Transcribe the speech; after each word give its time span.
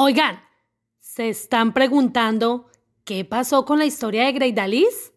Oigan, 0.00 0.38
¿se 1.00 1.28
están 1.28 1.74
preguntando 1.74 2.70
qué 3.02 3.24
pasó 3.24 3.64
con 3.64 3.80
la 3.80 3.84
historia 3.84 4.26
de 4.26 4.32
Greidalis? 4.32 5.12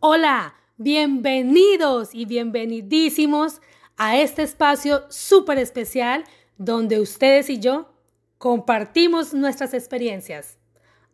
Hola, 0.00 0.54
bienvenidos 0.78 2.14
y 2.14 2.24
bienvenidísimos 2.24 3.60
a 3.98 4.16
este 4.16 4.44
espacio 4.44 5.02
súper 5.10 5.58
especial 5.58 6.24
donde 6.56 7.00
ustedes 7.00 7.50
y 7.50 7.58
yo 7.58 7.92
compartimos 8.38 9.34
nuestras 9.34 9.74
experiencias. 9.74 10.56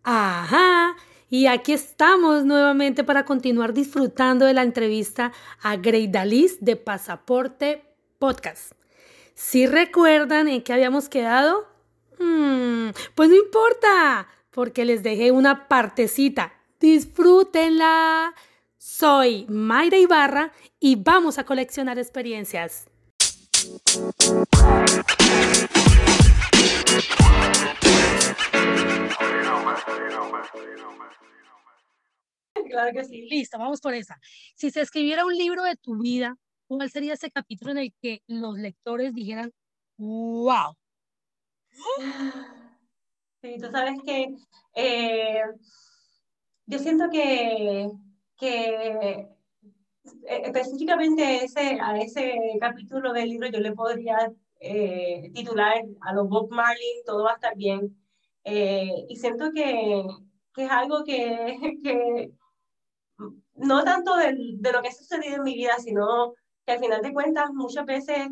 Ajá, 0.04 0.94
y 1.30 1.46
aquí 1.46 1.72
estamos 1.72 2.44
nuevamente 2.44 3.04
para 3.04 3.24
continuar 3.24 3.72
disfrutando 3.72 4.44
de 4.44 4.52
la 4.52 4.62
entrevista 4.62 5.32
a 5.62 5.76
Greidalis 5.76 6.58
de 6.60 6.74
Pasaporte 6.74 7.84
Podcast. 8.18 8.72
Si 9.34 9.66
recuerdan 9.66 10.48
en 10.48 10.62
qué 10.62 10.72
habíamos 10.72 11.08
quedado, 11.08 11.68
hmm, 12.18 12.88
pues 13.14 13.30
no 13.30 13.36
importa, 13.36 14.26
porque 14.50 14.84
les 14.84 15.04
dejé 15.04 15.30
una 15.30 15.68
partecita. 15.68 16.52
Disfrútenla. 16.80 18.34
Soy 18.76 19.46
Mayra 19.48 19.98
Ibarra 19.98 20.52
y 20.80 20.96
vamos 20.96 21.38
a 21.38 21.44
coleccionar 21.44 21.98
experiencias. 21.98 22.86
Claro 32.70 32.92
que 32.92 33.04
sí. 33.04 33.28
Listo, 33.28 33.58
vamos 33.58 33.80
por 33.80 33.94
esa. 33.94 34.18
Si 34.54 34.70
se 34.70 34.80
escribiera 34.80 35.26
un 35.26 35.36
libro 35.36 35.62
de 35.62 35.76
tu 35.76 35.98
vida, 35.98 36.36
¿cuál 36.66 36.90
sería 36.90 37.14
ese 37.14 37.30
capítulo 37.30 37.72
en 37.72 37.78
el 37.78 37.94
que 38.00 38.22
los 38.26 38.56
lectores 38.56 39.12
dijeran, 39.12 39.52
wow? 39.98 40.74
Sí, 43.42 43.56
tú 43.58 43.70
sabes 43.70 43.98
que 44.04 44.34
eh, 44.74 45.42
yo 46.66 46.78
siento 46.78 47.08
que, 47.10 47.88
que 48.38 49.14
eh, 49.14 50.42
específicamente 50.44 51.44
ese, 51.44 51.78
a 51.80 51.98
ese 51.98 52.38
capítulo 52.60 53.12
del 53.12 53.30
libro 53.30 53.48
yo 53.48 53.60
le 53.60 53.72
podría 53.72 54.30
eh, 54.60 55.30
titular 55.34 55.82
a 56.02 56.12
los 56.12 56.28
Bob 56.28 56.50
Marley, 56.50 57.02
todo 57.06 57.24
va 57.24 57.32
a 57.32 57.34
estar 57.34 57.56
bien. 57.56 57.96
y 58.44 59.16
siento 59.16 59.52
que, 59.52 60.04
que 60.54 60.64
es 60.64 60.70
algo 60.70 61.02
que, 61.04 61.78
que, 61.82 62.32
no 63.60 63.84
tanto 63.84 64.16
de, 64.16 64.34
de 64.56 64.72
lo 64.72 64.82
que 64.82 64.88
ha 64.88 64.92
sucedido 64.92 65.36
en 65.36 65.42
mi 65.42 65.54
vida, 65.54 65.76
sino 65.78 66.34
que 66.66 66.72
al 66.72 66.80
final 66.80 67.02
de 67.02 67.12
cuentas 67.12 67.50
muchas 67.52 67.86
veces 67.86 68.28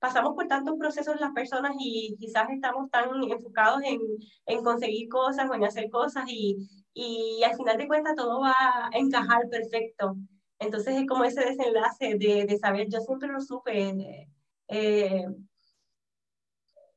pasamos 0.00 0.34
por 0.34 0.48
tantos 0.48 0.76
procesos 0.78 1.20
las 1.20 1.32
personas 1.32 1.72
y 1.78 2.16
quizás 2.18 2.48
estamos 2.50 2.90
tan 2.90 3.10
enfocados 3.30 3.82
en, 3.84 4.00
en 4.46 4.64
conseguir 4.64 5.08
cosas 5.08 5.48
o 5.48 5.54
en 5.54 5.64
hacer 5.64 5.90
cosas 5.90 6.24
y, 6.26 6.56
y, 6.94 7.42
al 7.44 7.54
final 7.56 7.76
de 7.76 7.86
cuentas 7.86 8.16
todo 8.16 8.40
va 8.40 8.54
a 8.58 8.90
encajar 8.94 9.48
perfecto. 9.50 10.16
Entonces 10.58 10.96
es 10.96 11.06
como 11.06 11.24
ese 11.24 11.44
desenlace 11.44 12.16
de, 12.18 12.46
de 12.46 12.58
saber, 12.58 12.88
yo 12.88 13.00
siempre 13.00 13.28
lo 13.28 13.40
supe, 13.40 14.26
eh, 14.68 15.26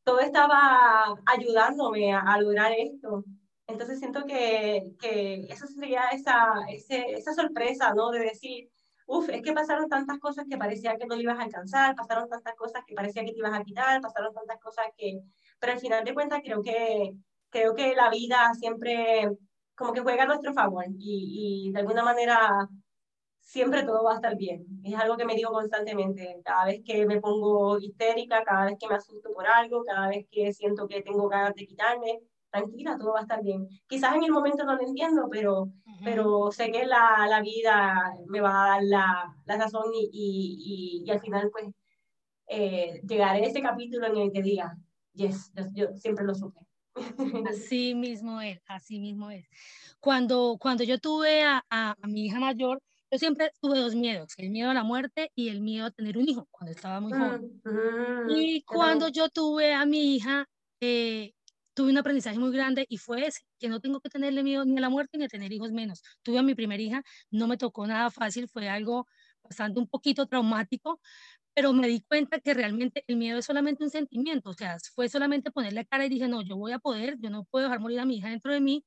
todo 0.04 0.20
estaba 0.20 1.16
ayudándome 1.26 2.14
a, 2.14 2.20
a 2.22 2.42
lograr 2.42 2.72
esto. 2.78 3.24
Entonces 3.74 4.00
siento 4.00 4.26
que, 4.26 4.94
que 5.00 5.48
eso 5.50 5.68
sería 5.68 6.04
esa, 6.10 6.54
esa 6.70 7.34
sorpresa, 7.34 7.94
¿no? 7.94 8.12
De 8.12 8.20
decir, 8.20 8.70
uff, 9.08 9.30
es 9.30 9.42
que 9.42 9.54
pasaron 9.54 9.90
tantas 9.90 10.20
cosas 10.20 10.46
que 10.50 10.58
parecía 10.58 10.96
que 10.98 11.06
no 11.08 11.16
ibas 11.16 11.40
a 11.40 11.44
alcanzar, 11.44 11.96
pasaron 11.96 12.30
tantas 12.30 12.56
cosas 12.56 12.84
que 12.88 12.96
parecía 12.96 13.26
que 13.26 13.32
te 13.34 13.40
ibas 13.40 13.60
a 13.60 13.64
quitar, 13.64 14.00
pasaron 14.02 14.34
tantas 14.34 14.60
cosas 14.60 14.86
que... 14.96 15.22
Pero 15.60 15.74
al 15.74 15.80
final 15.80 16.04
de 16.04 16.14
cuentas 16.14 16.42
creo 16.44 16.62
que, 16.62 17.14
creo 17.50 17.74
que 17.74 17.96
la 17.96 18.10
vida 18.10 18.53
siempre 18.53 19.30
como 19.76 19.92
que 19.92 20.02
juega 20.02 20.24
a 20.24 20.28
nuestro 20.28 20.53
favor 20.53 20.86
y, 21.00 21.68
y 21.68 21.72
de 21.72 21.80
alguna 21.80 22.03
manera 22.03 22.70
siempre 23.40 23.84
todo 23.84 24.03
va 24.03 24.14
a 24.14 24.16
estar 24.16 24.38
bien. 24.38 24.66
Es 24.84 24.96
algo 24.96 25.18
que 25.18 25.26
me 25.26 25.36
digo 25.36 25.52
constantemente. 25.52 26.42
Cada 26.44 26.66
vez 26.66 26.81
que 26.86 27.06
me 27.06 27.20
pongo 27.20 27.80
histérica, 27.80 28.44
cada 28.44 28.66
vez 28.66 28.78
que 28.80 28.88
me 28.88 28.96
asusto 28.96 29.34
por 29.34 29.47
algo, 29.47 29.84
cada 29.84 30.09
vez 30.09 30.26
que 30.31 30.53
siento 30.53 30.88
que 30.88 31.02
tengo 31.02 31.28
ganas 31.28 31.56
de 31.56 31.66
quitarme, 31.66 32.20
tranquila, 32.53 32.97
todo 32.97 33.14
va 33.14 33.19
a 33.19 33.24
estar 33.24 33.44
bien. 33.44 33.68
Quizás 33.88 34.16
en 34.16 34.24
el 34.24 34.31
momento 34.31 34.64
no 34.64 34.75
lo 34.75 34.84
entiendo, 34.84 35.28
pero, 35.30 35.72
pero 36.03 36.52
sé 36.52 36.72
que 36.72 36.86
la, 36.86 37.25
la, 37.28 37.41
vida 37.41 38.14
me 38.28 38.41
va 38.41 38.52
a 38.52 38.69
dar 38.69 38.84
la, 38.84 39.36
la 39.46 39.58
razón 39.58 39.91
y, 39.94 40.09
y, 40.14 41.03
y, 41.03 41.12
al 41.12 41.19
final 41.19 41.50
pues 41.52 41.66
eh, 42.47 43.02
llegaré 43.08 43.44
a 43.44 43.47
ese 43.47 43.62
capítulo 43.62 44.06
en 44.06 44.18
el 44.18 44.31
que 44.31 44.44
diga, 44.44 44.78
yes, 45.14 45.52
yo, 45.74 45.88
siempre 45.96 46.25
lo 46.25 46.36
supe. 46.36 46.59
Así 47.50 47.96
mismo 47.96 48.40
es, 48.40 48.62
así 48.68 49.00
mismo 49.00 49.31
es. 49.31 49.47
Cuando, 50.00 50.58
cuando 50.59 50.84
yo 50.84 51.00
tuve 51.00 51.41
a, 51.41 51.66
a, 51.72 51.96
mi 52.08 52.25
hija 52.25 52.40
mayor, 52.40 52.84
yo 53.09 53.18
siempre 53.18 53.52
tuve 53.59 53.80
dos 53.80 53.96
miedos, 53.96 54.34
el 54.38 54.52
miedo 54.52 54.70
a 54.70 54.75
la 54.75 54.84
muerte 54.84 55.31
y 55.34 55.50
el 55.50 55.59
miedo 55.62 55.88
a 55.88 55.91
tener 55.91 56.20
un 56.20 56.30
hijo 56.30 56.47
cuando 56.52 56.72
estaba 56.72 57.00
muy 57.00 57.14
joven. 57.14 57.62
Mm, 57.66 58.30
y 58.30 58.62
cuando 58.62 59.08
yo 59.08 59.30
tuve 59.30 59.74
a 59.74 59.88
mi 59.88 60.16
hija, 60.16 60.47
eh, 60.81 61.34
tuve 61.73 61.91
un 61.91 61.97
aprendizaje 61.97 62.39
muy 62.39 62.51
grande 62.51 62.85
y 62.89 62.97
fue 62.97 63.25
ese, 63.28 63.41
que 63.59 63.69
no 63.69 63.79
tengo 63.79 64.00
que 64.00 64.09
tenerle 64.09 64.44
miedo 64.44 64.66
ni 64.66 64.78
a 64.78 64.81
la 64.81 64.89
muerte 64.89 65.17
ni 65.17 65.25
a 65.25 65.28
tener 65.28 65.51
hijos 65.51 65.72
menos. 65.72 66.01
Tuve 66.23 66.39
a 66.39 66.44
mi 66.44 66.56
primera 66.56 66.81
hija, 66.81 67.03
no 67.31 67.47
me 67.47 67.57
tocó 67.57 67.88
nada 67.88 68.11
fácil, 68.11 68.47
fue 68.47 68.69
algo 68.69 69.07
bastante 69.44 69.79
un 69.79 69.88
poquito 69.88 70.28
traumático, 70.28 71.00
pero 71.53 71.73
me 71.73 71.88
di 71.88 72.01
cuenta 72.01 72.39
que 72.39 72.53
realmente 72.53 73.03
el 73.07 73.17
miedo 73.17 73.39
es 73.39 73.45
solamente 73.45 73.84
un 73.84 73.89
sentimiento, 73.89 74.50
o 74.50 74.53
sea, 74.53 74.78
fue 74.95 75.09
solamente 75.09 75.51
ponerle 75.51 75.85
cara 75.85 76.06
y 76.06 76.09
dije, 76.09 76.28
no, 76.28 76.41
yo 76.41 76.57
voy 76.57 76.72
a 76.72 76.79
poder, 76.79 77.17
yo 77.19 77.29
no 77.29 77.45
puedo 77.45 77.66
dejar 77.66 77.79
morir 77.79 78.00
a 78.00 78.05
mi 78.05 78.17
hija 78.17 78.29
dentro 78.29 78.53
de 78.53 78.61
mí, 78.61 78.85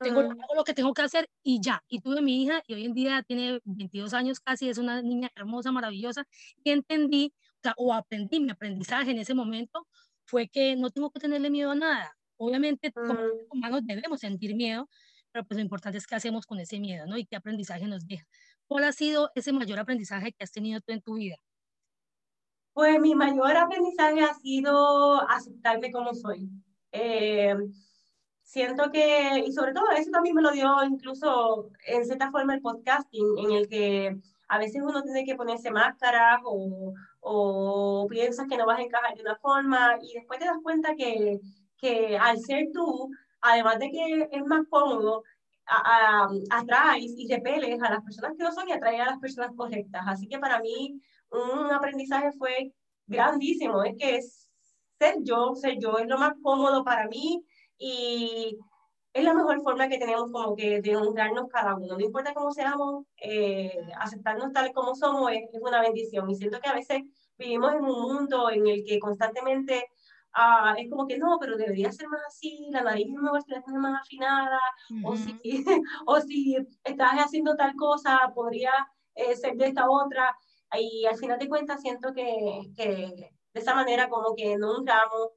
tengo 0.00 0.22
lo 0.22 0.64
que 0.64 0.74
tengo 0.74 0.94
que 0.94 1.02
hacer 1.02 1.28
y 1.42 1.60
ya. 1.60 1.82
Y 1.88 2.00
tuve 2.00 2.22
mi 2.22 2.42
hija 2.42 2.62
y 2.66 2.74
hoy 2.74 2.84
en 2.84 2.94
día 2.94 3.22
tiene 3.22 3.60
22 3.64 4.14
años 4.14 4.40
casi, 4.40 4.68
es 4.68 4.78
una 4.78 5.02
niña 5.02 5.30
hermosa, 5.34 5.72
maravillosa, 5.72 6.26
y 6.62 6.70
entendí, 6.70 7.32
o, 7.56 7.60
sea, 7.62 7.74
o 7.76 7.92
aprendí 7.92 8.40
mi 8.40 8.50
aprendizaje 8.50 9.10
en 9.10 9.18
ese 9.18 9.34
momento, 9.34 9.86
fue 10.28 10.48
que 10.48 10.76
no 10.76 10.90
tengo 10.90 11.10
que 11.10 11.20
tenerle 11.20 11.50
miedo 11.50 11.70
a 11.70 11.74
nada. 11.74 12.16
Obviamente, 12.36 12.92
como 12.92 13.14
mm. 13.14 13.30
humanos 13.50 13.80
debemos 13.84 14.20
sentir 14.20 14.54
miedo, 14.54 14.88
pero 15.32 15.44
pues 15.44 15.56
lo 15.56 15.62
importante 15.62 15.98
es 15.98 16.06
qué 16.06 16.14
hacemos 16.14 16.46
con 16.46 16.60
ese 16.60 16.78
miedo, 16.78 17.06
¿no? 17.06 17.16
Y 17.16 17.26
qué 17.26 17.36
aprendizaje 17.36 17.86
nos 17.86 18.06
deja. 18.06 18.24
¿Cuál 18.66 18.84
ha 18.84 18.92
sido 18.92 19.30
ese 19.34 19.52
mayor 19.52 19.78
aprendizaje 19.78 20.32
que 20.32 20.44
has 20.44 20.52
tenido 20.52 20.80
tú 20.80 20.92
en 20.92 21.00
tu 21.00 21.14
vida? 21.14 21.36
Pues 22.74 23.00
mi 23.00 23.14
mayor 23.14 23.56
aprendizaje 23.56 24.20
ha 24.20 24.34
sido 24.34 25.28
aceptarme 25.28 25.90
como 25.90 26.14
soy. 26.14 26.48
Eh, 26.92 27.56
siento 28.42 28.90
que, 28.92 29.44
y 29.46 29.52
sobre 29.52 29.72
todo 29.72 29.90
eso 29.96 30.10
también 30.10 30.34
me 30.34 30.42
lo 30.42 30.52
dio 30.52 30.84
incluso 30.84 31.70
en 31.86 32.04
cierta 32.04 32.30
forma 32.30 32.54
el 32.54 32.60
podcasting, 32.60 33.38
en 33.38 33.50
el 33.52 33.68
que 33.68 34.16
a 34.48 34.58
veces 34.58 34.82
uno 34.82 35.02
tiene 35.02 35.24
que 35.24 35.34
ponerse 35.34 35.70
máscaras 35.70 36.40
o, 36.44 36.94
o 37.20 38.06
piensas 38.08 38.46
que 38.48 38.56
no 38.56 38.66
vas 38.66 38.78
a 38.78 38.82
encajar 38.82 39.14
de 39.14 39.22
una 39.22 39.36
forma 39.36 39.98
y 40.02 40.14
después 40.14 40.38
te 40.38 40.46
das 40.46 40.58
cuenta 40.62 40.94
que, 40.94 41.40
que 41.76 42.16
al 42.16 42.38
ser 42.38 42.68
tú, 42.72 43.10
además 43.40 43.78
de 43.78 43.90
que 43.90 44.28
es 44.30 44.44
más 44.44 44.66
cómodo, 44.68 45.22
atraes 46.50 47.12
y 47.16 47.28
repeles 47.32 47.82
a 47.82 47.90
las 47.90 48.02
personas 48.02 48.32
que 48.36 48.44
no 48.44 48.52
son 48.52 48.68
y 48.68 48.72
atraes 48.72 49.00
a 49.00 49.06
las 49.06 49.18
personas 49.18 49.50
correctas. 49.56 50.02
Así 50.06 50.28
que 50.28 50.38
para 50.38 50.60
mí 50.60 51.00
un 51.30 51.70
aprendizaje 51.72 52.32
fue 52.32 52.72
grandísimo, 53.06 53.82
es 53.82 53.96
que 53.96 54.20
ser 54.98 55.16
yo, 55.22 55.54
ser 55.54 55.78
yo 55.78 55.98
es 55.98 56.06
lo 56.06 56.18
más 56.18 56.34
cómodo 56.42 56.84
para 56.84 57.06
mí 57.08 57.44
y 57.78 58.58
es 59.18 59.24
la 59.24 59.34
mejor 59.34 59.60
forma 59.62 59.88
que 59.88 59.98
tenemos 59.98 60.30
como 60.30 60.54
que 60.54 60.80
de 60.80 60.96
honrarnos 60.96 61.48
cada 61.48 61.74
uno. 61.74 61.96
No 61.96 62.00
importa 62.04 62.34
cómo 62.34 62.52
seamos, 62.52 63.04
eh, 63.16 63.76
aceptarnos 63.98 64.52
tal 64.52 64.72
como 64.72 64.94
somos 64.94 65.32
es, 65.32 65.48
una 65.60 65.80
bendición. 65.82 66.30
Y 66.30 66.36
siento 66.36 66.60
que 66.60 66.68
a 66.68 66.74
veces 66.74 67.02
vivimos 67.36 67.74
en 67.74 67.84
un 67.84 68.00
mundo 68.02 68.50
en 68.50 68.66
el 68.66 68.84
que 68.84 69.00
constantemente 69.00 69.86
ah, 70.34 70.74
es 70.78 70.88
como 70.88 71.06
que 71.06 71.18
no, 71.18 71.38
pero 71.40 71.56
debería 71.56 71.90
ser 71.90 72.08
más 72.08 72.20
así, 72.28 72.68
la 72.70 72.82
nariz 72.82 73.08
no 73.10 73.32
ser 73.40 73.62
más 73.66 74.02
afinada, 74.02 74.60
o, 75.04 75.16
si, 75.16 75.34
o 76.06 76.20
si 76.20 76.56
estás 76.84 77.12
haciendo 77.14 77.56
tal 77.56 77.74
cosa, 77.74 78.32
podría 78.34 78.72
eh, 79.14 79.34
ser 79.36 79.56
de 79.56 79.66
esta 79.68 79.90
otra. 79.90 80.36
Y 80.78 81.06
al 81.06 81.16
final 81.16 81.38
de 81.38 81.48
cuentas 81.48 81.80
siento 81.80 82.12
que, 82.12 82.70
que 82.76 83.32
de 83.54 83.60
esa 83.60 83.74
manera 83.74 84.08
como 84.08 84.34
que 84.36 84.56
no 84.58 84.76
honramos 84.76 85.30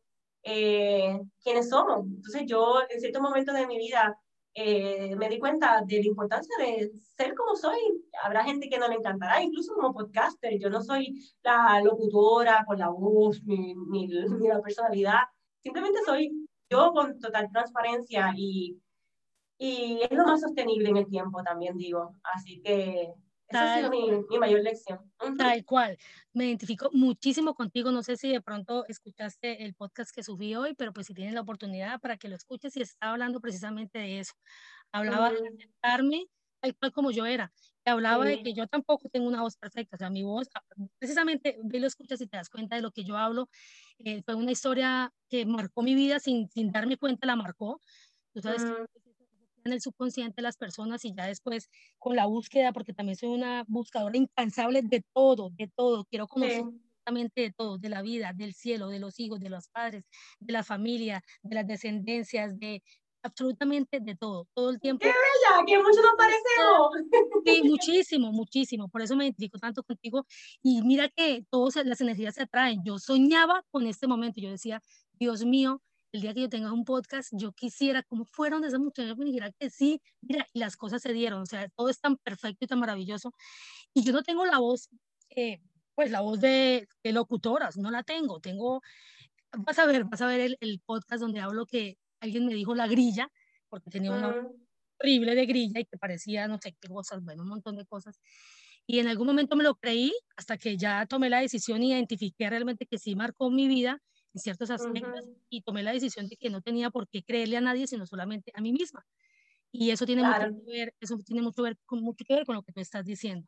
eh, 0.43 1.19
quiénes 1.43 1.69
somos. 1.69 2.05
Entonces 2.05 2.43
yo 2.45 2.81
en 2.89 2.99
cierto 2.99 3.21
momento 3.21 3.53
de 3.53 3.67
mi 3.67 3.77
vida 3.77 4.17
eh, 4.53 5.15
me 5.15 5.29
di 5.29 5.39
cuenta 5.39 5.81
de 5.85 5.99
la 5.99 6.07
importancia 6.07 6.55
de 6.59 6.91
ser 7.15 7.33
como 7.35 7.55
soy. 7.55 7.79
Habrá 8.23 8.43
gente 8.43 8.69
que 8.69 8.77
no 8.77 8.87
le 8.87 8.95
encantará, 8.95 9.41
incluso 9.41 9.73
como 9.73 9.93
podcaster. 9.93 10.59
Yo 10.59 10.69
no 10.69 10.81
soy 10.81 11.13
la 11.43 11.81
locutora 11.81 12.63
con 12.65 12.77
la 12.79 12.89
voz 12.89 13.43
ni, 13.45 13.73
ni, 13.89 14.07
la 14.07 14.61
personalidad. 14.61 15.21
Simplemente 15.63 15.99
soy 16.05 16.47
yo 16.69 16.91
con 16.93 17.19
total 17.19 17.49
transparencia 17.51 18.33
y, 18.35 18.77
y 19.57 20.01
es 20.01 20.11
lo 20.11 20.25
más 20.25 20.41
sostenible 20.41 20.89
en 20.89 20.97
el 20.97 21.07
tiempo 21.07 21.43
también, 21.43 21.77
digo. 21.77 22.15
Así 22.23 22.61
que 22.61 23.13
Esa 23.51 23.73
ha 23.73 23.77
sido 23.77 23.89
mi, 23.89 24.11
mi, 24.29 24.39
mayor 24.39 24.61
lección. 24.61 24.99
Tal 25.37 25.65
cual. 25.65 25.97
Me 26.33 26.45
identifico 26.45 26.89
muchísimo 26.93 27.53
contigo. 27.53 27.91
No 27.91 28.03
sé 28.03 28.17
si 28.17 28.31
de 28.31 28.41
pronto 28.41 28.85
escuchaste 28.87 29.65
el 29.65 29.73
podcast 29.73 30.13
que 30.13 30.23
subí 30.23 30.55
hoy, 30.55 30.73
pero 30.75 30.93
pues 30.93 31.07
si 31.07 31.13
tienes 31.13 31.33
la 31.33 31.41
oportunidad 31.41 31.99
para 31.99 32.17
que 32.17 32.29
lo 32.29 32.35
escuches 32.35 32.75
y 32.77 32.81
estaba 32.81 33.13
hablando 33.13 33.41
precisamente 33.41 33.99
de 33.99 34.19
eso. 34.19 34.33
Hablaba 34.91 35.31
de 35.31 35.37
aceptarme 35.47 36.27
tal 36.61 36.75
cual 36.77 36.91
como 36.93 37.11
yo 37.11 37.25
era. 37.25 37.51
Y 37.85 37.89
hablaba 37.89 38.25
de 38.25 38.43
que 38.43 38.53
yo 38.53 38.67
tampoco 38.67 39.09
tengo 39.09 39.27
una 39.27 39.41
voz 39.41 39.57
perfecta. 39.57 39.95
O 39.95 39.99
sea, 39.99 40.09
mi 40.09 40.23
voz, 40.23 40.47
ah, 40.53 40.63
precisamente, 40.99 41.57
ve 41.63 41.79
lo 41.79 41.87
escuchas 41.87 42.21
y 42.21 42.27
te 42.27 42.37
das 42.37 42.49
cuenta 42.49 42.75
de 42.75 42.83
lo 42.83 42.91
que 42.91 43.03
yo 43.03 43.17
hablo. 43.17 43.49
Eh, 43.99 44.21
fue 44.23 44.35
una 44.35 44.51
historia 44.51 45.11
que 45.27 45.45
marcó 45.45 45.81
mi 45.81 45.95
vida 45.95 46.19
sin, 46.19 46.47
sin 46.49 46.71
darme 46.71 46.97
cuenta, 46.97 47.25
la 47.25 47.35
marcó. 47.35 47.81
Tú 48.33 48.41
sabes 48.41 48.63
en 49.65 49.73
el 49.73 49.81
subconsciente 49.81 50.35
de 50.37 50.41
las 50.43 50.57
personas 50.57 51.05
y 51.05 51.13
ya 51.15 51.25
después 51.25 51.69
con 51.99 52.15
la 52.15 52.25
búsqueda, 52.25 52.73
porque 52.73 52.93
también 52.93 53.15
soy 53.15 53.29
una 53.29 53.63
buscadora 53.67 54.17
incansable 54.17 54.81
de 54.81 55.03
todo, 55.13 55.51
de 55.57 55.67
todo, 55.75 56.05
quiero 56.05 56.27
conocer 56.27 56.61
absolutamente 56.61 57.41
de 57.41 57.51
todo, 57.51 57.77
de 57.77 57.89
la 57.89 58.01
vida, 58.01 58.33
del 58.33 58.53
cielo, 58.53 58.89
de 58.89 58.99
los 58.99 59.19
hijos, 59.19 59.39
de 59.39 59.49
los 59.49 59.67
padres, 59.69 60.05
de 60.39 60.53
la 60.53 60.63
familia, 60.63 61.23
de 61.41 61.55
las 61.55 61.67
descendencias, 61.67 62.57
de 62.59 62.83
absolutamente 63.23 63.99
de 63.99 64.15
todo, 64.15 64.47
todo 64.53 64.71
el 64.71 64.79
tiempo. 64.79 65.01
¡Qué 65.01 65.09
bella! 65.09 65.65
¡Que 65.65 65.77
mucho 65.77 66.01
nos 66.01 66.15
parecemos! 66.17 67.43
Sí, 67.45 67.63
muchísimo, 67.63 68.31
muchísimo, 68.31 68.89
por 68.89 69.01
eso 69.01 69.15
me 69.15 69.25
identifico 69.25 69.59
tanto 69.59 69.83
contigo 69.83 70.25
y 70.63 70.81
mira 70.81 71.09
que 71.09 71.45
todas 71.49 71.85
las 71.85 72.01
energías 72.01 72.35
se 72.35 72.43
atraen. 72.43 72.81
Yo 72.83 72.97
soñaba 72.99 73.63
con 73.71 73.85
este 73.87 74.07
momento, 74.07 74.41
yo 74.41 74.49
decía, 74.49 74.81
Dios 75.13 75.45
mío, 75.45 75.81
el 76.11 76.21
día 76.21 76.33
que 76.33 76.41
yo 76.41 76.49
tenga 76.49 76.73
un 76.73 76.83
podcast, 76.83 77.31
yo 77.33 77.53
quisiera, 77.53 78.03
como 78.03 78.25
fueron 78.25 78.61
de 78.61 78.67
esas 78.67 78.79
mujeres, 78.79 79.17
me 79.17 79.25
dijera 79.25 79.51
que 79.51 79.69
sí, 79.69 80.01
mira, 80.21 80.45
y 80.53 80.59
las 80.59 80.75
cosas 80.75 81.01
se 81.01 81.13
dieron, 81.13 81.41
o 81.41 81.45
sea, 81.45 81.69
todo 81.69 81.89
es 81.89 81.99
tan 81.99 82.17
perfecto 82.17 82.65
y 82.65 82.67
tan 82.67 82.79
maravilloso. 82.79 83.33
Y 83.93 84.03
yo 84.03 84.13
no 84.13 84.23
tengo 84.23 84.45
la 84.45 84.59
voz, 84.59 84.89
eh, 85.29 85.61
pues 85.95 86.11
la 86.11 86.21
voz 86.21 86.41
de, 86.41 86.87
locutoras, 87.03 87.77
no 87.77 87.91
la 87.91 88.03
tengo, 88.03 88.39
tengo, 88.39 88.81
vas 89.57 89.79
a 89.79 89.85
ver, 89.85 90.05
vas 90.05 90.21
a 90.21 90.27
ver 90.27 90.57
el, 90.59 90.81
podcast 90.85 91.21
donde 91.21 91.39
hablo 91.39 91.65
que 91.65 91.97
alguien 92.19 92.45
me 92.45 92.53
dijo 92.53 92.75
la 92.75 92.87
grilla, 92.87 93.31
porque 93.69 93.89
tenía 93.89 94.11
una 94.11 94.35
horrible 94.99 95.35
de 95.35 95.45
grilla 95.45 95.79
y 95.79 95.85
que 95.85 95.97
parecía, 95.97 96.47
no 96.47 96.59
sé 96.61 96.75
qué 96.79 96.89
cosas, 96.89 97.23
bueno, 97.23 97.43
un 97.43 97.49
montón 97.49 97.77
de 97.77 97.85
cosas. 97.85 98.19
Y 98.85 98.99
en 98.99 99.07
algún 99.07 99.27
momento 99.27 99.55
me 99.55 99.63
lo 99.63 99.75
creí 99.75 100.11
hasta 100.35 100.57
que 100.57 100.75
ya 100.77 101.05
tomé 101.05 101.29
la 101.29 101.39
decisión 101.39 101.81
y 101.83 101.91
identifiqué 101.93 102.49
realmente 102.49 102.85
que 102.85 102.97
sí 102.97 103.15
marcó 103.15 103.49
mi 103.49 103.67
vida 103.67 104.01
ciertos 104.39 104.69
aspectos 104.71 105.25
y 105.49 105.61
tomé 105.61 105.83
la 105.83 105.91
decisión 105.91 106.27
de 106.27 106.37
que 106.37 106.49
no 106.49 106.61
tenía 106.61 106.89
por 106.89 107.07
qué 107.07 107.23
creerle 107.23 107.57
a 107.57 107.61
nadie, 107.61 107.87
sino 107.87 108.05
solamente 108.05 108.51
a 108.55 108.61
mí 108.61 108.71
misma. 108.71 109.05
Y 109.71 109.91
eso 109.91 110.05
tiene, 110.05 110.23
mucho, 110.23 110.63
que 110.65 110.71
ver, 110.71 110.95
eso 110.99 111.17
tiene 111.25 111.41
mucho, 111.41 111.63
ver, 111.63 111.77
con, 111.85 112.01
mucho 112.01 112.25
que 112.27 112.35
ver 112.35 112.45
con 112.45 112.55
lo 112.55 112.61
que 112.61 112.73
tú 112.73 112.81
estás 112.81 113.05
diciendo. 113.05 113.47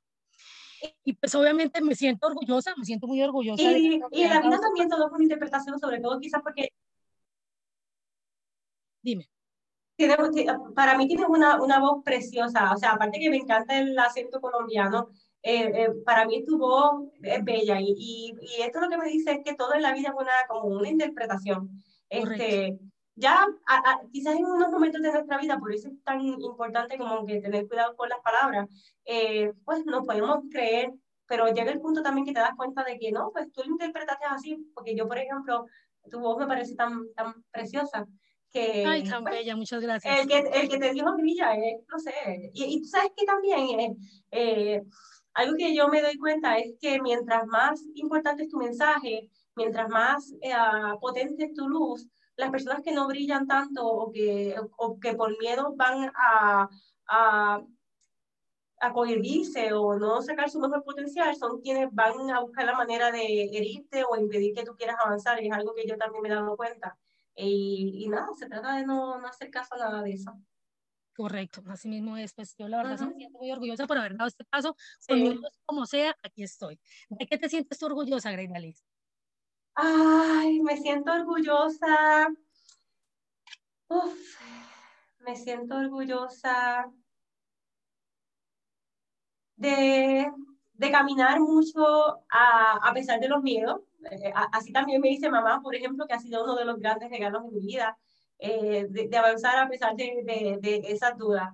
Y 1.04 1.14
pues 1.14 1.34
obviamente 1.36 1.82
me 1.82 1.96
siento 1.96 2.28
orgullosa, 2.28 2.74
me 2.78 2.86
siento 2.86 3.08
muy 3.08 3.22
orgullosa. 3.22 3.64
Y, 3.64 4.02
y 4.12 4.22
en 4.24 4.30
la 4.30 4.42
vida 4.42 4.60
también 4.60 4.90
todo 4.90 5.10
con 5.10 5.22
interpretación, 5.22 5.80
sobre 5.80 6.00
todo 6.00 6.20
quizás 6.20 6.42
porque... 6.42 6.70
Dime. 9.02 9.30
para 10.76 10.98
mí 10.98 11.08
tienes 11.08 11.28
una, 11.28 11.62
una 11.62 11.80
voz 11.80 12.04
preciosa, 12.04 12.72
o 12.74 12.78
sea, 12.78 12.94
aparte 12.94 13.20
que 13.20 13.30
me 13.30 13.38
encanta 13.38 13.78
el 13.78 13.98
acento 14.00 14.40
colombiano, 14.40 15.10
eh, 15.46 15.72
eh, 15.76 15.90
para 16.06 16.26
mí 16.26 16.46
tu 16.46 16.58
voz 16.58 17.04
es 17.22 17.44
bella 17.44 17.80
y, 17.82 17.94
y, 17.98 18.62
esto 18.62 18.80
lo 18.80 18.90
que 18.90 18.98
me 18.98 19.10
dice 19.10 19.34
es 19.34 19.40
que 19.44 19.56
todo 19.56 19.74
en 19.74 19.82
la 19.82 19.94
vida 19.94 20.10
es 20.10 20.16
una, 20.16 20.32
como 20.48 20.68
una 20.68 20.90
interpretación. 20.90 21.70
Este, 22.10 22.80
ya 23.16 23.46
quizás 24.14 24.36
en 24.36 24.46
unos 24.46 24.72
momentos 24.72 25.02
de 25.02 25.12
nuestra 25.12 25.38
vida, 25.38 25.60
por 25.60 25.74
eso 25.74 25.90
es 25.90 26.02
tan 26.04 26.22
importante 26.22 26.98
como 26.98 27.26
que 27.26 27.42
tener 27.42 27.68
cuidado 27.68 27.94
con 27.98 28.08
las 28.08 28.20
palabras, 28.22 28.70
eh, 29.04 29.52
pues 29.66 29.86
nos 29.86 30.06
podemos 30.06 30.46
creer, 30.50 30.94
pero 31.28 31.54
llega 31.54 31.72
el 31.72 31.82
punto 31.82 32.02
también 32.02 32.26
que 32.26 32.34
te 32.34 32.40
das 32.40 32.56
cuenta 32.56 32.86
de 32.86 32.98
que 32.98 33.12
no, 33.12 33.32
pues 33.34 33.52
tú 33.52 33.64
lo 33.66 33.72
interpretaste 33.72 34.26
así, 34.26 34.72
porque 34.74 34.96
yo, 34.96 35.10
por 35.10 35.18
ejemplo, 35.18 35.66
tu 36.10 36.22
voz 36.22 36.38
me 36.38 36.48
parece 36.48 36.76
tan, 36.76 37.14
tan 37.16 37.44
preciosa. 37.52 38.08
Que, 38.50 38.86
Ay, 38.86 39.04
tan 39.04 39.24
pues, 39.24 39.36
bella, 39.36 39.56
muchas 39.56 39.82
gracias. 39.82 40.20
El 40.20 40.28
que, 40.28 40.38
el 40.38 40.70
que 40.70 40.78
te 40.78 40.94
dijo 40.94 41.12
grilla, 41.18 41.54
no 41.92 42.00
sé, 42.00 42.52
y, 42.54 42.64
y, 42.64 42.82
tú 42.82 42.88
sabes 42.88 43.12
que 43.18 43.26
también 43.26 43.98
eh, 44.30 44.84
algo 45.34 45.56
que 45.58 45.76
yo 45.76 45.88
me 45.88 46.02
doy 46.02 46.18
cuenta 46.18 46.58
es 46.58 46.76
que 46.80 47.02
mientras 47.02 47.46
más 47.48 47.82
importante 47.96 48.44
es 48.44 48.50
tu 48.50 48.58
mensaje, 48.58 49.30
mientras 49.56 49.90
más 49.90 50.34
eh, 50.42 50.54
potente 51.02 51.46
es 51.46 51.54
tu 51.54 51.68
luz, 51.68 52.08
las 52.36 52.52
personas 52.52 52.82
que 52.84 52.92
no 52.92 53.08
brillan 53.08 53.48
tanto 53.48 53.86
o 53.86 54.12
que, 54.12 54.56
o 54.78 55.00
que 55.00 55.14
por 55.14 55.38
miedo 55.40 55.74
van 55.76 56.12
a, 56.16 56.70
a, 57.08 57.62
a 58.80 58.94
cohibirse 58.94 59.74
o 59.74 59.98
no 59.98 60.22
sacar 60.22 60.50
su 60.50 60.60
mejor 60.60 60.84
potencial, 60.84 61.36
son 61.36 61.62
quienes 61.62 61.90
van 61.94 62.30
a 62.32 62.42
buscar 62.42 62.66
la 62.66 62.76
manera 62.76 63.12
de 63.12 63.44
herirte 63.46 64.04
o 64.04 64.18
impedir 64.18 64.54
que 64.54 64.64
tú 64.64 64.76
quieras 64.76 64.98
avanzar. 65.04 65.42
Y 65.42 65.48
es 65.48 65.54
algo 65.54 65.74
que 65.74 65.88
yo 65.88 65.98
también 65.98 66.22
me 66.24 66.30
he 66.30 66.34
dado 66.34 66.58
cuenta. 66.58 66.98
Y, 67.36 68.04
y 68.04 68.10
nada, 68.10 68.28
se 68.38 68.48
trata 68.48 68.76
de 68.76 68.86
no, 68.86 69.20
no 69.20 69.28
hacer 69.28 69.50
caso 69.52 69.76
a 69.76 69.78
nada 69.78 70.02
de 70.04 70.12
eso. 70.14 70.34
Correcto, 71.16 71.64
así 71.68 71.88
mismo 71.88 72.18
es, 72.18 72.34
pues 72.34 72.56
yo 72.58 72.68
la 72.68 72.78
verdad 72.78 73.00
me 73.08 73.16
siento 73.16 73.38
muy 73.38 73.52
orgullosa 73.52 73.86
por 73.86 73.98
haber 74.00 74.18
dado 74.18 74.28
este 74.28 74.44
paso, 74.46 74.76
sí. 75.00 75.40
como 75.66 75.86
sea, 75.86 76.16
aquí 76.24 76.42
estoy. 76.42 76.80
¿De 77.10 77.28
qué 77.28 77.38
te 77.38 77.50
sientes 77.50 77.78
tú 77.78 77.86
orgullosa, 77.86 78.32
Greina 78.32 78.60
Liz? 78.60 78.84
Ay, 79.76 80.60
me 80.62 80.76
siento 80.78 81.12
orgullosa. 81.12 82.30
Uf, 83.90 84.40
me 85.20 85.36
siento 85.36 85.76
orgullosa 85.76 86.92
de, 89.56 90.32
de 90.74 90.92
caminar 90.92 91.40
mucho 91.40 92.24
a, 92.28 92.90
a, 92.90 92.94
pesar 92.94 93.20
de 93.20 93.30
los 93.30 93.44
miedos. 93.44 93.82
Eh, 94.10 94.34
así 94.52 94.74
también 94.74 95.00
me 95.00 95.10
dice 95.10 95.30
mamá, 95.30 95.62
por 95.62 95.76
ejemplo, 95.76 96.08
que 96.08 96.14
ha 96.14 96.20
sido 96.20 96.44
uno 96.44 96.56
de 96.56 96.66
los 96.66 96.80
grandes 96.80 97.12
regalos 97.12 97.44
de 97.44 97.52
mi 97.52 97.66
vida 97.68 97.98
eh, 98.40 98.88
de, 98.90 99.18
avanzar 99.18 99.58
a 99.58 99.70
pesar 99.70 99.96
de, 99.96 100.58
de, 100.62 100.82
esas 100.88 101.18
dudas. 101.18 101.50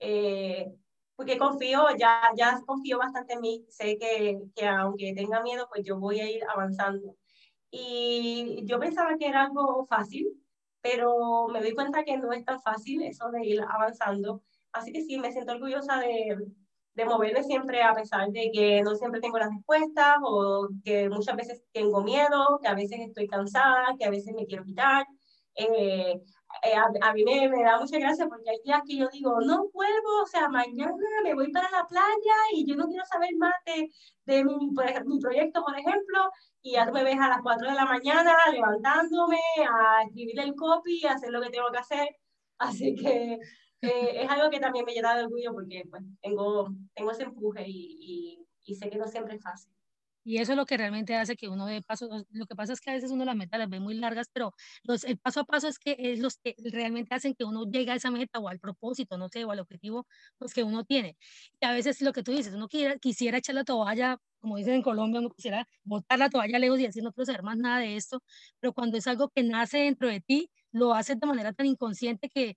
Eh, 0.00 0.72
porque 1.16 1.38
confío, 1.38 1.86
ya, 1.98 2.30
ya 2.36 2.60
confío 2.66 2.98
bastante 2.98 3.34
en 3.34 3.40
mí, 3.40 3.64
sé 3.68 3.98
que, 3.98 4.40
que, 4.54 4.66
aunque 4.66 5.14
tenga 5.14 5.42
miedo, 5.42 5.68
pues 5.72 5.84
yo 5.84 5.98
voy 5.98 6.20
a 6.20 6.30
ir 6.30 6.42
avanzando. 6.44 7.16
Y 7.70 8.64
yo 8.66 8.78
pensaba 8.80 9.16
que 9.18 9.28
era 9.28 9.44
algo 9.44 9.86
fácil, 9.86 10.28
pero 10.80 11.48
me 11.48 11.60
doy 11.60 11.74
cuenta 11.74 12.04
que 12.04 12.16
no 12.18 12.32
es 12.32 12.44
tan 12.44 12.60
fácil 12.60 13.02
eso 13.02 13.30
de 13.30 13.46
ir 13.46 13.62
avanzando. 13.62 14.42
Así 14.72 14.92
que 14.92 15.02
sí, 15.02 15.18
me 15.18 15.32
siento 15.32 15.52
orgullosa 15.52 15.98
de, 15.98 16.36
de 16.94 17.04
moverme 17.04 17.42
siempre 17.42 17.82
a 17.82 17.94
pesar 17.94 18.30
de 18.30 18.50
que 18.52 18.82
no 18.82 18.94
siempre 18.94 19.20
tengo 19.20 19.38
las 19.38 19.50
respuestas 19.50 20.16
o 20.22 20.68
que 20.84 21.08
muchas 21.08 21.36
veces 21.36 21.62
tengo 21.72 22.02
miedo, 22.02 22.58
que 22.60 22.68
a 22.68 22.74
veces 22.74 23.00
estoy 23.00 23.26
cansada, 23.26 23.94
que 23.98 24.04
a 24.04 24.10
veces 24.10 24.34
me 24.34 24.46
quiero 24.46 24.64
quitar, 24.64 25.06
eh, 25.54 26.20
eh, 26.62 26.74
a, 26.74 27.12
mí 27.12 27.24
me, 27.24 27.48
da 27.62 27.80
mucha 27.80 27.98
gracia 27.98 28.28
porque 28.28 28.50
hay 28.50 28.60
días 28.64 28.82
que 28.86 28.96
yo 28.96 29.08
digo, 29.12 29.40
no 29.40 29.68
vuelvo, 29.72 30.22
o 30.22 30.26
sea, 30.26 30.48
mañana 30.48 30.94
me 31.24 31.34
voy 31.34 31.50
para 31.50 31.70
la 31.70 31.86
playa 31.86 32.36
y 32.54 32.66
yo 32.66 32.76
no 32.76 32.86
quiero 32.86 33.04
saber 33.06 33.30
más 33.38 33.54
de, 33.66 33.90
de 34.26 34.44
mi, 34.44 35.18
proyecto, 35.20 35.64
por 35.64 35.78
ejemplo, 35.78 36.30
y 36.62 36.72
ya 36.72 36.86
tú 36.86 36.92
me 36.92 37.04
ves 37.04 37.18
a 37.18 37.28
las 37.28 37.40
4 37.42 37.68
de 37.68 37.74
la 37.74 37.84
mañana 37.86 38.36
levantándome 38.52 39.38
a 39.68 40.02
escribir 40.04 40.40
el 40.40 40.54
copy, 40.54 41.04
a 41.06 41.12
hacer 41.12 41.30
lo 41.30 41.40
que 41.42 41.50
tengo 41.50 41.70
que 41.72 41.78
hacer. 41.78 42.08
Así 42.58 42.94
que 42.94 43.38
eh, 43.80 44.22
es 44.22 44.30
algo 44.30 44.50
que 44.50 44.60
también 44.60 44.84
me 44.84 44.92
llena 44.92 45.16
de 45.16 45.24
orgullo 45.24 45.52
porque 45.52 45.84
pues, 45.90 46.02
tengo, 46.20 46.68
tengo 46.94 47.10
ese 47.10 47.24
empuje 47.24 47.64
y, 47.66 48.46
y 48.64 48.74
sé 48.74 48.90
que 48.90 48.98
no 48.98 49.06
siempre 49.06 49.36
es 49.36 49.42
fácil. 49.42 49.71
Y 50.24 50.38
eso 50.38 50.52
es 50.52 50.56
lo 50.58 50.66
que 50.66 50.76
realmente 50.76 51.16
hace 51.16 51.36
que 51.36 51.48
uno 51.48 51.66
dé 51.66 51.82
paso. 51.82 52.08
Lo 52.30 52.46
que 52.46 52.54
pasa 52.54 52.72
es 52.72 52.80
que 52.80 52.90
a 52.90 52.94
veces 52.94 53.10
uno 53.10 53.24
las 53.24 53.36
metas 53.36 53.58
las 53.58 53.68
ve 53.68 53.80
muy 53.80 53.94
largas, 53.94 54.28
pero 54.32 54.54
los, 54.84 55.04
el 55.04 55.18
paso 55.18 55.40
a 55.40 55.44
paso 55.44 55.68
es 55.68 55.78
que 55.78 55.96
es 55.98 56.20
los 56.20 56.36
que 56.38 56.54
realmente 56.72 57.14
hacen 57.14 57.34
que 57.34 57.44
uno 57.44 57.64
llegue 57.70 57.90
a 57.92 57.94
esa 57.96 58.10
meta 58.10 58.38
o 58.38 58.48
al 58.48 58.60
propósito, 58.60 59.18
no 59.18 59.28
sé, 59.28 59.44
o 59.44 59.50
al 59.50 59.60
objetivo 59.60 60.06
pues, 60.38 60.54
que 60.54 60.62
uno 60.62 60.84
tiene. 60.84 61.16
Y 61.60 61.66
a 61.66 61.72
veces 61.72 62.00
lo 62.02 62.12
que 62.12 62.22
tú 62.22 62.32
dices, 62.32 62.54
uno 62.54 62.68
quiera, 62.68 62.98
quisiera 62.98 63.38
echar 63.38 63.54
la 63.54 63.64
toalla, 63.64 64.18
como 64.40 64.56
dicen 64.56 64.74
en 64.74 64.82
Colombia, 64.82 65.20
uno 65.20 65.30
quisiera 65.30 65.66
botar 65.84 66.18
la 66.18 66.28
toalla 66.30 66.58
lejos 66.58 66.78
y 66.80 66.84
decir 66.84 67.02
no 67.02 67.12
quiero 67.12 67.26
saber 67.26 67.42
más 67.42 67.56
nada 67.56 67.78
de 67.78 67.96
esto, 67.96 68.22
pero 68.60 68.72
cuando 68.72 68.98
es 68.98 69.06
algo 69.06 69.28
que 69.30 69.42
nace 69.42 69.78
dentro 69.78 70.08
de 70.08 70.20
ti, 70.20 70.50
lo 70.72 70.94
haces 70.94 71.18
de 71.20 71.26
manera 71.26 71.52
tan 71.52 71.66
inconsciente 71.66 72.28
que 72.28 72.56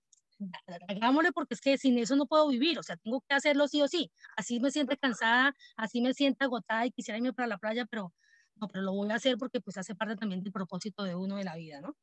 hagámosle 0.88 1.32
porque 1.32 1.54
es 1.54 1.60
que 1.60 1.78
sin 1.78 1.98
eso 1.98 2.16
no 2.16 2.26
puedo 2.26 2.48
vivir, 2.48 2.78
o 2.78 2.82
sea, 2.82 2.96
tengo 2.96 3.22
que 3.28 3.34
hacerlo 3.34 3.68
sí 3.68 3.82
o 3.82 3.88
sí. 3.88 4.10
Así 4.36 4.60
me 4.60 4.70
siento 4.70 4.96
cansada, 5.00 5.54
así 5.76 6.00
me 6.00 6.14
siento 6.14 6.44
agotada 6.44 6.86
y 6.86 6.90
quisiera 6.92 7.18
irme 7.18 7.32
para 7.32 7.48
la 7.48 7.58
playa, 7.58 7.86
pero 7.86 8.12
no, 8.56 8.68
pero 8.68 8.84
lo 8.84 8.92
voy 8.92 9.10
a 9.10 9.16
hacer 9.16 9.36
porque 9.38 9.60
pues 9.60 9.76
hace 9.76 9.94
parte 9.94 10.16
también 10.16 10.42
del 10.42 10.52
propósito 10.52 11.04
de 11.04 11.14
uno 11.14 11.36
de 11.36 11.44
la 11.44 11.56
vida, 11.56 11.80
¿no? 11.80 11.94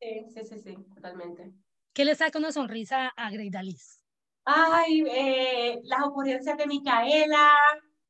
Sí, 0.00 0.26
sí, 0.28 0.44
sí, 0.44 0.58
sí, 0.58 0.76
totalmente. 0.94 1.52
¿Qué 1.94 2.04
le 2.04 2.14
saca 2.14 2.38
una 2.38 2.52
sonrisa 2.52 3.08
a 3.08 3.30
Greida 3.30 3.62
Liz? 3.62 4.04
Ay, 4.44 5.04
eh, 5.08 5.80
las 5.84 6.02
ocurrencias 6.02 6.58
de 6.58 6.66
Micaela. 6.66 7.50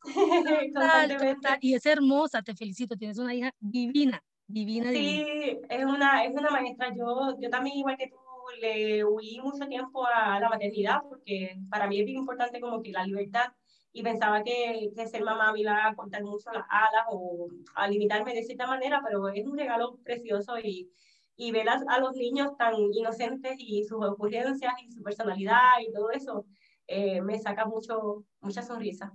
Y 1.60 1.74
es 1.74 1.86
hermosa, 1.86 2.42
te 2.42 2.54
felicito, 2.54 2.96
tienes 2.96 3.18
una 3.18 3.34
hija 3.34 3.50
divina, 3.58 4.20
divina, 4.46 4.90
sí, 4.90 5.24
es 5.68 5.84
una, 5.84 6.24
es 6.24 6.34
una 6.34 6.50
maestra. 6.50 6.94
Yo, 6.94 7.38
yo 7.40 7.48
también, 7.48 7.78
igual 7.78 7.96
que 7.96 8.08
tú, 8.08 8.16
le 8.60 9.04
huí 9.04 9.40
mucho 9.40 9.66
tiempo 9.66 10.06
a 10.06 10.38
la 10.40 10.48
maternidad 10.48 11.00
porque 11.08 11.56
para 11.70 11.86
mí 11.86 12.00
es 12.00 12.06
bien 12.06 12.18
importante 12.18 12.60
como 12.60 12.82
que 12.82 12.92
la 12.92 13.04
libertad 13.04 13.52
y 13.92 14.02
pensaba 14.02 14.42
que, 14.42 14.90
que, 14.94 15.06
ser 15.06 15.22
mamá 15.22 15.52
me 15.52 15.60
iba 15.60 15.86
a 15.86 15.94
cortar 15.94 16.22
mucho 16.24 16.50
las 16.52 16.64
alas 16.68 17.06
o 17.10 17.48
a 17.76 17.86
limitarme 17.86 18.34
de 18.34 18.42
cierta 18.42 18.66
manera, 18.66 19.00
pero 19.06 19.28
es 19.28 19.46
un 19.46 19.56
regalo 19.56 19.98
precioso 20.02 20.58
y, 20.58 20.90
y 21.36 21.52
ver 21.52 21.68
a, 21.68 21.98
los 21.98 22.14
niños 22.14 22.56
tan 22.56 22.74
inocentes 22.92 23.54
y 23.58 23.84
sus 23.84 24.04
ocurrencias 24.04 24.74
y 24.82 24.90
su 24.90 25.02
personalidad 25.02 25.80
y 25.80 25.92
todo 25.92 26.10
eso 26.10 26.46
eh, 26.86 27.20
me 27.20 27.38
saca 27.38 27.66
mucho, 27.66 28.24
mucha 28.40 28.62
sonrisa. 28.62 29.12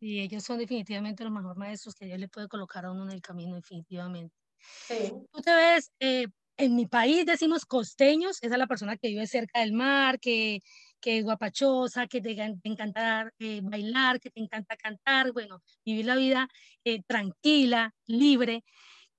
Y 0.00 0.20
ellos 0.20 0.42
son 0.42 0.58
definitivamente 0.58 1.22
los 1.22 1.32
mejores 1.32 1.56
maestros 1.56 1.94
que 1.94 2.06
Dios 2.06 2.18
le 2.18 2.28
puede 2.28 2.48
colocar 2.48 2.84
a 2.84 2.92
uno 2.92 3.04
en 3.04 3.12
el 3.12 3.20
camino, 3.22 3.54
definitivamente. 3.54 4.34
Sí. 4.58 5.12
Tú 5.30 5.40
te 5.40 5.54
ves, 5.54 5.92
eh, 6.00 6.26
en 6.64 6.76
mi 6.76 6.86
país 6.86 7.26
decimos 7.26 7.66
costeños, 7.66 8.38
esa 8.40 8.54
es 8.54 8.58
la 8.58 8.68
persona 8.68 8.96
que 8.96 9.08
vive 9.08 9.26
cerca 9.26 9.60
del 9.60 9.72
mar, 9.72 10.20
que, 10.20 10.60
que 11.00 11.18
es 11.18 11.24
guapachosa, 11.24 12.06
que 12.06 12.20
te, 12.20 12.30
encanta 12.62 13.32
eh, 13.40 13.60
bailar, 13.62 14.20
que 14.20 14.30
te 14.30 14.40
encanta 14.40 14.76
cantar, 14.76 15.32
bueno, 15.32 15.60
vivir 15.84 16.06
la 16.06 16.14
vida 16.14 16.48
eh, 16.84 17.02
tranquila, 17.02 17.92
libre. 18.06 18.64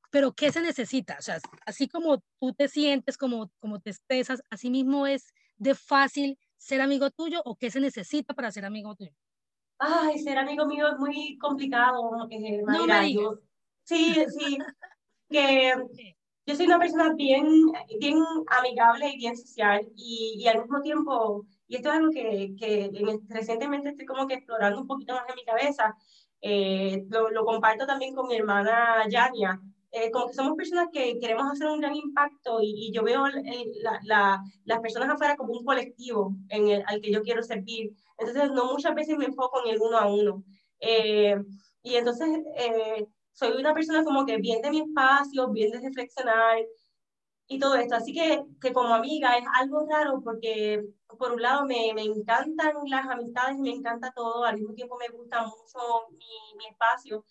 Pero 0.09 0.31
¿qué 0.33 0.51
se 0.51 0.61
necesita? 0.61 1.17
O 1.19 1.21
sea, 1.21 1.39
así 1.65 1.89
como 1.89 2.23
tú 2.39 2.53
te 2.53 2.69
sientes, 2.69 3.17
como, 3.17 3.51
como 3.59 3.81
te 3.81 3.89
expresas, 3.89 4.41
así 4.49 4.69
mismo 4.69 5.05
es 5.05 5.33
de 5.57 5.75
fácil 5.75 6.37
ser 6.57 6.79
amigo 6.79 7.11
tuyo 7.11 7.41
o 7.43 7.57
qué 7.57 7.69
se 7.69 7.81
necesita 7.81 8.33
para 8.33 8.51
ser 8.51 8.63
amigo 8.63 8.95
tuyo. 8.95 9.11
Ay, 9.79 10.17
ser 10.19 10.37
amigo 10.37 10.65
mío 10.65 10.87
es 10.87 10.97
muy 10.97 11.37
complicado. 11.37 12.25
Eh, 12.29 12.61
no 12.65 12.87
me 12.87 13.01
digas. 13.01 13.39
Sí, 13.83 14.15
sí. 14.29 14.57
que 15.29 15.73
yo 16.45 16.55
soy 16.55 16.65
una 16.65 16.79
persona 16.79 17.13
bien, 17.13 17.45
bien 17.99 18.17
amigable 18.47 19.09
y 19.09 19.17
bien 19.17 19.37
social 19.37 19.87
y, 19.95 20.35
y 20.37 20.47
al 20.47 20.61
mismo 20.61 20.81
tiempo, 20.81 21.45
y 21.67 21.77
esto 21.77 21.89
es 21.89 21.95
algo 21.95 22.11
que, 22.11 22.53
que 22.59 22.91
recientemente 23.29 23.89
estoy 23.89 24.05
como 24.05 24.27
que 24.27 24.35
explorando 24.35 24.81
un 24.81 24.87
poquito 24.87 25.13
más 25.13 25.23
en 25.29 25.35
mi 25.35 25.45
cabeza, 25.45 25.95
eh, 26.41 27.05
lo, 27.09 27.29
lo, 27.29 27.45
comparto 27.45 27.85
también 27.85 28.13
con 28.13 28.27
mi 28.27 28.35
hermana 28.35 29.07
Yania, 29.09 29.59
eh, 29.91 30.11
como 30.11 30.27
que 30.27 30.33
somos 30.33 30.57
personas 30.57 30.87
que 30.91 31.17
queremos 31.19 31.51
hacer 31.51 31.67
un 31.67 31.79
gran 31.79 31.95
impacto 31.95 32.59
y, 32.61 32.87
y 32.87 32.91
yo 32.91 33.03
veo 33.03 33.25
la, 33.27 33.99
la, 34.03 34.43
las 34.65 34.79
personas 34.81 35.09
afuera 35.09 35.37
como 35.37 35.53
un 35.53 35.63
colectivo 35.63 36.35
en 36.49 36.67
el, 36.67 36.83
al 36.87 36.99
que 36.99 37.11
yo 37.11 37.21
quiero 37.21 37.43
servir. 37.43 37.93
Entonces, 38.17 38.51
no 38.51 38.71
muchas 38.71 38.95
veces 38.95 39.17
me 39.17 39.25
enfoco 39.25 39.61
en 39.63 39.73
el 39.73 39.81
uno 39.81 39.97
a 39.97 40.07
uno. 40.11 40.43
Eh, 40.79 41.35
y 41.83 41.95
entonces, 41.95 42.27
eh, 42.57 43.05
soy 43.33 43.53
una 43.59 43.73
persona 43.73 44.03
como 44.03 44.25
que 44.25 44.37
bien 44.37 44.61
de 44.61 44.69
mi 44.71 44.81
espacio, 44.81 45.49
bien 45.49 45.71
de 45.71 45.81
reflexionar 45.81 46.59
y 47.47 47.59
todo 47.59 47.75
esto. 47.75 47.95
Así 47.95 48.13
que, 48.13 48.43
que 48.61 48.73
como 48.73 48.93
amiga 48.93 49.37
es 49.37 49.45
algo 49.59 49.85
raro 49.89 50.21
porque, 50.23 50.83
por 51.17 51.33
un 51.33 51.41
lado, 51.41 51.65
me, 51.65 51.93
me 51.93 52.03
encantan 52.03 52.73
las 52.87 53.07
amistades, 53.07 53.57
me 53.59 53.71
encanta 53.71 54.11
todo, 54.15 54.45
al 54.45 54.57
mismo 54.57 54.73
tiempo 54.73 54.97
me 54.97 55.09
gusta 55.09 55.41
mucho 55.43 55.79
mi, 56.11 56.57
mi 56.57 56.67
espacio. 56.67 57.25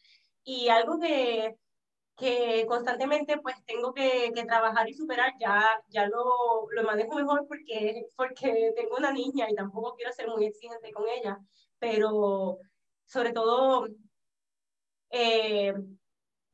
Y 0.44 0.68
algo 0.68 0.98
que, 1.00 1.56
que 2.16 2.66
constantemente 2.68 3.38
pues 3.38 3.56
tengo 3.66 3.92
que, 3.94 4.32
que, 4.34 4.44
trabajar 4.44 4.88
y 4.88 4.94
superar, 4.94 5.32
ya, 5.40 5.62
ya 5.88 6.06
lo, 6.08 6.68
lo 6.70 6.82
manejo 6.84 7.14
mejor 7.16 7.46
porque, 7.48 8.06
porque 8.16 8.72
tengo 8.76 8.96
una 8.96 9.12
niña 9.12 9.50
y 9.50 9.54
tampoco 9.54 9.94
quiero 9.96 10.12
ser 10.12 10.28
muy 10.28 10.46
exigente 10.46 10.92
con 10.92 11.08
ella, 11.08 11.38
pero 11.78 12.58
sobre 13.06 13.32
todo 13.32 13.88
eh, 15.12 15.74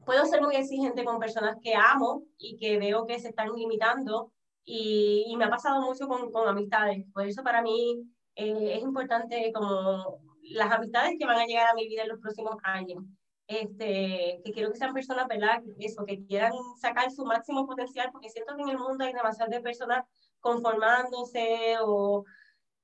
puedo 0.05 0.27
ser 0.27 0.43
muy 0.43 0.57
exigente 0.57 1.05
con 1.05 1.19
personas 1.19 1.57
que 1.63 1.75
amo 1.75 2.25
y 2.37 2.57
que 2.57 2.79
veo 2.79 3.07
que 3.07 3.19
se 3.19 3.29
están 3.29 3.53
limitando 3.55 4.33
y, 4.65 5.25
y 5.29 5.37
me 5.37 5.45
ha 5.45 5.51
pasado 5.51 5.81
mucho 5.81 6.09
con, 6.09 6.31
con, 6.33 6.49
amistades. 6.49 7.07
Por 7.15 7.27
eso 7.27 7.43
para 7.43 7.63
mí 7.63 8.03
eh, 8.35 8.75
es 8.77 8.83
importante 8.83 9.51
como 9.55 10.21
las 10.43 10.71
amistades 10.73 11.17
que 11.19 11.27
van 11.27 11.39
a 11.39 11.47
llegar 11.47 11.69
a 11.69 11.75
mi 11.75 11.89
vida 11.89 12.03
en 12.03 12.09
los 12.09 12.21
próximos 12.21 12.57
años. 12.63 13.05
Este, 13.47 14.43
que 14.45 14.53
quiero 14.53 14.71
que 14.71 14.77
sean 14.77 14.93
personas, 14.93 15.27
¿verdad? 15.27 15.63
Eso, 15.79 16.05
que 16.05 16.23
quieran 16.27 16.53
sacar 16.79 17.11
su 17.11 17.25
máximo 17.25 17.67
potencial, 17.67 18.11
porque 18.13 18.29
siento 18.29 18.55
que 18.57 18.63
en 18.63 18.69
el 18.69 18.79
mundo 18.79 19.05
hay 19.05 19.15
demasiadas 19.15 19.63
personas 19.63 20.05
conformándose 20.41 21.77
o 21.81 22.25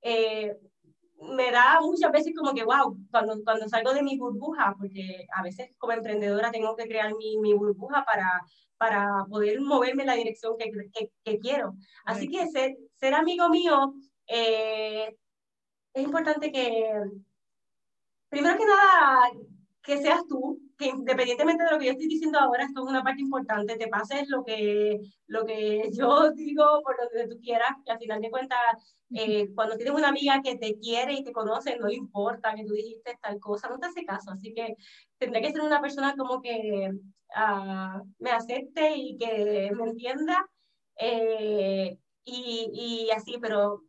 eh, 0.01 0.57
me 1.21 1.51
da 1.51 1.81
muchas 1.81 2.13
veces 2.13 2.35
como 2.37 2.53
que, 2.53 2.65
wow, 2.65 2.97
cuando, 3.11 3.43
cuando 3.45 3.69
salgo 3.69 3.93
de 3.95 4.03
mi 4.03 4.19
burbuja, 4.19 4.75
porque 4.79 5.27
a 5.35 5.43
veces 5.43 5.75
como 5.79 5.93
emprendedora 5.93 6.51
tengo 6.51 6.77
que 6.77 6.87
crear 6.87 7.15
mi, 7.15 7.39
mi 7.39 7.55
burbuja 7.55 8.05
para, 8.05 8.43
para 8.77 9.25
poder 9.29 9.61
moverme 9.61 10.03
en 10.03 10.09
la 10.09 10.15
dirección 10.15 10.57
que, 10.59 10.71
que, 10.93 11.11
que 11.25 11.39
quiero. 11.39 11.75
Así 12.05 12.29
que 12.29 12.47
ser, 12.49 12.77
ser 12.95 13.15
amigo 13.15 13.49
mío, 13.49 13.95
eh, 14.27 15.17
es 15.93 16.03
importante 16.03 16.51
que, 16.51 16.91
primero 18.29 18.59
que 18.59 18.67
nada, 18.67 19.31
que 19.83 19.99
seas 19.99 20.27
tú, 20.29 20.61
que 20.79 20.87
independientemente 20.87 21.65
de 21.65 21.71
lo 21.71 21.79
que 21.79 21.87
yo 21.87 21.93
estoy 21.93 22.09
diciendo 22.09 22.39
ahora, 22.39 22.65
esto 22.65 22.83
es 22.83 22.91
una 22.91 23.03
parte 23.03 23.21
importante, 23.21 23.77
te 23.77 23.89
pases 23.89 24.29
lo 24.29 24.45
que, 24.45 25.01
lo 25.27 25.45
que 25.45 25.91
yo 25.93 26.31
digo 26.33 26.83
por 26.83 26.97
donde 26.99 27.35
tú 27.35 27.41
quieras, 27.41 27.71
que 27.85 27.93
al 27.93 27.99
final 27.99 28.21
de 28.21 28.31
cuentas, 28.31 28.59
eh, 29.15 29.49
cuando 29.55 29.77
tienes 29.77 29.95
una 29.95 30.09
amiga 30.09 30.41
que 30.43 30.57
te 30.57 30.79
quiere 30.79 31.15
y 31.15 31.25
te 31.25 31.33
conoce, 31.33 31.77
no 31.79 31.89
le 31.89 31.95
importa 31.95 32.55
que 32.55 32.65
tú 32.65 32.75
dijiste 32.75 33.19
tal 33.23 33.39
cosa, 33.39 33.69
no 33.69 33.79
te 33.79 33.87
hace 33.87 34.05
caso, 34.05 34.31
así 34.31 34.53
que 34.55 34.77
tendré 35.19 35.41
que 35.43 35.53
ser 35.53 35.61
una 35.61 35.81
persona 35.81 36.15
como 36.17 36.41
que 36.41 36.91
uh, 36.91 38.05
me 38.19 38.31
acepte 38.31 38.97
y 38.97 39.17
que 39.17 39.71
me 39.75 39.85
entienda, 39.91 40.47
eh, 40.97 41.99
y, 42.25 43.07
y 43.07 43.11
así, 43.11 43.39
pero 43.41 43.83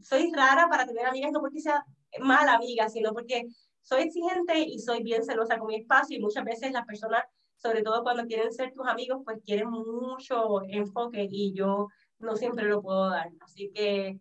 soy 0.00 0.32
rara 0.32 0.68
para 0.68 0.86
tener 0.86 1.06
amigas, 1.06 1.32
no 1.32 1.40
porque 1.40 1.60
sea 1.60 1.84
mala 2.20 2.54
amiga, 2.54 2.88
sino 2.88 3.12
porque 3.12 3.48
soy 3.84 4.02
exigente 4.04 4.58
y 4.58 4.78
soy 4.78 5.02
bien 5.02 5.22
celosa 5.22 5.58
con 5.58 5.68
mi 5.68 5.76
espacio 5.76 6.16
y 6.16 6.20
muchas 6.20 6.44
veces 6.44 6.72
las 6.72 6.86
personas, 6.86 7.22
sobre 7.56 7.82
todo 7.82 8.02
cuando 8.02 8.24
quieren 8.24 8.50
ser 8.50 8.72
tus 8.72 8.86
amigos, 8.86 9.20
pues 9.24 9.38
quieren 9.44 9.70
mucho 9.70 10.62
enfoque 10.62 11.28
y 11.30 11.52
yo 11.52 11.88
no 12.18 12.34
siempre 12.34 12.64
lo 12.64 12.80
puedo 12.82 13.10
dar. 13.10 13.30
Así 13.40 13.70
que, 13.74 14.18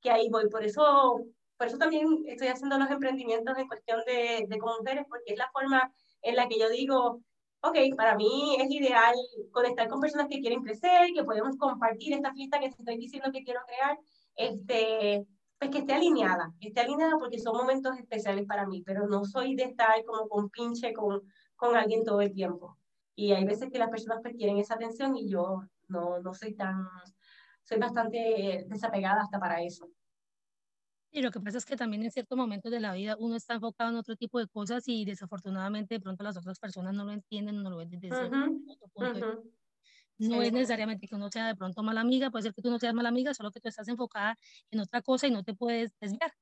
que 0.00 0.10
ahí 0.10 0.30
voy. 0.30 0.48
Por 0.48 0.64
eso, 0.64 1.20
por 1.58 1.66
eso 1.66 1.76
también 1.76 2.24
estoy 2.26 2.48
haciendo 2.48 2.78
los 2.78 2.90
emprendimientos 2.90 3.56
en 3.58 3.68
cuestión 3.68 4.00
de, 4.06 4.46
de 4.48 4.58
mujeres, 4.58 5.04
porque 5.08 5.34
es 5.34 5.38
la 5.38 5.50
forma 5.52 5.92
en 6.22 6.36
la 6.36 6.48
que 6.48 6.58
yo 6.58 6.70
digo, 6.70 7.20
ok, 7.60 7.76
para 7.96 8.16
mí 8.16 8.56
es 8.58 8.70
ideal 8.70 9.14
conectar 9.50 9.88
con 9.88 10.00
personas 10.00 10.28
que 10.28 10.40
quieren 10.40 10.62
crecer, 10.62 11.12
que 11.14 11.24
podemos 11.24 11.56
compartir 11.58 12.14
esta 12.14 12.32
fiesta 12.32 12.58
que 12.58 12.66
estoy 12.66 12.96
diciendo 12.96 13.30
que 13.30 13.44
quiero 13.44 13.60
crear, 13.66 13.98
este, 14.36 15.26
pues 15.62 15.70
que 15.70 15.78
esté 15.78 15.92
alineada, 15.92 16.52
que 16.60 16.68
esté 16.68 16.80
alineada 16.80 17.12
porque 17.20 17.38
son 17.38 17.56
momentos 17.56 17.96
especiales 17.96 18.46
para 18.46 18.66
mí, 18.66 18.82
pero 18.84 19.06
no 19.06 19.24
soy 19.24 19.54
de 19.54 19.62
estar 19.62 20.04
como 20.04 20.28
con 20.28 20.50
pinche 20.50 20.92
con, 20.92 21.22
con 21.54 21.76
alguien 21.76 22.02
todo 22.04 22.20
el 22.20 22.32
tiempo. 22.32 22.78
Y 23.14 23.30
hay 23.30 23.44
veces 23.44 23.70
que 23.70 23.78
las 23.78 23.88
personas 23.88 24.18
pues 24.22 24.34
quieren 24.34 24.58
esa 24.58 24.74
atención 24.74 25.16
y 25.16 25.28
yo 25.28 25.62
no, 25.86 26.18
no 26.18 26.34
soy 26.34 26.54
tan, 26.54 26.88
soy 27.62 27.78
bastante 27.78 28.64
desapegada 28.66 29.22
hasta 29.22 29.38
para 29.38 29.62
eso. 29.62 29.88
Y 31.12 31.22
lo 31.22 31.30
que 31.30 31.38
pasa 31.38 31.58
es 31.58 31.64
que 31.64 31.76
también 31.76 32.02
en 32.02 32.10
ciertos 32.10 32.36
momentos 32.36 32.72
de 32.72 32.80
la 32.80 32.94
vida 32.94 33.14
uno 33.20 33.36
está 33.36 33.54
enfocado 33.54 33.90
en 33.90 33.96
otro 33.96 34.16
tipo 34.16 34.40
de 34.40 34.48
cosas 34.48 34.82
y 34.88 35.04
desafortunadamente 35.04 35.94
de 35.94 36.00
pronto 36.00 36.24
las 36.24 36.36
otras 36.36 36.58
personas 36.58 36.92
no 36.92 37.04
lo 37.04 37.12
entienden, 37.12 37.62
no 37.62 37.70
lo 37.70 37.76
ven 37.76 37.90
desde 37.90 38.08
ese 38.08 38.30
punto 38.92 39.44
no 40.28 40.42
es 40.42 40.52
necesariamente 40.52 41.06
que 41.08 41.14
uno 41.14 41.30
sea 41.30 41.46
de 41.46 41.56
pronto 41.56 41.82
mala 41.82 42.00
amiga, 42.00 42.30
puede 42.30 42.44
ser 42.44 42.54
que 42.54 42.62
tú 42.62 42.70
no 42.70 42.78
seas 42.78 42.94
mala 42.94 43.08
amiga, 43.08 43.34
solo 43.34 43.50
que 43.50 43.60
tú 43.60 43.68
estás 43.68 43.88
enfocada 43.88 44.38
en 44.70 44.80
otra 44.80 45.02
cosa 45.02 45.26
y 45.26 45.30
no 45.30 45.42
te 45.42 45.54
puedes 45.54 45.92
desviar. 46.00 46.32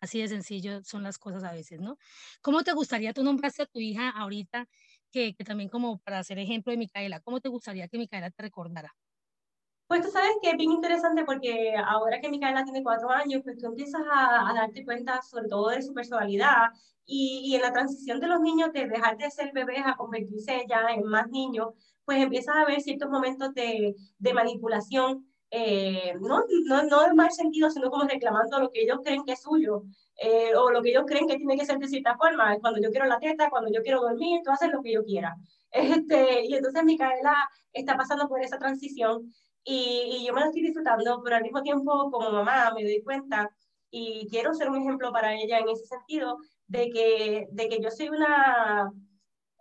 Así 0.00 0.20
de 0.20 0.28
sencillo 0.28 0.84
son 0.84 1.02
las 1.02 1.18
cosas 1.18 1.42
a 1.44 1.52
veces, 1.52 1.80
¿no? 1.80 1.98
¿Cómo 2.42 2.62
te 2.62 2.72
gustaría, 2.72 3.12
tú 3.12 3.22
nombraste 3.22 3.62
a 3.62 3.66
tu 3.66 3.78
hija 3.78 4.10
ahorita, 4.10 4.68
que, 5.10 5.34
que 5.34 5.44
también 5.44 5.68
como 5.68 5.98
para 5.98 6.18
hacer 6.18 6.38
ejemplo 6.38 6.70
de 6.70 6.76
Micaela, 6.76 7.20
¿cómo 7.20 7.40
te 7.40 7.48
gustaría 7.48 7.88
que 7.88 7.98
Micaela 7.98 8.30
te 8.30 8.42
recordara? 8.42 8.94
Pues 9.86 10.02
tú 10.02 10.10
sabes 10.10 10.32
que 10.42 10.50
es 10.50 10.56
bien 10.56 10.72
interesante 10.72 11.24
porque 11.24 11.74
ahora 11.76 12.20
que 12.20 12.28
Micaela 12.28 12.64
tiene 12.64 12.82
cuatro 12.82 13.08
años, 13.10 13.42
pues 13.44 13.56
tú 13.56 13.66
empiezas 13.66 14.02
a, 14.12 14.50
a 14.50 14.54
darte 14.54 14.84
cuenta 14.84 15.22
sobre 15.22 15.48
todo 15.48 15.68
de 15.68 15.80
su 15.80 15.94
personalidad 15.94 16.72
y, 17.06 17.42
y, 17.44 17.54
en 17.54 17.62
la 17.62 17.72
transición 17.72 18.18
de 18.18 18.26
los 18.26 18.40
niños 18.40 18.72
de 18.72 18.88
dejar 18.88 19.16
de 19.16 19.30
ser 19.30 19.52
bebés 19.52 19.82
a 19.84 19.96
convertirse 19.96 20.66
ya 20.68 20.88
en 20.90 21.04
más 21.04 21.28
niños, 21.30 21.68
pues 22.06 22.22
empiezas 22.22 22.56
a 22.56 22.64
ver 22.64 22.80
ciertos 22.80 23.10
momentos 23.10 23.52
de, 23.52 23.94
de 24.18 24.32
manipulación, 24.32 25.26
eh, 25.50 26.14
no, 26.20 26.44
no, 26.64 26.82
no 26.84 27.06
en 27.06 27.16
mal 27.16 27.30
sentido, 27.32 27.68
sino 27.70 27.90
como 27.90 28.04
reclamando 28.04 28.58
lo 28.60 28.70
que 28.70 28.82
ellos 28.82 29.00
creen 29.04 29.24
que 29.24 29.32
es 29.32 29.42
suyo, 29.42 29.82
eh, 30.16 30.54
o 30.56 30.70
lo 30.70 30.82
que 30.82 30.90
ellos 30.90 31.04
creen 31.06 31.26
que 31.26 31.36
tiene 31.36 31.58
que 31.58 31.66
ser 31.66 31.78
de 31.78 31.88
cierta 31.88 32.16
forma. 32.16 32.58
Cuando 32.60 32.80
yo 32.80 32.90
quiero 32.90 33.06
la 33.06 33.18
teta, 33.18 33.50
cuando 33.50 33.70
yo 33.72 33.82
quiero 33.82 34.00
dormir, 34.00 34.40
tú 34.44 34.50
haces 34.50 34.70
lo 34.70 34.82
que 34.82 34.92
yo 34.92 35.04
quiera. 35.04 35.36
Este, 35.72 36.46
y 36.46 36.54
entonces 36.54 36.84
Micaela 36.84 37.34
está 37.72 37.96
pasando 37.96 38.28
por 38.28 38.40
esa 38.40 38.58
transición 38.58 39.30
y, 39.62 40.20
y 40.20 40.26
yo 40.26 40.32
me 40.32 40.40
la 40.40 40.46
estoy 40.46 40.62
disfrutando, 40.62 41.20
pero 41.22 41.36
al 41.36 41.42
mismo 41.42 41.60
tiempo 41.60 42.10
como 42.10 42.30
mamá 42.30 42.72
me 42.74 42.84
doy 42.84 43.02
cuenta 43.02 43.50
y 43.90 44.26
quiero 44.30 44.54
ser 44.54 44.70
un 44.70 44.76
ejemplo 44.76 45.12
para 45.12 45.34
ella 45.34 45.58
en 45.58 45.68
ese 45.68 45.84
sentido 45.86 46.38
de 46.66 46.88
que, 46.90 47.48
de 47.50 47.68
que 47.68 47.80
yo 47.82 47.90
soy 47.90 48.08
una 48.08 48.90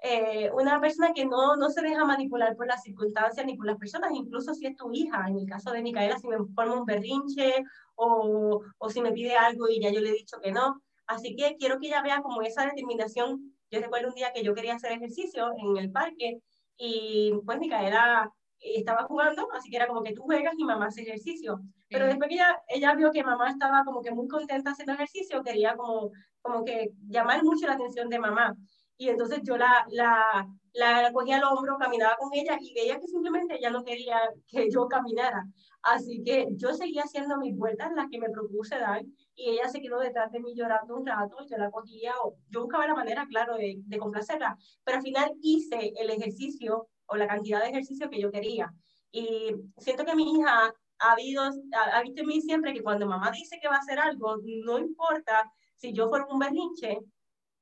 eh, 0.05 0.51
una 0.53 0.79
persona 0.79 1.13
que 1.13 1.25
no, 1.25 1.55
no 1.55 1.69
se 1.69 1.81
deja 1.81 2.05
manipular 2.05 2.55
por 2.55 2.67
las 2.67 2.83
circunstancias 2.83 3.45
ni 3.45 3.57
por 3.57 3.65
las 3.65 3.77
personas, 3.77 4.11
incluso 4.13 4.53
si 4.53 4.67
es 4.67 4.75
tu 4.75 4.91
hija. 4.93 5.25
En 5.27 5.39
el 5.39 5.47
caso 5.47 5.71
de 5.71 5.81
Micaela, 5.81 6.19
si 6.19 6.27
me 6.27 6.37
forma 6.53 6.79
un 6.79 6.85
berrinche 6.85 7.63
o, 7.95 8.61
o 8.77 8.89
si 8.89 9.01
me 9.01 9.11
pide 9.11 9.35
algo 9.35 9.67
y 9.67 9.81
ya 9.81 9.91
yo 9.91 10.01
le 10.01 10.09
he 10.09 10.13
dicho 10.13 10.37
que 10.41 10.51
no, 10.51 10.81
Así 11.07 11.35
que 11.35 11.55
quiero 11.57 11.79
que 11.79 11.87
ella 11.87 12.01
vea 12.01 12.21
como 12.21 12.41
esa 12.41 12.65
determinación. 12.65 13.53
Yo 13.69 13.79
recuerdo 13.79 14.09
un 14.09 14.15
día 14.15 14.31
que 14.33 14.43
yo 14.43 14.53
quería 14.53 14.75
hacer 14.75 14.91
ejercicio 14.93 15.51
en 15.57 15.77
el 15.77 15.91
parque 15.91 16.39
y 16.77 17.33
pues 17.45 17.59
Micaela 17.59 18.31
estaba 18.59 19.03
jugando, 19.03 19.47
así 19.53 19.69
que 19.69 19.75
era 19.77 19.87
como 19.87 20.01
que 20.01 20.13
tú 20.13 20.23
juegas 20.23 20.53
y 20.57 20.63
mamá 20.63 20.87
hace 20.87 21.03
ejercicio. 21.03 21.59
Pero 21.89 22.07
después 22.07 22.29
que 22.29 22.35
ella, 22.35 22.57
ella 22.67 22.95
vio 22.95 23.11
que 23.11 23.23
mamá 23.23 23.49
estaba 23.49 23.83
como 23.85 24.01
que 24.01 24.11
muy 24.11 24.27
contenta 24.27 24.71
haciendo 24.71 24.93
ejercicio, 24.93 25.43
quería 25.43 25.75
como, 25.75 26.11
como 26.41 26.63
que 26.63 26.91
llamar 27.07 27.43
mucho 27.43 27.67
la 27.67 27.73
atención 27.73 28.09
de 28.09 28.19
mamá. 28.19 28.55
Y 28.97 29.09
entonces 29.09 29.41
yo 29.43 29.57
la, 29.57 29.85
la, 29.89 30.47
la 30.73 31.11
cogía 31.11 31.37
al 31.37 31.43
hombro, 31.43 31.77
caminaba 31.77 32.15
con 32.17 32.29
ella 32.33 32.57
y 32.59 32.73
veía 32.73 32.99
que 32.99 33.07
simplemente 33.07 33.55
ella 33.57 33.69
no 33.69 33.83
quería 33.83 34.19
que 34.47 34.69
yo 34.71 34.87
caminara. 34.87 35.43
Así 35.81 36.23
que 36.23 36.47
yo 36.51 36.73
seguía 36.73 37.03
haciendo 37.03 37.37
mis 37.37 37.55
vueltas, 37.55 37.91
las 37.95 38.07
que 38.09 38.19
me 38.19 38.29
propuse 38.29 38.79
dar, 38.79 39.03
y 39.35 39.49
ella 39.51 39.67
se 39.67 39.81
quedó 39.81 39.99
detrás 39.99 40.31
de 40.31 40.39
mí 40.39 40.55
llorando 40.55 40.95
un 40.95 41.05
rato, 41.05 41.37
yo 41.49 41.57
la 41.57 41.69
cogía, 41.69 42.13
yo 42.49 42.61
buscaba 42.61 42.87
la 42.87 42.95
manera, 42.95 43.27
claro, 43.27 43.55
de, 43.55 43.75
de 43.77 43.97
complacerla, 43.97 44.57
pero 44.83 44.97
al 44.97 45.03
final 45.03 45.31
hice 45.41 45.93
el 45.97 46.09
ejercicio 46.09 46.87
o 47.07 47.15
la 47.15 47.27
cantidad 47.27 47.61
de 47.61 47.69
ejercicio 47.69 48.09
que 48.09 48.19
yo 48.19 48.31
quería. 48.31 48.73
Y 49.11 49.51
siento 49.77 50.05
que 50.05 50.15
mi 50.15 50.31
hija 50.31 50.73
ha, 50.99 51.11
habido, 51.11 51.43
ha, 51.43 52.01
visto 52.01 52.21
en 52.21 52.27
mí 52.27 52.41
siempre 52.41 52.73
que 52.73 52.83
cuando 52.83 53.07
mamá 53.07 53.31
dice 53.31 53.59
que 53.61 53.67
va 53.67 53.75
a 53.75 53.79
hacer 53.79 53.99
algo, 53.99 54.37
no 54.65 54.79
importa 54.79 55.51
si 55.75 55.93
yo 55.93 56.09
fuera 56.09 56.25
un 56.29 56.39
berrinche, 56.39 56.99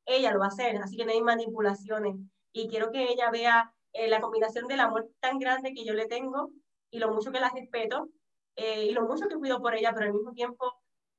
ella 0.05 0.31
lo 0.31 0.39
va 0.39 0.45
a 0.45 0.49
hacer, 0.49 0.77
así 0.77 0.97
que 0.97 1.05
no 1.05 1.11
hay 1.11 1.21
manipulaciones. 1.21 2.15
Y 2.51 2.67
quiero 2.67 2.91
que 2.91 3.03
ella 3.11 3.31
vea 3.31 3.73
eh, 3.93 4.07
la 4.07 4.21
combinación 4.21 4.67
del 4.67 4.79
amor 4.79 5.09
tan 5.19 5.39
grande 5.39 5.73
que 5.73 5.85
yo 5.85 5.93
le 5.93 6.07
tengo 6.07 6.51
y 6.91 6.99
lo 6.99 7.13
mucho 7.13 7.31
que 7.31 7.39
la 7.39 7.49
respeto 7.49 8.09
eh, 8.55 8.85
y 8.85 8.91
lo 8.91 9.03
mucho 9.07 9.27
que 9.27 9.35
cuido 9.35 9.61
por 9.61 9.75
ella, 9.75 9.91
pero 9.93 10.07
al 10.07 10.13
mismo 10.13 10.31
tiempo, 10.33 10.73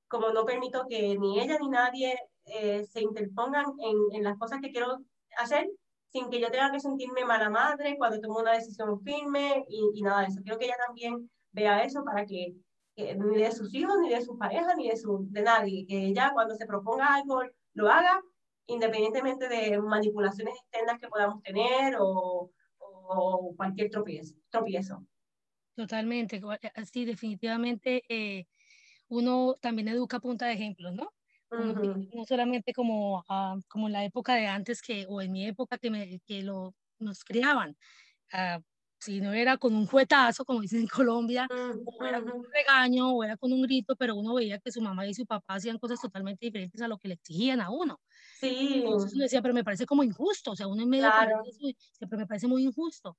como 0.08 0.30
no 0.30 0.44
permito 0.44 0.86
que 0.88 1.18
ni 1.18 1.40
ella 1.40 1.58
ni 1.60 1.68
nadie 1.68 2.16
eh, 2.46 2.84
se 2.84 3.00
interpongan 3.00 3.66
en, 3.80 3.96
en 4.16 4.24
las 4.24 4.38
cosas 4.38 4.60
que 4.60 4.70
quiero 4.70 4.98
hacer, 5.36 5.68
sin 6.12 6.30
que 6.30 6.40
yo 6.40 6.50
tenga 6.50 6.70
que 6.70 6.78
sentirme 6.78 7.24
mala 7.24 7.50
madre 7.50 7.96
cuando 7.98 8.20
tomo 8.20 8.38
una 8.38 8.52
decisión 8.52 9.00
firme 9.02 9.64
y, 9.68 9.90
y 9.94 10.02
nada 10.02 10.20
de 10.20 10.26
eso. 10.28 10.40
Quiero 10.42 10.58
que 10.58 10.66
ella 10.66 10.76
también 10.86 11.28
vea 11.50 11.82
eso 11.82 12.04
para 12.04 12.24
que, 12.24 12.54
ni 12.96 13.36
de 13.38 13.50
sus 13.50 13.74
hijos, 13.74 13.98
ni 14.00 14.10
de 14.10 14.22
su 14.22 14.38
pareja, 14.38 14.74
ni 14.76 14.88
de, 14.88 14.96
su, 14.96 15.26
de 15.30 15.42
nadie, 15.42 15.84
que 15.88 16.06
ella 16.06 16.30
cuando 16.32 16.54
se 16.54 16.66
proponga 16.66 17.14
algo 17.14 17.42
lo 17.72 17.90
haga 17.90 18.22
independientemente 18.66 19.48
de 19.48 19.78
manipulaciones 19.78 20.54
externas 20.56 20.98
que 21.00 21.08
podamos 21.08 21.42
tener 21.42 21.96
o, 21.98 22.50
o 22.78 23.54
cualquier 23.56 23.90
tropiezo, 23.90 24.34
tropiezo. 24.50 25.06
Totalmente, 25.76 26.40
eh, 26.62 26.84
sí, 26.86 27.04
definitivamente 27.04 28.04
eh, 28.08 28.46
uno 29.08 29.56
también 29.60 29.88
educa 29.88 30.18
a 30.18 30.20
punta 30.20 30.46
de 30.46 30.54
ejemplos, 30.54 30.94
¿no? 30.94 31.12
No 31.50 32.24
solamente 32.26 32.72
como, 32.72 33.20
uh, 33.20 33.60
como 33.68 33.86
en 33.86 33.92
la 33.92 34.04
época 34.04 34.34
de 34.34 34.46
antes 34.46 34.82
que, 34.82 35.06
o 35.08 35.20
en 35.20 35.30
mi 35.30 35.46
época 35.46 35.78
que, 35.78 35.90
me, 35.90 36.20
que 36.26 36.42
lo, 36.42 36.74
nos 36.98 37.22
criaban, 37.22 37.76
uh, 38.32 38.60
si 38.98 39.20
no 39.20 39.32
era 39.32 39.58
con 39.58 39.74
un 39.74 39.86
juetazo, 39.86 40.44
como 40.44 40.62
dicen 40.62 40.80
en 40.80 40.88
Colombia, 40.88 41.46
o 41.50 42.04
era 42.04 42.20
con 42.22 42.32
un 42.32 42.46
regaño, 42.50 43.12
o 43.12 43.22
era 43.22 43.36
con 43.36 43.52
un 43.52 43.62
grito, 43.62 43.94
pero 43.96 44.16
uno 44.16 44.34
veía 44.34 44.58
que 44.58 44.72
su 44.72 44.80
mamá 44.80 45.06
y 45.06 45.14
su 45.14 45.26
papá 45.26 45.54
hacían 45.54 45.78
cosas 45.78 46.00
totalmente 46.00 46.46
diferentes 46.46 46.80
a 46.80 46.88
lo 46.88 46.98
que 46.98 47.08
le 47.08 47.14
exigían 47.14 47.60
a 47.60 47.70
uno. 47.70 48.00
Sí. 48.48 48.74
Entonces 48.76 49.14
uno 49.14 49.22
decía, 49.22 49.42
pero 49.42 49.54
me 49.54 49.64
parece 49.64 49.86
como 49.86 50.02
injusto, 50.02 50.52
o 50.52 50.56
sea, 50.56 50.66
uno 50.66 50.82
en 50.82 50.88
medio 50.88 51.04
claro. 51.04 51.42
de 51.42 51.50
eso, 51.50 51.78
siempre 51.92 52.18
me 52.18 52.26
parece 52.26 52.46
muy 52.46 52.62
injusto. 52.62 53.16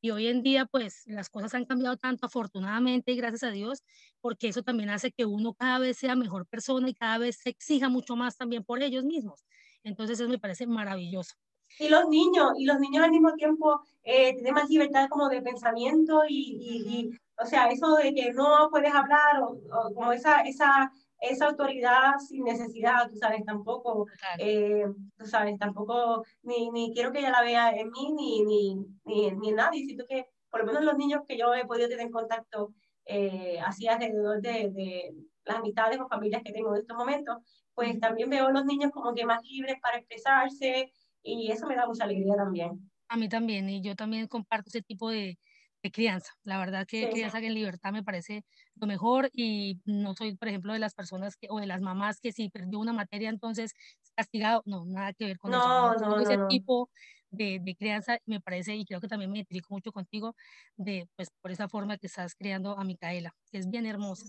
Y 0.00 0.10
hoy 0.10 0.26
en 0.28 0.42
día, 0.42 0.66
pues, 0.66 1.02
las 1.06 1.30
cosas 1.30 1.54
han 1.54 1.64
cambiado 1.64 1.96
tanto, 1.96 2.26
afortunadamente, 2.26 3.12
y 3.12 3.16
gracias 3.16 3.44
a 3.44 3.50
Dios, 3.50 3.82
porque 4.20 4.48
eso 4.48 4.62
también 4.62 4.90
hace 4.90 5.10
que 5.10 5.24
uno 5.24 5.54
cada 5.54 5.78
vez 5.78 5.96
sea 5.96 6.14
mejor 6.14 6.46
persona 6.46 6.88
y 6.88 6.94
cada 6.94 7.18
vez 7.18 7.38
se 7.42 7.50
exija 7.50 7.88
mucho 7.88 8.14
más 8.14 8.36
también 8.36 8.62
por 8.62 8.82
ellos 8.82 9.04
mismos. 9.04 9.44
Entonces, 9.82 10.20
eso 10.20 10.28
me 10.28 10.38
parece 10.38 10.66
maravilloso. 10.66 11.34
Y 11.78 11.88
los 11.88 12.08
niños, 12.08 12.52
y 12.58 12.64
los 12.64 12.78
niños 12.78 13.04
al 13.04 13.10
mismo 13.10 13.32
tiempo 13.34 13.80
eh, 14.04 14.34
tienen 14.34 14.54
más 14.54 14.68
libertad 14.70 15.08
como 15.08 15.28
de 15.28 15.42
pensamiento 15.42 16.22
y, 16.28 16.56
y, 16.60 17.10
o 17.42 17.46
sea, 17.46 17.68
eso 17.68 17.96
de 17.96 18.14
que 18.14 18.32
no 18.32 18.68
puedes 18.70 18.94
hablar 18.94 19.42
o, 19.42 19.58
o 19.72 19.94
como 19.94 20.12
esa, 20.12 20.42
esa 20.42 20.90
esa 21.20 21.46
autoridad 21.46 22.18
sin 22.18 22.44
necesidad, 22.44 23.08
tú 23.08 23.16
sabes, 23.16 23.44
tampoco, 23.44 24.06
eh, 24.38 24.84
tú 25.16 25.26
sabes, 25.26 25.58
tampoco, 25.58 26.24
ni, 26.42 26.70
ni 26.70 26.92
quiero 26.92 27.12
que 27.12 27.20
ella 27.20 27.30
la 27.30 27.42
vea 27.42 27.70
en 27.70 27.90
mí, 27.90 28.12
ni, 28.12 28.44
ni, 28.44 28.74
ni, 29.04 29.30
ni 29.30 29.48
en 29.48 29.56
nadie, 29.56 29.84
siento 29.84 30.04
que 30.08 30.26
por 30.50 30.60
lo 30.60 30.66
menos 30.66 30.84
los 30.84 30.96
niños 30.96 31.22
que 31.26 31.36
yo 31.36 31.54
he 31.54 31.64
podido 31.64 31.88
tener 31.88 32.06
en 32.06 32.12
contacto 32.12 32.72
eh, 33.04 33.58
así 33.64 33.86
alrededor 33.86 34.40
de, 34.40 34.70
de, 34.70 35.14
las 35.44 35.58
amistades 35.58 36.00
o 36.00 36.08
familias 36.08 36.42
que 36.44 36.52
tengo 36.52 36.74
en 36.74 36.80
estos 36.80 36.96
momentos, 36.96 37.36
pues 37.74 37.98
también 38.00 38.28
veo 38.28 38.46
a 38.46 38.52
los 38.52 38.64
niños 38.64 38.90
como 38.90 39.14
que 39.14 39.24
más 39.24 39.42
libres 39.44 39.76
para 39.80 39.98
expresarse 39.98 40.90
y 41.22 41.50
eso 41.52 41.66
me 41.66 41.76
da 41.76 41.86
mucha 41.86 42.04
alegría 42.04 42.34
también. 42.34 42.90
A 43.08 43.16
mí 43.16 43.28
también, 43.28 43.68
y 43.68 43.80
yo 43.80 43.94
también 43.94 44.26
comparto 44.26 44.68
ese 44.68 44.82
tipo 44.82 45.08
de, 45.10 45.38
de 45.86 45.92
crianza. 45.92 46.32
La 46.42 46.58
verdad 46.58 46.86
que 46.86 47.08
crianza 47.10 47.38
en 47.38 47.54
libertad 47.54 47.92
me 47.92 48.02
parece 48.02 48.44
lo 48.74 48.86
mejor 48.86 49.30
y 49.32 49.80
no 49.84 50.14
soy, 50.14 50.36
por 50.36 50.48
ejemplo, 50.48 50.72
de 50.72 50.80
las 50.80 50.94
personas 50.94 51.36
que, 51.36 51.46
o 51.48 51.60
de 51.60 51.66
las 51.66 51.80
mamás 51.80 52.20
que 52.20 52.32
si 52.32 52.48
perdió 52.48 52.80
una 52.80 52.92
materia 52.92 53.30
entonces 53.30 53.72
castigado, 54.14 54.62
no, 54.66 54.84
nada 54.84 55.12
que 55.12 55.26
ver 55.26 55.38
con 55.38 55.52
no, 55.52 55.94
eso. 55.94 56.04
No, 56.04 56.16
no, 56.16 56.20
ese 56.20 56.38
tipo 56.48 56.90
de, 57.30 57.60
de, 57.62 57.76
crianza 57.76 58.18
me 58.26 58.40
parece, 58.40 58.74
y 58.74 58.84
creo 58.84 59.00
que 59.00 59.08
también 59.08 59.30
me 59.30 59.38
identifico 59.38 59.74
mucho 59.74 59.92
contigo, 59.92 60.34
de, 60.76 61.08
pues, 61.14 61.28
por 61.40 61.50
esa 61.52 61.68
forma 61.68 61.98
que 61.98 62.08
estás 62.08 62.34
criando 62.34 62.76
a 62.78 62.84
Micaela, 62.84 63.34
que 63.50 63.58
es 63.58 63.70
bien 63.70 63.86
hermosa. 63.86 64.26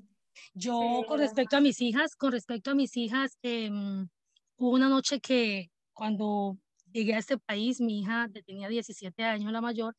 Yo, 0.53 0.79
sí. 1.01 1.07
con 1.07 1.19
respecto 1.19 1.57
a 1.57 1.61
mis 1.61 1.81
hijas, 1.81 2.15
con 2.15 2.31
respecto 2.31 2.69
a 2.69 2.75
mis 2.75 2.95
hijas, 2.97 3.37
eh, 3.41 3.71
hubo 4.57 4.69
una 4.69 4.89
noche 4.89 5.19
que 5.19 5.71
cuando 5.93 6.57
llegué 6.91 7.15
a 7.15 7.19
este 7.19 7.39
país, 7.39 7.81
mi 7.81 8.01
hija 8.01 8.27
tenía 8.45 8.67
17 8.67 9.23
años, 9.23 9.51
la 9.51 9.61
mayor, 9.61 9.95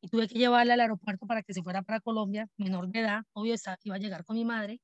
y 0.00 0.08
tuve 0.08 0.28
que 0.28 0.38
llevarla 0.38 0.74
al 0.74 0.80
aeropuerto 0.80 1.26
para 1.26 1.42
que 1.42 1.54
se 1.54 1.62
fuera 1.62 1.82
para 1.82 2.00
Colombia, 2.00 2.48
menor 2.56 2.88
de 2.90 3.00
edad, 3.00 3.22
obvio, 3.32 3.54
iba 3.84 3.96
a 3.96 3.98
llegar 3.98 4.24
con 4.24 4.36
mi 4.36 4.44
madre, 4.44 4.80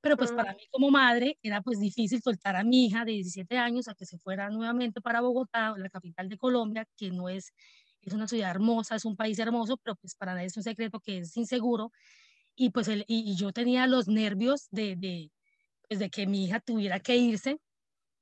pero 0.00 0.16
pues 0.16 0.32
para 0.32 0.52
mí 0.54 0.64
como 0.70 0.90
madre 0.90 1.38
era 1.42 1.62
pues 1.62 1.80
difícil 1.80 2.20
soltar 2.22 2.56
a 2.56 2.64
mi 2.64 2.86
hija 2.86 3.04
de 3.04 3.12
17 3.12 3.58
años 3.58 3.88
a 3.88 3.94
que 3.94 4.06
se 4.06 4.18
fuera 4.18 4.50
nuevamente 4.50 5.00
para 5.00 5.20
Bogotá, 5.22 5.74
la 5.78 5.90
capital 5.90 6.28
de 6.28 6.38
Colombia, 6.38 6.86
que 6.96 7.10
no 7.10 7.28
es, 7.28 7.52
es 8.02 8.12
una 8.14 8.28
ciudad 8.28 8.50
hermosa, 8.50 8.96
es 8.96 9.04
un 9.06 9.16
país 9.16 9.38
hermoso, 9.38 9.78
pero 9.78 9.96
pues 9.96 10.14
para 10.16 10.34
nadie 10.34 10.46
es 10.48 10.56
un 10.56 10.62
secreto 10.62 11.00
que 11.00 11.18
es 11.18 11.36
inseguro, 11.36 11.90
y 12.56 12.70
pues 12.70 12.88
el, 12.88 13.04
y, 13.08 13.30
y 13.32 13.36
yo 13.36 13.52
tenía 13.52 13.86
los 13.86 14.08
nervios 14.08 14.68
de, 14.70 14.96
de, 14.96 15.32
pues 15.88 16.00
de 16.00 16.10
que 16.10 16.26
mi 16.26 16.44
hija 16.46 16.60
tuviera 16.60 17.00
que 17.00 17.16
irse, 17.16 17.58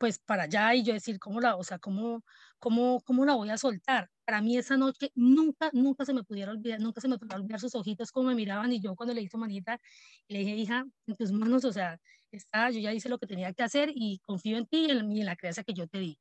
pues 0.02 0.18
para 0.18 0.42
allá 0.42 0.74
y 0.74 0.82
yo 0.82 0.94
decir, 0.94 1.20
¿cómo 1.20 1.40
la, 1.40 1.54
o 1.54 1.62
sea, 1.62 1.78
cómo, 1.78 2.24
cómo, 2.58 3.00
cómo 3.04 3.24
la 3.24 3.36
voy 3.36 3.50
a 3.50 3.56
soltar? 3.56 4.10
Para 4.24 4.42
mí 4.42 4.58
esa 4.58 4.76
noche 4.76 5.12
nunca, 5.14 5.70
nunca 5.72 6.04
se 6.04 6.12
me 6.12 6.24
pudiera 6.24 6.50
olvidar, 6.50 6.80
nunca 6.80 7.00
se 7.00 7.06
me 7.06 7.18
pudiera 7.18 7.36
olvidar 7.36 7.60
sus 7.60 7.76
ojitos 7.76 8.10
como 8.10 8.30
me 8.30 8.34
miraban 8.34 8.72
y 8.72 8.80
yo 8.80 8.96
cuando 8.96 9.14
le 9.14 9.22
hice 9.22 9.38
manita, 9.38 9.78
le 10.26 10.40
dije, 10.40 10.56
hija, 10.56 10.84
en 11.06 11.14
tus 11.14 11.30
manos, 11.30 11.64
o 11.64 11.72
sea, 11.72 12.00
está, 12.32 12.68
yo 12.70 12.80
ya 12.80 12.92
hice 12.92 13.08
lo 13.08 13.18
que 13.18 13.28
tenía 13.28 13.52
que 13.52 13.62
hacer 13.62 13.92
y 13.94 14.18
confío 14.24 14.56
en 14.56 14.66
ti 14.66 14.86
y 14.86 14.90
en, 14.90 15.12
y 15.12 15.20
en 15.20 15.26
la 15.26 15.36
crianza 15.36 15.62
que 15.62 15.72
yo 15.72 15.86
te 15.86 16.00
di. 16.00 16.18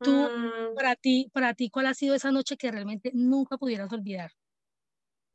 Tú, 0.00 0.10
mm. 0.10 0.74
para 0.74 0.96
ti, 0.96 1.30
para 1.32 1.54
ti, 1.54 1.70
¿cuál 1.70 1.86
ha 1.86 1.94
sido 1.94 2.16
esa 2.16 2.32
noche 2.32 2.56
que 2.56 2.72
realmente 2.72 3.12
nunca 3.14 3.56
pudieras 3.58 3.92
olvidar? 3.92 4.32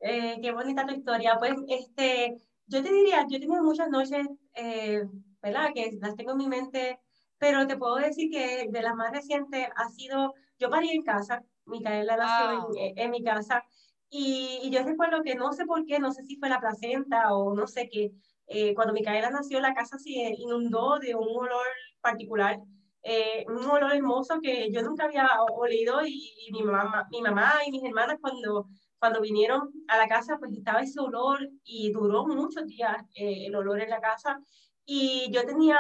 Eh, 0.01 0.37
qué 0.41 0.51
bonita 0.51 0.85
tu 0.85 0.95
historia. 0.95 1.37
Pues, 1.39 1.53
este, 1.69 2.35
yo 2.67 2.83
te 2.83 2.91
diría, 2.91 3.25
yo 3.29 3.37
he 3.37 3.39
tenido 3.39 3.63
muchas 3.63 3.89
noches, 3.89 4.27
eh, 4.53 5.01
¿verdad? 5.41 5.69
Que 5.73 5.97
las 6.01 6.17
tengo 6.17 6.31
en 6.31 6.37
mi 6.39 6.49
mente 6.49 6.99
pero 7.39 7.65
te 7.65 7.77
puedo 7.77 7.95
decir 7.95 8.29
que 8.29 8.67
de 8.69 8.81
las 8.81 8.95
más 8.95 9.11
recientes 9.11 9.67
ha 9.75 9.89
sido, 9.89 10.33
yo 10.59 10.69
parí 10.69 10.89
en 10.89 11.03
casa, 11.03 11.43
Micaela 11.65 12.17
nació 12.17 12.61
wow. 12.61 12.71
en, 12.77 12.97
en, 12.97 13.11
mi 13.11 13.23
casa, 13.23 13.63
y, 14.09 14.59
y, 14.63 14.69
yo 14.71 14.83
recuerdo 14.83 15.21
que 15.23 15.35
no 15.35 15.53
sé 15.53 15.65
por 15.65 15.85
qué, 15.85 15.99
no 15.99 16.11
sé 16.11 16.23
si 16.23 16.35
fue 16.37 16.49
la 16.49 16.59
placenta 16.59 17.33
o 17.33 17.55
no 17.55 17.67
sé 17.67 17.89
qué, 17.89 18.11
eh, 18.47 18.73
cuando 18.73 18.93
Micaela 18.93 19.29
nació 19.29 19.59
la 19.59 19.73
casa 19.73 19.97
se 19.99 20.09
inundó 20.09 20.97
de 20.99 21.15
un 21.15 21.29
olor 21.29 21.67
particular, 22.01 22.59
eh, 23.03 23.45
un 23.47 23.63
olor 23.63 23.93
hermoso 23.93 24.39
que 24.41 24.71
yo 24.71 24.81
nunca 24.81 25.05
había 25.05 25.29
olido 25.55 26.05
y, 26.05 26.33
y, 26.47 26.51
mi, 26.51 26.63
mamá, 26.63 27.07
mi 27.11 27.21
mamá 27.21 27.53
y 27.65 27.71
mis 27.71 27.83
hermanas 27.83 28.17
cuando, 28.19 28.67
cuando 28.97 29.21
vinieron 29.21 29.71
a 29.87 29.97
la 29.97 30.07
casa 30.07 30.37
pues 30.39 30.51
estaba 30.51 30.81
ese 30.81 30.99
olor 30.99 31.47
y 31.63 31.91
duró 31.91 32.25
muchos 32.25 32.65
días 32.65 32.97
eh, 33.15 33.45
el 33.45 33.55
olor 33.55 33.81
en 33.81 33.91
la 33.91 34.01
casa 34.01 34.41
y 34.83 35.29
yo 35.31 35.45
tenía, 35.45 35.77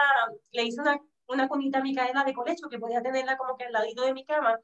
le 0.51 0.65
hice 0.65 0.81
una 0.81 1.01
una 1.29 1.47
cunita 1.47 1.81
Micaela 1.81 2.23
de 2.23 2.33
colecho 2.33 2.69
que 2.69 2.79
podía 2.79 3.01
tenerla 3.01 3.37
como 3.37 3.55
que 3.55 3.65
al 3.65 3.73
ladito 3.73 4.03
de 4.03 4.13
mi 4.13 4.25
cama. 4.25 4.59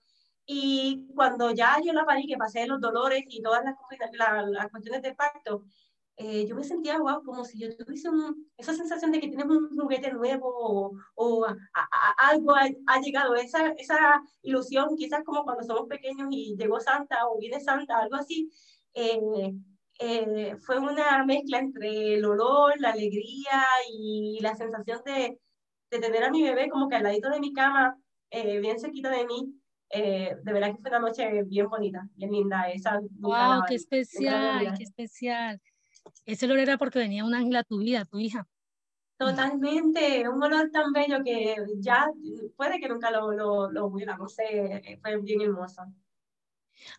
Y 0.46 1.08
cuando 1.16 1.52
ya 1.52 1.78
yo 1.84 1.94
la 1.94 2.06
parí, 2.06 2.28
que 2.28 2.38
pasé 2.38 2.68
los 2.68 2.80
dolores 2.82 3.24
y 3.28 3.42
todas 3.42 3.64
las, 3.64 3.76
la, 4.14 4.42
las 4.44 4.70
cuestiones 4.70 5.02
del 5.02 5.16
parto, 5.16 5.64
eh, 6.18 6.46
yo 6.48 6.56
me 6.56 6.64
sentía 6.64 6.98
wow, 7.00 7.24
como 7.24 7.44
si 7.44 7.60
yo 7.60 7.76
tuviese 7.76 8.10
un, 8.10 8.50
esa 8.58 8.74
sensación 8.74 9.12
de 9.12 9.20
que 9.20 9.28
tienes 9.28 9.48
un 9.48 9.70
juguete 9.78 10.14
nuevo 10.14 10.48
o, 10.48 10.92
o 11.16 11.46
a, 11.46 11.52
a, 11.74 12.30
algo 12.30 12.56
ha, 12.56 12.70
ha, 12.88 13.02
llegado, 13.02 13.36
esa, 13.36 13.70
esa 13.78 14.22
ilusión, 14.42 14.96
quizás 14.96 15.24
como 15.26 15.44
cuando 15.44 15.64
somos 15.64 15.88
pequeños 15.90 16.28
y 16.32 16.56
llegó 16.58 16.80
Santa 16.80 17.28
o 17.28 17.38
viene 17.40 17.60
Santa, 17.60 18.00
algo 18.00 18.16
así. 18.16 18.50
Eh, 18.94 19.20
eh, 20.00 20.58
fue 20.62 20.80
una 20.80 21.26
mezcla 21.26 21.60
entre 21.60 22.16
el 22.16 22.26
olor, 22.26 22.74
la 22.80 22.92
alegría 22.92 23.66
y 23.92 24.40
la 24.42 24.56
sensación 24.56 25.02
de, 25.06 25.40
de 25.92 26.00
tener 26.00 26.24
a 26.24 26.32
mi 26.32 26.44
bebé 26.44 26.70
como 26.70 26.90
que 26.90 26.96
al 26.96 27.04
ladito 27.04 27.30
de 27.30 27.40
mi 27.40 27.54
cama, 27.54 27.98
eh, 28.30 28.60
bien 28.60 28.80
cerquita 28.80 29.10
de 29.10 29.26
mí, 29.26 29.54
eh, 29.90 30.36
de 30.42 30.54
verdad 30.54 30.76
que 30.76 30.82
fue 30.82 30.90
una 30.90 31.00
noche 31.00 31.44
bien 31.44 31.70
bonita, 31.70 32.08
bien 32.16 32.32
linda. 32.32 32.70
Esa 32.70 33.00
wow, 33.20 33.64
qué 33.68 33.76
especial, 33.76 34.74
qué 34.78 34.84
especial. 34.84 35.62
Ese 36.26 36.46
olor 36.46 36.60
era 36.60 36.78
porque 36.78 37.00
venía 37.00 37.26
un 37.26 37.34
ángel 37.34 37.56
a 37.56 37.64
tu 37.64 37.80
vida, 37.80 38.06
tu 38.06 38.20
hija. 38.20 38.48
Totalmente, 39.18 40.28
un 40.28 40.44
olor 40.44 40.70
tan 40.72 40.92
bello 40.92 41.24
que 41.24 41.56
ya 41.78 42.06
puede 42.58 42.80
que 42.80 42.90
nunca 42.90 43.12
lo, 43.12 43.32
lo, 43.32 43.72
lo 43.72 43.90
no 43.90 44.28
sé, 44.28 45.00
fue 45.02 45.22
bien 45.22 45.42
hermoso. 45.42 45.84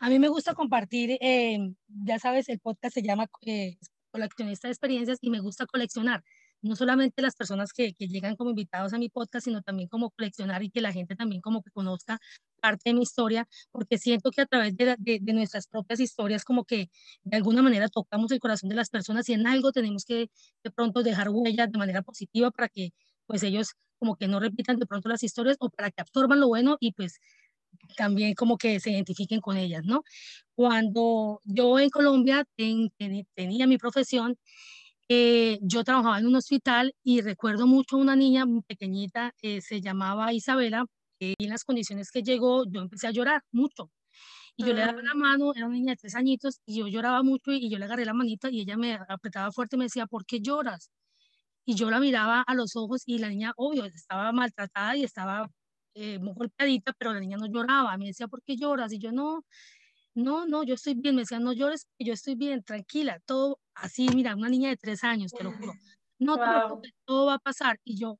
A 0.00 0.08
mí 0.08 0.18
me 0.18 0.28
gusta 0.28 0.54
compartir, 0.54 1.18
eh, 1.20 1.58
ya 1.86 2.18
sabes, 2.18 2.48
el 2.48 2.60
podcast 2.60 2.94
se 2.94 3.02
llama 3.02 3.26
eh, 3.42 3.76
Coleccionista 4.10 4.68
de 4.68 4.72
Experiencias 4.72 5.18
y 5.20 5.30
me 5.30 5.40
gusta 5.40 5.66
coleccionar 5.66 6.24
no 6.66 6.76
solamente 6.76 7.22
las 7.22 7.34
personas 7.36 7.72
que, 7.72 7.94
que, 7.94 8.08
llegan 8.08 8.36
como 8.36 8.50
invitados 8.50 8.92
a 8.92 8.98
mi 8.98 9.08
podcast, 9.08 9.44
sino 9.44 9.62
también 9.62 9.88
como 9.88 10.10
coleccionar 10.10 10.62
y 10.62 10.70
que 10.70 10.80
la 10.80 10.92
gente 10.92 11.16
también 11.16 11.40
como 11.40 11.62
que 11.62 11.70
conozca 11.70 12.18
parte 12.60 12.90
de 12.90 12.94
mi 12.94 13.02
historia, 13.02 13.48
porque 13.70 13.98
siento 13.98 14.30
que 14.30 14.42
a 14.42 14.46
través 14.46 14.76
de, 14.76 14.96
de, 14.98 15.32
nuestras 15.32 15.66
propias 15.66 16.00
historias 16.00 16.44
como 16.44 16.64
que 16.64 16.90
de 17.24 17.36
alguna 17.36 17.62
manera 17.62 17.88
tocamos 17.88 18.30
el 18.32 18.40
corazón 18.40 18.68
de 18.70 18.76
las 18.76 18.90
personas 18.90 19.28
y 19.28 19.34
en 19.34 19.46
algo 19.46 19.72
tenemos 19.72 20.04
que 20.04 20.30
de 20.64 20.70
pronto 20.70 21.02
dejar 21.02 21.28
huellas 21.30 21.70
de 21.70 21.78
manera 21.78 22.02
positiva 22.02 22.50
para 22.50 22.68
que 22.68 22.90
pues 23.26 23.42
ellos 23.42 23.74
como 23.98 24.16
que 24.16 24.28
no 24.28 24.40
repitan 24.40 24.78
de 24.78 24.86
pronto 24.86 25.08
las 25.08 25.22
historias 25.22 25.56
o 25.60 25.70
para 25.70 25.90
que 25.90 26.00
absorban 26.02 26.40
lo 26.40 26.48
bueno 26.48 26.76
y 26.80 26.92
pues 26.92 27.20
también 27.96 28.34
como 28.34 28.56
que 28.58 28.80
se 28.80 28.90
identifiquen 28.90 29.40
con 29.40 29.56
ellas, 29.56 29.84
¿no? 29.84 30.02
Cuando 30.54 31.40
yo 31.44 31.78
en 31.78 31.90
Colombia 31.90 32.44
tenía 32.56 33.66
mi 33.66 33.78
profesión, 33.78 34.38
eh, 35.08 35.58
yo 35.62 35.84
trabajaba 35.84 36.18
en 36.18 36.26
un 36.26 36.36
hospital 36.36 36.94
y 37.02 37.20
recuerdo 37.20 37.66
mucho 37.66 37.96
una 37.96 38.16
niña 38.16 38.44
pequeñita, 38.66 39.34
eh, 39.42 39.60
se 39.60 39.80
llamaba 39.80 40.32
Isabela, 40.32 40.86
y 41.18 41.34
en 41.38 41.50
las 41.50 41.64
condiciones 41.64 42.10
que 42.10 42.22
llegó 42.22 42.64
yo 42.66 42.82
empecé 42.82 43.06
a 43.06 43.10
llorar 43.10 43.42
mucho. 43.52 43.90
Y 44.56 44.64
yo 44.64 44.72
le 44.72 44.80
daba 44.80 45.02
la 45.02 45.10
ah. 45.12 45.14
mano, 45.14 45.52
era 45.54 45.66
una 45.66 45.76
niña 45.76 45.92
de 45.92 45.96
tres 45.96 46.14
añitos, 46.14 46.60
y 46.66 46.78
yo 46.78 46.88
lloraba 46.88 47.22
mucho 47.22 47.52
y, 47.52 47.68
yo 47.70 47.78
le 47.78 47.84
agarré 47.84 48.04
la 48.04 48.14
manita 48.14 48.50
y 48.50 48.62
ella 48.62 48.76
me 48.76 48.98
apretaba 49.08 49.52
fuerte 49.52 49.76
y 49.76 49.78
me 49.78 49.84
decía, 49.86 50.06
¿por 50.06 50.24
qué 50.26 50.40
lloras? 50.40 50.90
Y 51.66 51.74
yo 51.74 51.90
la 51.90 52.00
miraba 52.00 52.42
a 52.46 52.54
los 52.54 52.76
ojos 52.76 53.02
y 53.06 53.18
la 53.18 53.28
niña, 53.28 53.52
obvio, 53.56 53.84
estaba 53.86 54.32
maltratada 54.32 54.96
y 54.96 55.04
estaba 55.04 55.50
eh, 55.94 56.18
muy 56.18 56.34
golpeadita, 56.34 56.92
pero 56.98 57.12
la 57.14 57.20
niña 57.20 57.36
no 57.38 57.46
lloraba. 57.46 57.96
Me 57.98 58.06
decía, 58.06 58.28
¿por 58.28 58.42
qué 58.42 58.56
lloras? 58.56 58.92
Y 58.92 58.98
yo, 58.98 59.12
no, 59.12 59.44
no, 60.16 60.46
no, 60.46 60.64
yo 60.64 60.74
estoy 60.74 60.94
bien. 60.94 61.14
Me 61.14 61.22
decía, 61.22 61.38
no 61.38 61.52
llores, 61.52 61.86
yo 61.98 62.12
estoy 62.14 62.34
bien, 62.34 62.64
tranquila, 62.64 63.20
todo 63.26 63.60
así, 63.74 64.08
mira, 64.14 64.34
una 64.34 64.48
niña 64.48 64.70
de 64.70 64.76
tres 64.76 65.04
años, 65.04 65.32
te 65.32 65.44
lo 65.44 65.52
juro. 65.52 65.74
No 66.18 66.38
todo 67.04 67.26
va 67.26 67.34
a 67.34 67.38
pasar. 67.38 67.78
Y 67.84 67.98
yo, 68.00 68.18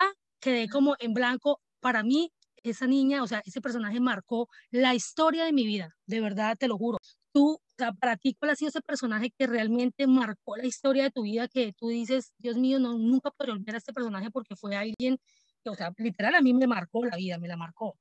ah, 0.00 0.12
quedé 0.40 0.68
como 0.68 0.96
en 1.00 1.14
blanco. 1.14 1.60
Para 1.80 2.02
mí, 2.02 2.32
esa 2.62 2.86
niña, 2.86 3.22
o 3.22 3.26
sea, 3.28 3.42
ese 3.44 3.60
personaje 3.60 4.00
marcó 4.00 4.48
la 4.70 4.94
historia 4.94 5.44
de 5.44 5.52
mi 5.52 5.66
vida, 5.66 5.96
de 6.06 6.20
verdad, 6.20 6.56
te 6.58 6.68
lo 6.68 6.78
juro. 6.78 6.98
Tú, 7.32 7.54
o 7.54 7.60
sea, 7.78 7.92
para 7.92 8.16
ti, 8.16 8.34
¿cuál 8.38 8.52
ha 8.52 8.56
sido 8.56 8.70
ese 8.70 8.80
personaje 8.80 9.30
que 9.38 9.46
realmente 9.46 10.06
marcó 10.06 10.56
la 10.56 10.66
historia 10.66 11.04
de 11.04 11.10
tu 11.10 11.22
vida 11.22 11.48
que 11.48 11.72
tú 11.74 11.88
dices, 11.88 12.32
Dios 12.38 12.56
mío, 12.56 12.78
no, 12.78 12.98
nunca 12.98 13.30
podré 13.30 13.52
olvidar 13.52 13.76
a 13.76 13.78
este 13.78 13.92
personaje 13.92 14.30
porque 14.30 14.56
fue 14.56 14.74
alguien 14.76 15.18
que, 15.62 15.70
o 15.70 15.74
sea, 15.74 15.92
literal 15.98 16.34
a 16.34 16.40
mí 16.42 16.54
me 16.54 16.66
marcó 16.66 17.04
la 17.04 17.16
vida, 17.16 17.38
me 17.38 17.48
la 17.48 17.56
marcó? 17.56 17.98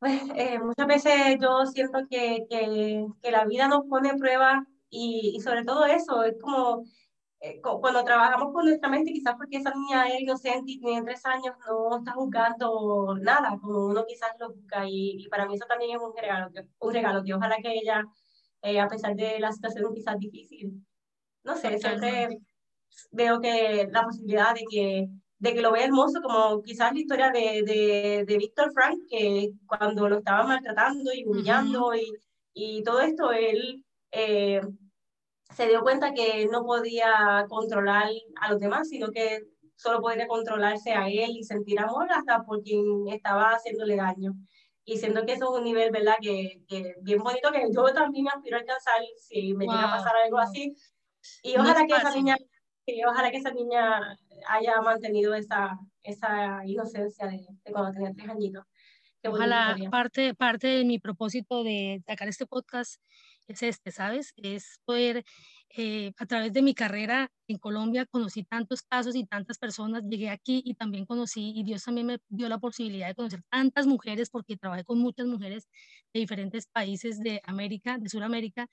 Pues 0.00 0.22
eh, 0.34 0.58
muchas 0.58 0.86
veces 0.86 1.38
yo 1.40 1.66
siento 1.66 2.00
que, 2.08 2.46
que, 2.48 3.06
que, 3.22 3.30
la 3.30 3.44
vida 3.44 3.68
nos 3.68 3.84
pone 3.84 4.16
prueba 4.16 4.66
y, 4.88 5.34
y 5.36 5.40
sobre 5.40 5.62
todo 5.62 5.84
eso, 5.84 6.24
es 6.24 6.36
como 6.40 6.84
eh, 7.40 7.60
cuando 7.62 8.04
trabajamos 8.04 8.52
con 8.52 8.66
nuestra 8.66 8.88
mente, 8.90 9.12
quizás 9.12 9.34
porque 9.36 9.58
esa 9.58 9.72
niña 9.74 10.08
es 10.08 10.20
inocente 10.20 10.72
y 10.72 10.80
tiene 10.80 11.02
tres 11.02 11.24
años, 11.24 11.54
no 11.66 11.98
está 11.98 12.12
juzgando 12.12 13.16
nada, 13.20 13.58
como 13.60 13.86
uno 13.86 14.04
quizás 14.06 14.30
lo 14.38 14.48
juzga. 14.54 14.86
Y, 14.86 15.16
y 15.24 15.28
para 15.28 15.46
mí 15.46 15.54
eso 15.54 15.66
también 15.66 15.96
es 15.96 16.02
un 16.02 16.14
regalo, 16.16 16.50
que, 16.52 16.66
un 16.78 16.92
regalo 16.92 17.24
que 17.24 17.34
ojalá 17.34 17.56
que 17.62 17.72
ella, 17.72 18.04
eh, 18.62 18.80
a 18.80 18.88
pesar 18.88 19.14
de 19.16 19.40
la 19.40 19.52
situación 19.52 19.94
quizás 19.94 20.18
difícil, 20.18 20.86
no 21.44 21.56
sé, 21.56 21.78
siempre 21.78 22.38
veo 23.10 23.40
que 23.40 23.88
la 23.90 24.04
posibilidad 24.04 24.54
de 24.54 24.64
que 24.70 25.08
de 25.40 25.54
que 25.54 25.62
lo 25.62 25.72
vea 25.72 25.86
hermoso, 25.86 26.20
como 26.20 26.62
quizás 26.62 26.92
la 26.92 27.00
historia 27.00 27.30
de, 27.30 27.62
de, 27.64 28.24
de 28.26 28.38
Víctor 28.38 28.72
Frank, 28.72 28.98
que 29.08 29.50
cuando 29.66 30.08
lo 30.08 30.18
estaba 30.18 30.46
maltratando 30.46 31.10
y 31.14 31.24
humillando 31.24 31.94
y, 31.94 32.12
y, 32.52 32.82
todo 32.84 33.00
esto, 33.00 33.32
él 33.32 33.82
eh, 34.12 34.60
se 35.56 35.66
dio 35.66 35.80
cuenta 35.80 36.12
que 36.12 36.46
no 36.46 36.62
podía 36.64 37.46
controlar 37.48 38.10
a 38.38 38.52
los 38.52 38.60
demás, 38.60 38.88
sino 38.90 39.10
que 39.10 39.40
solo 39.76 40.02
podía 40.02 40.28
controlarse 40.28 40.92
a 40.92 41.08
él 41.08 41.30
y 41.30 41.42
sentir 41.42 41.80
amor 41.80 42.12
hasta 42.12 42.42
por 42.44 42.62
quien 42.62 43.08
estaba 43.08 43.52
haciéndole 43.52 43.96
daño. 43.96 44.34
Y 44.84 44.98
siento 44.98 45.24
que 45.24 45.32
eso 45.32 45.50
es 45.54 45.58
un 45.58 45.64
nivel, 45.64 45.90
¿verdad? 45.90 46.16
Que, 46.20 46.60
que 46.68 46.96
bien 47.00 47.22
bonito, 47.22 47.50
que 47.50 47.66
yo 47.74 47.84
también 47.94 48.28
aspiro 48.28 48.58
a 48.58 48.60
alcanzar 48.60 49.00
si 49.16 49.54
me 49.54 49.64
llega 49.64 49.88
a 49.88 49.96
pasar 49.96 50.16
algo 50.16 50.36
así. 50.36 50.74
Y 51.42 51.56
ojalá 51.56 51.86
que 51.86 51.94
esa 51.94 52.14
niña, 52.14 52.36
que 52.84 53.00
ojalá 53.06 53.30
que 53.30 53.38
esa 53.38 53.52
niña 53.52 54.18
haya 54.48 54.80
mantenido 54.80 55.34
esa, 55.34 55.78
esa 56.02 56.64
inocencia 56.64 57.26
de, 57.26 57.46
cuando 57.72 57.92
tenía 57.92 58.12
tres 58.14 58.28
añitos. 58.28 58.64
Ojalá 59.22 59.76
parte, 59.90 60.34
parte 60.34 60.66
de 60.66 60.84
mi 60.84 60.98
propósito 60.98 61.62
de 61.62 62.02
sacar 62.06 62.28
este 62.28 62.46
podcast 62.46 63.00
es 63.50 63.62
este, 63.62 63.90
¿sabes? 63.90 64.32
Es 64.36 64.80
poder, 64.84 65.24
eh, 65.76 66.12
a 66.16 66.26
través 66.26 66.52
de 66.52 66.62
mi 66.62 66.74
carrera 66.74 67.30
en 67.48 67.58
Colombia, 67.58 68.06
conocí 68.06 68.44
tantos 68.44 68.82
casos 68.82 69.16
y 69.16 69.26
tantas 69.26 69.58
personas, 69.58 70.04
llegué 70.08 70.30
aquí 70.30 70.62
y 70.64 70.74
también 70.74 71.04
conocí, 71.04 71.52
y 71.54 71.64
Dios 71.64 71.84
también 71.84 72.06
me 72.06 72.18
dio 72.28 72.48
la 72.48 72.58
posibilidad 72.58 73.08
de 73.08 73.14
conocer 73.14 73.42
tantas 73.50 73.86
mujeres, 73.86 74.30
porque 74.30 74.56
trabajé 74.56 74.84
con 74.84 74.98
muchas 74.98 75.26
mujeres 75.26 75.68
de 76.14 76.20
diferentes 76.20 76.66
países 76.66 77.18
de 77.18 77.42
América, 77.44 77.98
de 77.98 78.08
Sudamérica, 78.08 78.68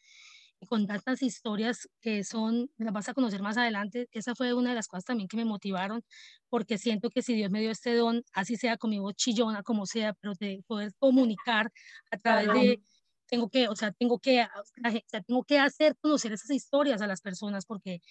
con 0.70 0.88
tantas 0.88 1.22
historias 1.22 1.88
que 2.02 2.24
son, 2.24 2.70
las 2.78 2.94
vas 2.94 3.10
a 3.10 3.14
conocer 3.14 3.42
más 3.42 3.58
adelante, 3.58 4.08
esa 4.12 4.36
fue 4.36 4.54
una 4.54 4.70
de 4.72 4.76
las 4.76 4.88
cosas 4.88 5.06
también 5.06 5.28
que 5.28 5.38
me 5.38 5.46
motivaron, 5.46 6.02
porque 6.50 6.78
siento 6.78 7.10
que 7.10 7.22
si 7.22 7.36
Dios 7.36 7.52
me 7.52 7.60
dio 7.62 7.72
este 7.72 7.94
don, 7.96 8.24
así 8.34 8.56
sea 8.58 8.78
con 8.78 8.90
mi 8.90 9.00
voz 9.00 9.16
chillona, 9.16 9.64
como 9.64 9.86
sea, 9.86 10.14
pero 10.14 10.34
de 10.40 10.64
poder 10.68 10.94
comunicar 11.00 11.72
a 12.12 12.18
través 12.18 12.48
de, 12.54 12.82
tengo 13.28 13.50
que, 13.50 13.68
o 13.68 13.76
sea, 13.76 13.92
tengo 13.92 14.20
que, 14.20 14.42
o 14.44 15.10
sea, 15.10 15.22
tengo 15.22 15.44
que 15.44 15.60
hacer 15.60 15.96
conocer 16.02 16.32
esas 16.34 16.50
historias 16.52 17.02
a 17.02 17.08
las 17.08 17.22
personas, 17.22 17.66
porque 17.66 18.02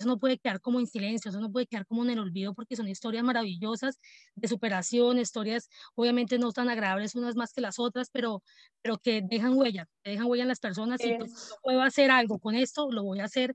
eso 0.00 0.08
no 0.08 0.18
puede 0.18 0.38
quedar 0.38 0.60
como 0.60 0.80
en 0.80 0.86
silencio, 0.86 1.30
eso 1.30 1.40
no 1.40 1.52
puede 1.52 1.66
quedar 1.66 1.86
como 1.86 2.02
en 2.04 2.10
el 2.10 2.18
olvido 2.18 2.54
porque 2.54 2.74
son 2.74 2.88
historias 2.88 3.22
maravillosas 3.22 4.00
de 4.34 4.48
superación, 4.48 5.18
historias 5.18 5.68
obviamente 5.94 6.38
no 6.38 6.52
tan 6.52 6.70
agradables 6.70 7.14
unas 7.14 7.36
más 7.36 7.52
que 7.52 7.60
las 7.60 7.78
otras, 7.78 8.08
pero, 8.10 8.42
pero 8.82 8.96
que 8.98 9.20
dejan 9.22 9.56
huella, 9.58 9.86
dejan 10.02 10.26
huella 10.26 10.44
en 10.44 10.48
las 10.48 10.58
personas 10.60 11.04
y 11.04 11.12
pues 11.12 11.30
yo 11.48 11.56
puedo 11.62 11.82
hacer 11.82 12.10
algo 12.10 12.38
con 12.38 12.54
esto, 12.54 12.90
lo 12.90 13.02
voy 13.04 13.20
a 13.20 13.24
hacer 13.24 13.54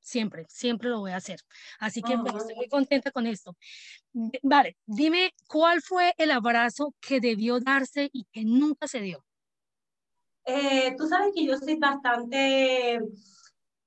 siempre, 0.00 0.46
siempre 0.48 0.88
lo 0.88 1.00
voy 1.00 1.12
a 1.12 1.16
hacer. 1.16 1.40
Así 1.78 2.02
que 2.02 2.18
pues, 2.18 2.34
estoy 2.36 2.56
muy 2.56 2.68
contenta 2.68 3.10
con 3.10 3.26
esto. 3.26 3.54
Vale, 4.42 4.76
dime, 4.86 5.32
¿cuál 5.46 5.82
fue 5.82 6.14
el 6.16 6.30
abrazo 6.30 6.94
que 7.00 7.20
debió 7.20 7.60
darse 7.60 8.08
y 8.12 8.24
que 8.32 8.44
nunca 8.44 8.88
se 8.88 9.00
dio? 9.00 9.24
Eh, 10.46 10.94
tú 10.96 11.06
sabes 11.06 11.32
que 11.34 11.44
yo 11.44 11.56
soy 11.58 11.76
bastante 11.76 13.00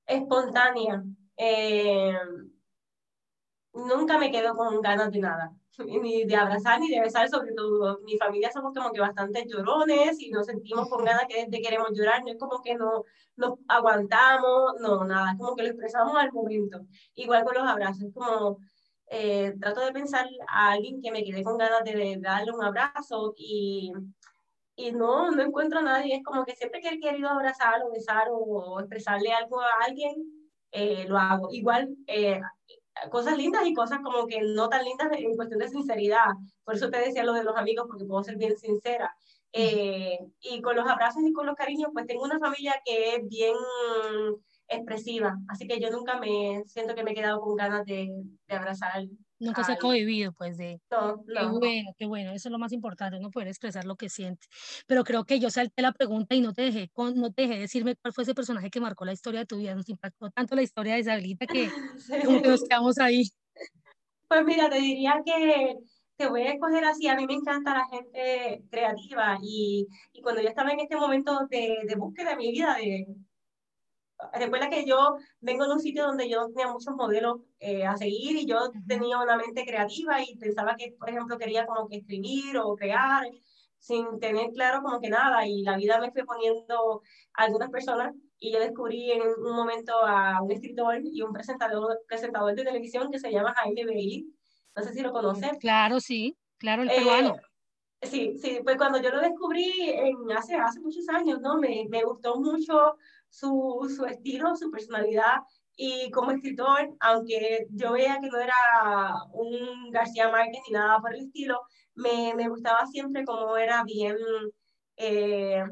espontánea 0.05 1.03
eh, 1.41 2.13
nunca 3.73 4.17
me 4.17 4.29
quedo 4.29 4.55
con 4.55 4.81
ganas 4.81 5.09
de 5.11 5.19
nada, 5.19 5.53
ni 5.85 6.25
de 6.25 6.35
abrazar 6.35 6.79
ni 6.81 6.89
de 6.89 6.99
besar, 6.99 7.29
sobre 7.29 7.53
todo. 7.53 7.99
Mi 8.03 8.17
familia 8.17 8.51
somos 8.51 8.73
como 8.73 8.91
que 8.91 8.99
bastante 8.99 9.45
llorones 9.47 10.19
y 10.19 10.31
nos 10.31 10.47
sentimos 10.47 10.89
con 10.89 11.05
ganas 11.05 11.25
que 11.29 11.47
de 11.47 11.61
queremos 11.61 11.91
llorar, 11.93 12.23
no 12.23 12.31
es 12.31 12.37
como 12.37 12.61
que 12.61 12.75
no 12.75 13.05
nos 13.37 13.57
aguantamos, 13.69 14.73
no, 14.81 15.05
nada, 15.05 15.35
como 15.37 15.55
que 15.55 15.63
lo 15.63 15.69
expresamos 15.69 16.15
al 16.17 16.33
momento. 16.33 16.81
Igual 17.15 17.45
con 17.45 17.55
los 17.55 17.67
abrazos, 17.67 18.09
como 18.13 18.57
eh, 19.07 19.55
trato 19.61 19.85
de 19.85 19.93
pensar 19.93 20.27
a 20.49 20.71
alguien 20.71 21.01
que 21.01 21.11
me 21.11 21.23
quede 21.23 21.43
con 21.43 21.57
ganas 21.57 21.83
de, 21.85 22.17
darle 22.19 22.51
un 22.51 22.63
abrazo 22.63 23.33
y 23.37 23.93
y 24.75 24.93
no, 24.93 25.29
no 25.31 25.43
encuentro 25.43 25.79
a 25.79 25.83
nadie. 25.83 26.15
Es 26.15 26.23
como 26.23 26.45
que 26.45 26.55
siempre 26.55 26.79
que 26.81 26.89
he 26.89 26.99
querido 26.99 27.29
abrazar 27.29 27.83
o 27.83 27.91
besar 27.91 28.27
o 28.31 28.79
expresarle 28.79 29.33
algo 29.33 29.59
a 29.59 29.67
alguien, 29.85 30.38
eh, 30.71 31.05
lo 31.07 31.17
hago. 31.17 31.49
Igual, 31.51 31.95
eh, 32.07 32.39
cosas 33.11 33.37
lindas 33.37 33.65
y 33.65 33.73
cosas 33.73 33.99
como 34.03 34.27
que 34.27 34.41
no 34.41 34.69
tan 34.69 34.83
lindas 34.83 35.09
en 35.13 35.35
cuestión 35.35 35.59
de 35.59 35.69
sinceridad. 35.69 36.27
Por 36.63 36.75
eso 36.75 36.89
te 36.89 36.99
decía 36.99 37.23
lo 37.23 37.33
de 37.33 37.43
los 37.43 37.57
amigos, 37.57 37.85
porque 37.87 38.05
puedo 38.05 38.23
ser 38.23 38.37
bien 38.37 38.57
sincera. 38.57 39.15
Eh, 39.51 40.19
y 40.41 40.61
con 40.61 40.75
los 40.75 40.87
abrazos 40.87 41.23
y 41.23 41.33
con 41.33 41.45
los 41.45 41.55
cariños, 41.55 41.89
pues 41.93 42.05
tengo 42.05 42.23
una 42.23 42.39
familia 42.39 42.75
que 42.85 43.15
es 43.15 43.27
bien 43.27 43.55
expresiva, 44.67 45.35
así 45.47 45.67
que 45.67 45.79
yo 45.79 45.89
nunca 45.89 46.19
me 46.19 46.63
siento 46.67 46.93
que 46.93 47.03
me 47.03 47.11
he 47.11 47.15
quedado 47.15 47.41
con 47.41 47.55
ganas 47.55 47.83
de, 47.85 48.07
de 48.47 48.55
abrazar 48.55 48.91
Nunca 49.39 49.63
se 49.63 49.73
ha 49.73 49.77
cohibido, 49.77 50.33
pues, 50.33 50.57
de... 50.57 50.81
No, 50.91 51.23
Qué 51.25 51.45
bueno, 51.45 51.91
qué 51.97 52.05
bueno, 52.05 52.31
eso 52.31 52.49
es 52.49 52.51
lo 52.51 52.59
más 52.59 52.73
importante, 52.73 53.19
no 53.19 53.31
poder 53.31 53.47
expresar 53.47 53.85
lo 53.85 53.95
que 53.95 54.09
siente. 54.09 54.47
Pero 54.85 55.03
creo 55.03 55.23
que 55.23 55.39
yo 55.39 55.49
salté 55.49 55.81
la 55.81 55.93
pregunta 55.93 56.35
y 56.35 56.41
no 56.41 56.53
te 56.53 56.63
dejé, 56.63 56.91
no 57.15 57.31
te 57.31 57.43
dejé 57.43 57.59
decirme 57.59 57.95
cuál 57.95 58.13
fue 58.13 58.23
ese 58.23 58.35
personaje 58.35 58.69
que 58.69 58.81
marcó 58.81 59.05
la 59.05 59.13
historia 59.13 59.41
de 59.41 59.45
tu 59.45 59.57
vida. 59.57 59.75
Nos 59.75 59.87
impactó 59.89 60.29
tanto 60.31 60.55
la 60.55 60.61
historia 60.61 60.95
de 60.95 60.99
Isabelita 60.99 61.45
que, 61.45 61.69
que 62.43 62.49
nos 62.49 62.63
quedamos 62.63 62.97
ahí. 62.99 63.23
Pues 64.27 64.45
mira, 64.45 64.69
te 64.69 64.79
diría 64.79 65.21
que 65.25 65.75
te 66.17 66.27
voy 66.27 66.41
a 66.41 66.53
escoger 66.53 66.83
así. 66.83 67.07
A 67.07 67.15
mí 67.15 67.25
me 67.25 67.33
encanta 67.33 67.73
la 67.73 67.87
gente 67.87 68.63
creativa 68.69 69.37
y, 69.41 69.87
y 70.13 70.21
cuando 70.21 70.41
yo 70.41 70.49
estaba 70.49 70.71
en 70.71 70.81
este 70.81 70.97
momento 70.97 71.47
de, 71.49 71.77
de 71.87 71.95
búsqueda 71.95 72.31
de 72.31 72.35
mi 72.35 72.51
vida, 72.51 72.75
de, 72.75 73.07
recuerda 74.33 74.69
que 74.69 74.85
yo 74.85 75.17
vengo 75.39 75.65
de 75.65 75.73
un 75.73 75.79
sitio 75.79 76.05
donde 76.05 76.29
yo 76.29 76.47
tenía 76.47 76.71
muchos 76.71 76.93
modelos 76.95 77.37
eh, 77.59 77.85
a 77.85 77.97
seguir 77.97 78.37
y 78.37 78.45
yo 78.45 78.71
tenía 78.87 79.19
una 79.19 79.37
mente 79.37 79.65
creativa 79.65 80.21
y 80.21 80.35
pensaba 80.37 80.75
que, 80.75 80.95
por 80.99 81.09
ejemplo, 81.09 81.37
quería 81.37 81.65
como 81.65 81.87
que 81.87 81.97
escribir 81.97 82.57
o 82.57 82.75
crear 82.75 83.27
sin 83.77 84.19
tener 84.19 84.51
claro 84.51 84.81
como 84.81 84.99
que 84.99 85.09
nada 85.09 85.47
y 85.47 85.63
la 85.63 85.77
vida 85.77 85.99
me 86.01 86.11
fue 86.11 86.25
poniendo 86.25 87.01
a 87.33 87.43
algunas 87.43 87.69
personas 87.69 88.13
y 88.37 88.51
yo 88.51 88.59
descubrí 88.59 89.11
en 89.11 89.21
un 89.21 89.55
momento 89.55 89.93
a 90.05 90.41
un 90.41 90.51
escritor 90.51 90.99
y 91.01 91.21
un 91.21 91.33
presentador, 91.33 92.01
presentador 92.07 92.55
de 92.55 92.63
televisión 92.63 93.11
que 93.11 93.19
se 93.19 93.31
llama 93.31 93.53
Jaime 93.55 93.85
Bailey. 93.85 94.33
No 94.75 94.83
sé 94.83 94.93
si 94.93 95.01
lo 95.01 95.11
conocen. 95.11 95.57
Claro, 95.59 95.99
sí, 95.99 96.37
claro, 96.57 96.83
el 96.83 96.89
peruano. 96.89 97.35
Eh, 98.01 98.07
sí, 98.07 98.37
sí, 98.37 98.59
pues 98.63 98.77
cuando 98.77 99.01
yo 99.01 99.09
lo 99.09 99.19
descubrí 99.19 99.89
en, 99.89 100.31
hace, 100.31 100.55
hace 100.55 100.79
muchos 100.79 101.07
años, 101.09 101.41
¿no? 101.41 101.57
Me, 101.57 101.85
me 101.89 102.03
gustó 102.03 102.39
mucho 102.39 102.95
su, 103.29 103.91
su 103.95 104.05
estilo, 104.05 104.55
su 104.55 104.71
personalidad 104.71 105.37
y 105.81 106.11
como 106.11 106.31
escritor, 106.31 106.93
aunque 106.99 107.65
yo 107.69 107.93
veía 107.93 108.19
que 108.19 108.27
no 108.27 108.37
era 108.37 108.53
un 109.31 109.91
García 109.91 110.29
Márquez 110.29 110.61
ni 110.67 110.73
nada 110.73 110.99
por 110.99 111.15
el 111.15 111.21
estilo, 111.21 111.61
me, 111.95 112.33
me 112.35 112.49
gustaba 112.49 112.85
siempre 112.85 113.23
como 113.23 113.55
era 113.55 113.83
bien, 113.85 114.17
eh, 114.97 115.63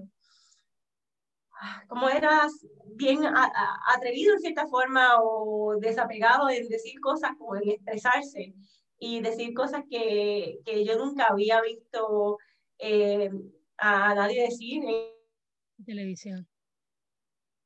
como 1.90 2.08
era 2.08 2.48
bien 2.96 3.20
atrevido 3.94 4.34
en 4.36 4.40
cierta 4.40 4.68
forma 4.68 5.22
o 5.22 5.78
desapegado 5.80 6.50
en 6.50 6.70
decir 6.70 7.02
cosas, 7.02 7.32
como 7.38 7.58
en 7.58 7.70
expresarse 7.72 8.54
y 8.98 9.20
decir 9.20 9.54
cosas 9.54 9.84
que, 9.90 10.60
que 10.64 10.86
yo 10.86 10.98
nunca 10.98 11.26
había 11.26 11.62
visto 11.62 12.38
eh, 12.80 13.30
a 13.78 14.16
nadie 14.16 14.44
decir 14.44 14.84
en 14.86 15.86
televisión 15.86 16.48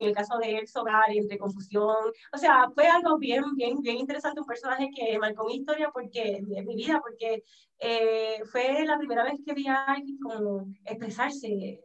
en 0.02 0.10
el 0.10 0.16
caso 0.16 0.38
de 0.40 0.58
él, 0.58 0.68
Sogar, 0.68 1.10
entre 1.10 1.38
confusión. 1.38 2.12
O 2.34 2.38
sea, 2.38 2.70
fue 2.74 2.88
algo 2.88 3.18
bien, 3.18 3.44
bien, 3.56 3.82
bien 3.82 3.98
interesante, 3.98 4.42
un 4.42 4.48
personaje 4.48 4.90
que 4.96 5.18
marcó 5.20 5.46
mi 5.46 5.56
historia, 5.58 5.92
porque, 5.94 6.42
mi 6.42 6.76
vida, 6.76 7.00
porque 7.02 7.44
eh, 7.80 8.42
fue 8.52 8.84
la 8.86 8.98
primera 8.98 9.24
vez 9.24 9.36
que 9.46 9.54
vi 9.54 9.68
a 9.68 9.86
alguien 9.86 10.18
como 10.20 10.66
expresarse 10.86 11.84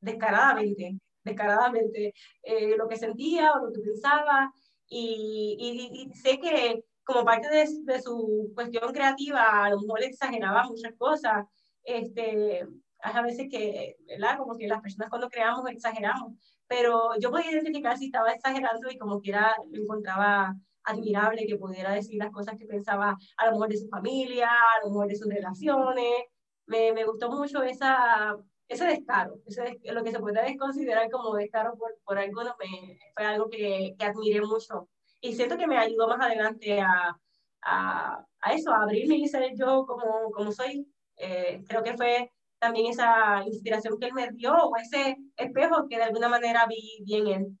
descaradamente, 0.00 0.98
descaradamente, 1.22 2.14
eh, 2.42 2.76
lo 2.76 2.88
que 2.88 2.96
sentía 2.96 3.52
o 3.52 3.66
lo 3.66 3.72
que 3.72 3.80
pensaba. 3.80 4.50
Y, 4.88 6.08
y, 6.10 6.14
sé 6.14 6.38
que 6.38 6.84
como 7.04 7.24
parte 7.24 7.48
de, 7.50 7.66
de, 7.82 8.00
su 8.00 8.52
cuestión 8.54 8.92
creativa, 8.92 9.64
a 9.64 9.70
lo 9.70 9.80
mejor 9.80 10.02
exageraba 10.02 10.64
muchas 10.64 10.94
cosas. 10.96 11.46
Este, 11.82 12.66
hay 13.00 13.12
a 13.14 13.22
veces 13.22 13.48
que, 13.50 13.96
¿verdad? 14.06 14.38
Como 14.38 14.56
que 14.56 14.66
las 14.66 14.80
personas 14.80 15.10
cuando 15.10 15.28
creamos 15.28 15.68
exageramos 15.70 16.32
pero 16.74 17.12
yo 17.20 17.30
podía 17.30 17.52
identificar 17.52 17.96
si 17.96 18.06
estaba 18.06 18.32
exagerando 18.32 18.90
y 18.90 18.98
como 18.98 19.20
quiera 19.20 19.54
lo 19.70 19.80
encontraba 19.80 20.56
admirable 20.82 21.46
que 21.46 21.56
pudiera 21.56 21.92
decir 21.92 22.18
las 22.18 22.32
cosas 22.32 22.56
que 22.58 22.66
pensaba 22.66 23.16
a 23.36 23.46
lo 23.46 23.52
mejor 23.52 23.68
de 23.68 23.76
su 23.76 23.88
familia, 23.88 24.48
a 24.48 24.84
lo 24.84 24.90
mejor 24.90 25.06
de 25.06 25.14
sus 25.14 25.32
relaciones. 25.32 26.24
Me, 26.66 26.92
me 26.92 27.04
gustó 27.04 27.30
mucho 27.30 27.62
esa, 27.62 28.36
ese 28.66 28.86
descaro, 28.86 29.36
ese, 29.46 29.78
lo 29.84 30.02
que 30.02 30.10
se 30.10 30.18
puede 30.18 30.56
considerar 30.56 31.08
como 31.12 31.36
descaro 31.36 31.76
por, 31.76 31.94
por 32.04 32.18
algunos, 32.18 32.54
me, 32.58 32.98
fue 33.14 33.24
algo 33.24 33.48
que, 33.48 33.94
que, 33.96 34.04
admiré 34.04 34.40
mucho. 34.40 34.88
Y 35.20 35.34
siento 35.34 35.56
que 35.56 35.68
me 35.68 35.78
ayudó 35.78 36.08
más 36.08 36.20
adelante 36.20 36.80
a, 36.80 37.16
a, 37.62 38.26
a 38.40 38.52
eso, 38.52 38.72
a 38.72 38.82
abrirme 38.82 39.14
y 39.16 39.28
ser 39.28 39.52
yo 39.56 39.86
como, 39.86 40.32
como 40.32 40.50
soy. 40.50 40.88
Eh, 41.18 41.62
creo 41.68 41.84
que 41.84 41.96
fue 41.96 42.32
también 42.64 42.86
esa 42.86 43.44
inspiración 43.46 43.98
que 44.00 44.06
él 44.06 44.14
me 44.14 44.30
dio 44.32 44.54
o 44.54 44.74
ese 44.76 45.18
espejo 45.36 45.86
que 45.86 45.98
de 45.98 46.04
alguna 46.04 46.30
manera 46.30 46.66
vi 46.66 47.04
bien 47.04 47.26
él. 47.26 47.58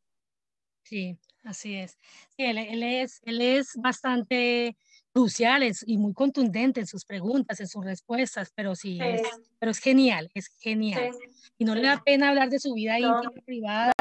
Sí, 0.82 1.18
así 1.42 1.74
es. 1.74 1.98
Sí, 2.36 2.44
él, 2.44 2.82
es, 2.82 3.20
él 3.24 3.42
es 3.42 3.72
bastante 3.76 4.78
cruciales 5.14 5.84
y 5.86 5.96
muy 5.96 6.12
contundente 6.12 6.80
en 6.80 6.88
sus 6.88 7.04
preguntas, 7.04 7.60
en 7.60 7.68
sus 7.68 7.84
respuestas, 7.84 8.52
pero 8.52 8.74
sí, 8.74 8.98
Es, 9.00 9.22
pero 9.60 9.70
es 9.70 9.78
genial, 9.78 10.28
es 10.34 10.48
genial. 10.58 11.12
Y 11.56 11.64
no 11.64 11.76
le 11.76 11.82
da 11.82 12.02
pena 12.04 12.30
hablar 12.30 12.50
de 12.50 12.58
su 12.58 12.74
vida 12.74 12.98
íntima, 12.98 13.30
privada, 13.46 13.92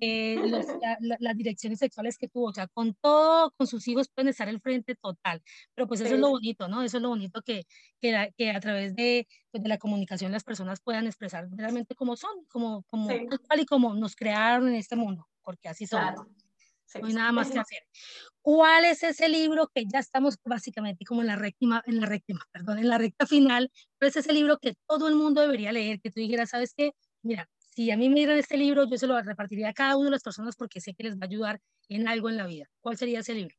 eh, 0.00 0.36
las 1.18 1.36
direcciones 1.36 1.80
sexuales 1.80 2.16
que 2.16 2.28
tuvo, 2.28 2.46
o 2.46 2.54
sea, 2.54 2.68
con 2.68 2.94
todo, 2.94 3.52
con 3.56 3.66
sus 3.66 3.88
hijos 3.88 4.08
pueden 4.08 4.28
estar 4.28 4.48
al 4.48 4.60
frente 4.60 4.94
total, 4.94 5.42
pero 5.74 5.88
pues 5.88 6.00
eso 6.00 6.14
es 6.14 6.20
lo 6.20 6.30
bonito, 6.30 6.68
¿no? 6.68 6.84
Eso 6.84 6.98
es 6.98 7.02
lo 7.02 7.08
bonito 7.08 7.42
que, 7.42 7.64
que, 8.00 8.32
que 8.36 8.50
a 8.52 8.60
través 8.60 8.94
de, 8.94 9.26
pues, 9.50 9.64
de, 9.64 9.68
la 9.68 9.78
comunicación 9.78 10.30
las 10.30 10.44
personas 10.44 10.80
puedan 10.80 11.08
expresar 11.08 11.48
realmente 11.50 11.96
como 11.96 12.14
son, 12.14 12.44
como, 12.46 12.84
como 12.84 13.08
tal 13.48 13.60
y 13.60 13.66
como 13.66 13.94
nos 13.94 14.14
crearon 14.14 14.68
en 14.68 14.76
este 14.76 14.94
mundo, 14.94 15.26
porque 15.42 15.68
así 15.68 15.88
son. 15.88 16.14
No 16.98 17.06
hay 17.06 17.14
nada 17.14 17.32
más 17.32 17.50
que 17.50 17.58
hacer. 17.58 17.82
¿Cuál 18.42 18.84
es 18.84 19.02
ese 19.02 19.28
libro 19.28 19.70
que 19.74 19.84
ya 19.86 19.98
estamos 19.98 20.36
básicamente 20.44 21.04
como 21.04 21.20
en 21.20 21.28
la 21.28 21.36
recta, 21.36 21.82
en 21.86 22.00
la 22.00 22.06
recta, 22.06 22.34
perdón, 22.52 22.78
en 22.78 22.88
la 22.88 22.98
recta 22.98 23.26
final? 23.26 23.70
¿Cuál 23.98 24.08
es 24.08 24.16
ese 24.16 24.32
libro 24.32 24.58
que 24.58 24.74
todo 24.86 25.08
el 25.08 25.14
mundo 25.14 25.40
debería 25.40 25.72
leer? 25.72 26.00
Que 26.00 26.10
tú 26.10 26.20
dijeras, 26.20 26.50
¿sabes 26.50 26.72
qué? 26.74 26.92
Mira, 27.22 27.48
si 27.58 27.90
a 27.90 27.96
mí 27.96 28.08
me 28.08 28.16
dieran 28.16 28.38
este 28.38 28.56
libro, 28.56 28.88
yo 28.88 28.96
se 28.96 29.06
lo 29.06 29.20
repartiría 29.20 29.68
a 29.68 29.74
cada 29.74 29.96
una 29.96 30.06
de 30.06 30.12
las 30.12 30.22
personas 30.22 30.56
porque 30.56 30.80
sé 30.80 30.94
que 30.94 31.04
les 31.04 31.16
va 31.16 31.22
a 31.22 31.26
ayudar 31.26 31.60
en 31.88 32.08
algo 32.08 32.28
en 32.28 32.36
la 32.36 32.46
vida. 32.46 32.66
¿Cuál 32.80 32.96
sería 32.96 33.20
ese 33.20 33.34
libro? 33.34 33.54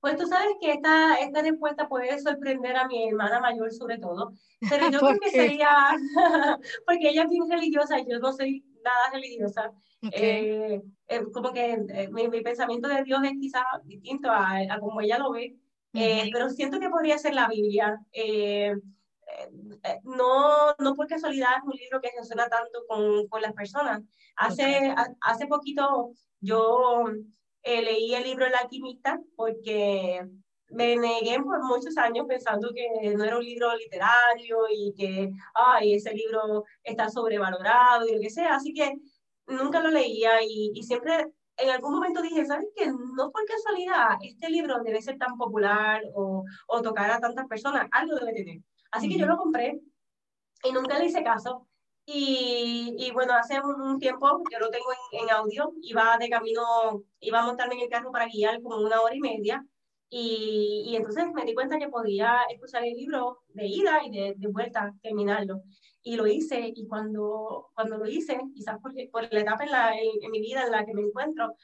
Pues 0.00 0.18
tú 0.18 0.26
sabes 0.26 0.54
que 0.60 0.72
esta, 0.72 1.14
esta 1.14 1.40
respuesta 1.40 1.88
puede 1.88 2.20
sorprender 2.20 2.76
a 2.76 2.86
mi 2.86 3.08
hermana 3.08 3.40
mayor 3.40 3.72
sobre 3.72 3.96
todo, 3.96 4.34
pero 4.68 4.90
yo 4.92 5.00
creo 5.00 5.18
que 5.18 5.30
sería, 5.30 5.68
porque 6.86 7.08
ella 7.08 7.22
es 7.22 7.30
bien 7.30 7.48
religiosa 7.48 7.98
y 7.98 8.10
yo 8.10 8.18
no 8.18 8.32
soy 8.32 8.62
nada 8.84 9.10
religiosa. 9.12 9.72
Eh, 10.12 10.82
eh, 11.08 11.22
como 11.32 11.52
que 11.52 11.72
eh, 11.72 12.08
mi, 12.12 12.28
mi, 12.28 12.42
pensamiento 12.42 12.88
de 12.88 13.02
Dios 13.02 13.20
es 13.24 13.32
quizás 13.40 13.64
distinto 13.84 14.30
a, 14.30 14.58
a 14.58 14.78
como 14.78 15.00
ella 15.00 15.18
lo 15.18 15.32
ve, 15.32 15.56
pero 15.92 16.50
siento 16.50 16.78
que 16.78 16.90
podría 16.90 17.18
ser 17.18 17.34
la 17.34 17.48
Biblia. 17.48 17.98
no, 20.04 20.74
no 20.78 20.94
por 20.94 21.06
casualidad 21.06 21.56
es 21.58 21.64
un 21.64 21.72
libro 21.72 22.00
que 22.00 22.10
resuena 22.16 22.48
tanto 22.48 22.84
con, 22.86 23.26
con 23.28 23.42
las 23.42 23.54
personas. 23.54 24.02
Hace, 24.36 24.94
hace 25.20 25.46
poquito 25.46 26.12
yo 26.40 27.04
leí 27.64 28.14
el 28.14 28.24
libro 28.24 28.46
El 28.46 28.54
alquimista 28.54 29.20
porque 29.36 30.28
me 30.74 30.96
negué 30.96 31.40
por 31.42 31.62
muchos 31.62 31.96
años 31.96 32.26
pensando 32.28 32.70
que 32.74 33.14
no 33.14 33.24
era 33.24 33.38
un 33.38 33.44
libro 33.44 33.74
literario 33.76 34.58
y 34.70 34.92
que, 34.94 35.30
ay, 35.54 35.94
ese 35.94 36.12
libro 36.12 36.64
está 36.82 37.08
sobrevalorado 37.08 38.06
y 38.06 38.14
lo 38.14 38.20
que 38.20 38.30
sea. 38.30 38.56
Así 38.56 38.72
que 38.72 38.94
nunca 39.46 39.80
lo 39.80 39.90
leía 39.90 40.42
y, 40.42 40.72
y 40.74 40.82
siempre 40.82 41.32
en 41.56 41.70
algún 41.70 41.94
momento 41.94 42.22
dije, 42.22 42.44
¿sabes 42.44 42.66
qué? 42.74 42.86
No 42.86 43.30
por 43.30 43.44
casualidad, 43.44 44.18
este 44.22 44.50
libro 44.50 44.82
debe 44.82 45.00
ser 45.00 45.18
tan 45.18 45.36
popular 45.36 46.02
o, 46.14 46.44
o 46.66 46.82
tocar 46.82 47.10
a 47.10 47.20
tantas 47.20 47.46
personas, 47.46 47.88
algo 47.92 48.16
debe 48.16 48.32
tener. 48.32 48.58
Así 48.90 49.08
que 49.08 49.18
yo 49.18 49.26
lo 49.26 49.36
compré 49.36 49.80
y 50.64 50.72
nunca 50.72 50.98
le 50.98 51.06
hice 51.06 51.22
caso. 51.22 51.68
Y, 52.06 52.94
y 52.98 53.10
bueno, 53.12 53.32
hace 53.34 53.60
un, 53.60 53.98
tiempo, 53.98 54.42
yo 54.52 54.58
lo 54.58 54.68
tengo 54.68 54.86
en, 55.12 55.22
en, 55.22 55.30
audio, 55.30 55.72
iba 55.82 56.18
de 56.18 56.28
camino, 56.28 57.02
iba 57.20 57.40
a 57.40 57.46
montarme 57.46 57.76
en 57.76 57.80
el 57.82 57.88
carro 57.88 58.12
para 58.12 58.26
guiar 58.26 58.60
como 58.62 58.76
una 58.76 59.00
hora 59.00 59.14
y 59.14 59.20
media. 59.20 59.64
Y, 60.08 60.84
y 60.86 60.96
entonces 60.96 61.24
me 61.34 61.44
di 61.44 61.54
cuenta 61.54 61.78
que 61.78 61.88
podía 61.88 62.38
escuchar 62.50 62.84
el 62.84 62.94
libro 62.94 63.40
de 63.48 63.66
ida 63.66 64.04
y 64.04 64.10
de, 64.10 64.34
de 64.36 64.48
vuelta, 64.48 64.94
terminarlo. 65.02 65.62
Y 66.02 66.16
lo 66.16 66.26
hice 66.26 66.72
y 66.74 66.86
cuando, 66.86 67.70
cuando 67.74 67.96
lo 67.96 68.06
hice, 68.06 68.38
quizás 68.54 68.78
por, 68.80 68.92
por 69.10 69.32
la 69.32 69.40
etapa 69.40 69.64
en, 69.64 69.70
la, 69.70 69.92
en, 69.98 70.30
mi 70.30 70.40
vida 70.40 70.64
en 70.64 70.70
la 70.70 70.84
que 70.84 70.92
me 70.92 71.02
encuentro, 71.02 71.54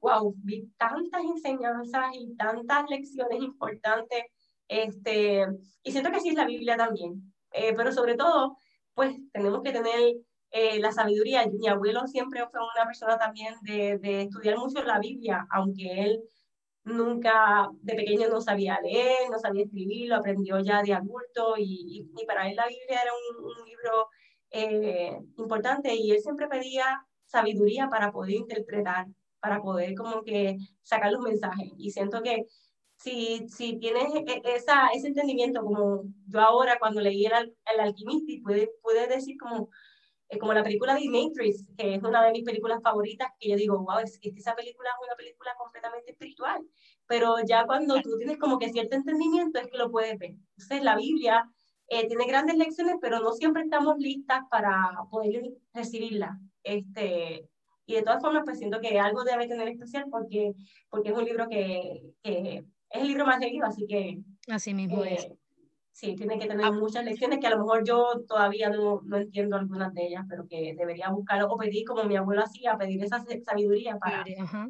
wow, 0.00 0.34
vi 0.36 0.68
tantas 0.76 1.22
enseñanzas 1.24 2.14
y 2.14 2.36
tantas 2.36 2.88
lecciones 2.90 3.40
importantes, 3.42 4.24
este, 4.68 5.46
y 5.82 5.90
siento 5.90 6.10
que 6.10 6.18
así 6.18 6.28
es 6.28 6.34
la 6.34 6.44
Biblia 6.44 6.76
también, 6.76 7.32
eh, 7.52 7.72
pero 7.74 7.90
sobre 7.90 8.14
todo, 8.14 8.58
pues 8.92 9.16
tenemos 9.32 9.62
que 9.62 9.72
tener 9.72 10.16
eh, 10.50 10.78
la 10.80 10.92
sabiduría. 10.92 11.46
Mi 11.46 11.68
abuelo 11.68 12.06
siempre 12.06 12.46
fue 12.50 12.60
una 12.60 12.84
persona 12.84 13.18
también 13.18 13.54
de, 13.62 13.98
de 13.98 14.22
estudiar 14.22 14.58
mucho 14.58 14.82
la 14.82 14.98
Biblia, 14.98 15.46
aunque 15.50 16.02
él 16.04 16.20
nunca 16.88 17.68
de 17.82 17.94
pequeño 17.94 18.28
no 18.28 18.40
sabía 18.40 18.80
leer, 18.80 19.30
no 19.30 19.38
sabía 19.38 19.64
escribir, 19.64 20.08
lo 20.08 20.16
aprendió 20.16 20.58
ya 20.60 20.82
de 20.82 20.94
adulto 20.94 21.54
y, 21.56 22.08
y, 22.16 22.26
para 22.26 22.48
él 22.48 22.56
la 22.56 22.66
Biblia 22.66 23.02
era 23.02 23.12
un, 23.12 23.66
libro 23.66 24.08
eh, 24.50 25.18
importante 25.36 25.94
y 25.94 26.10
él 26.10 26.20
siempre 26.20 26.48
pedía 26.48 27.06
sabiduría 27.26 27.88
para 27.88 28.10
poder 28.12 28.32
interpretar, 28.32 29.06
para 29.40 29.60
poder 29.60 29.94
como 29.94 30.22
que 30.22 30.56
sacar 30.82 31.12
los 31.12 31.20
mensajes. 31.20 31.70
Y 31.76 31.90
siento 31.90 32.22
que 32.22 32.46
si, 32.96 33.48
si 33.48 33.78
tienes 33.78 34.14
e, 34.14 34.42
esa, 34.44 34.88
ese 34.94 35.08
entendimiento, 35.08 35.62
como 35.62 36.02
yo 36.26 36.40
ahora 36.40 36.78
cuando 36.78 37.00
leí 37.00 37.26
el, 37.26 37.56
el 37.72 37.80
alquimista, 37.80 38.32
y 38.32 38.40
pude, 38.40 38.70
pude 38.82 39.06
decir 39.06 39.36
como, 39.38 39.70
eh, 40.28 40.38
como 40.38 40.52
la 40.52 40.62
película 40.62 40.94
de 40.94 41.08
Matrix, 41.08 41.64
que 41.76 41.94
es 41.94 42.02
una 42.02 42.22
de 42.24 42.32
mis 42.32 42.44
películas 42.44 42.82
favoritas, 42.82 43.28
que 43.38 43.48
yo 43.50 43.56
digo, 43.56 43.78
wow, 43.78 43.98
es 43.98 44.18
que 44.18 44.28
esa 44.36 44.54
película 44.54 44.90
es 44.90 45.06
una 45.06 45.16
película 45.16 45.54
completamente 45.56 46.10
espiritual, 46.10 46.62
pero 47.06 47.36
ya 47.46 47.64
cuando 47.64 48.00
tú 48.02 48.18
tienes 48.18 48.38
como 48.38 48.58
que 48.58 48.70
cierto 48.70 48.96
entendimiento 48.96 49.58
es 49.58 49.68
que 49.68 49.78
lo 49.78 49.90
puedes 49.90 50.18
ver. 50.18 50.34
Entonces 50.56 50.82
la 50.82 50.96
Biblia 50.96 51.48
eh, 51.88 52.06
tiene 52.06 52.26
grandes 52.26 52.56
lecciones, 52.56 52.96
pero 53.00 53.20
no 53.20 53.32
siempre 53.32 53.62
estamos 53.62 53.96
listas 53.98 54.42
para 54.50 54.90
poder 55.10 55.54
recibirla. 55.72 56.38
Este, 56.62 57.48
y 57.86 57.94
de 57.94 58.02
todas 58.02 58.20
formas, 58.20 58.42
pues 58.44 58.58
siento 58.58 58.80
que 58.80 59.00
algo 59.00 59.24
debe 59.24 59.48
tener 59.48 59.68
especial 59.68 60.04
porque, 60.10 60.52
porque 60.90 61.08
es 61.08 61.16
un 61.16 61.24
libro 61.24 61.48
que, 61.48 62.02
que 62.22 62.64
es 62.90 63.00
el 63.00 63.08
libro 63.08 63.24
más 63.24 63.40
leído, 63.40 63.64
así 63.64 63.86
que... 63.86 64.18
Así 64.48 64.74
mismo 64.74 65.02
es. 65.04 65.26
Sí, 65.98 66.14
tiene 66.14 66.38
que 66.38 66.46
tener 66.46 66.64
ah. 66.64 66.70
muchas 66.70 67.04
lecciones 67.04 67.40
que 67.40 67.48
a 67.48 67.50
lo 67.50 67.56
mmejor 67.56 67.82
yo 67.84 68.22
todavía 68.28 68.70
no, 68.70 69.00
no, 69.02 69.16
entiendo 69.16 69.56
algunas 69.56 69.92
de 69.92 70.06
ellas, 70.06 70.24
pero 70.28 70.46
que 70.46 70.72
debería 70.78 71.10
buscar 71.10 71.42
o 71.42 71.56
pedir 71.56 71.84
como 71.84 72.04
mi 72.04 72.14
abuelo 72.14 72.44
hacía, 72.44 72.78
pedir 72.78 73.02
esa 73.02 73.20
sabiduría 73.44 73.98
para... 73.98 74.24
Ajá. 74.40 74.68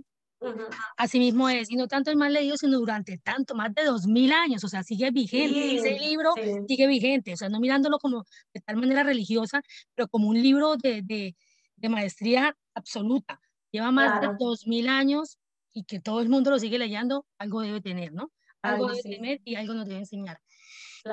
Así 0.97 1.19
mismo 1.19 1.51
es, 1.51 1.71
y 1.71 1.77
no 1.77 1.87
tanto 1.87 2.11
el 2.11 2.17
más 2.17 2.33
leído, 2.33 2.57
sino 2.57 2.79
durante 2.79 3.19
tanto, 3.19 3.55
más 3.55 3.75
de 3.75 3.85
dos 3.85 4.07
mil 4.07 4.33
años, 4.33 4.65
o 4.65 4.69
sea, 4.69 4.83
sigue 4.83 5.11
vigente, 5.11 5.77
ese 5.77 5.99
libro 5.99 6.33
sigue 6.67 6.87
vigente, 6.87 7.35
o 7.35 7.37
sea, 7.37 7.51
no 7.51 7.61
mirándolo 7.61 7.99
como 7.99 8.25
de 8.55 8.61
tal 8.63 8.77
manera 8.77 9.03
religiosa, 9.03 9.61
pero 9.95 10.09
como 10.09 10.29
un 10.29 10.41
libro 10.41 10.77
de, 10.77 11.03
de, 11.03 11.37
de 11.77 11.89
maestría 11.91 12.57
absoluta. 12.73 13.39
Lleva 13.71 13.91
más 13.91 14.23
de 14.23 14.29
dos 14.39 14.67
mil 14.67 14.89
años 14.89 15.37
y 15.75 15.85
que 15.85 16.01
todo 16.01 16.23
el 16.23 16.31
mundo 16.31 16.53
lo 16.53 16.59
sigue 16.59 16.79
leyendo, 16.79 17.27
algo 17.37 17.61
debe 17.61 17.83
tener, 17.83 18.15
¿no? 18.15 18.31
Algo 18.63 18.89
debe 18.89 19.03
tener 19.03 19.41
y 19.45 19.57
algo 19.57 19.75
nos 19.75 19.87
debe 19.87 20.01
enseñar. 20.01 20.41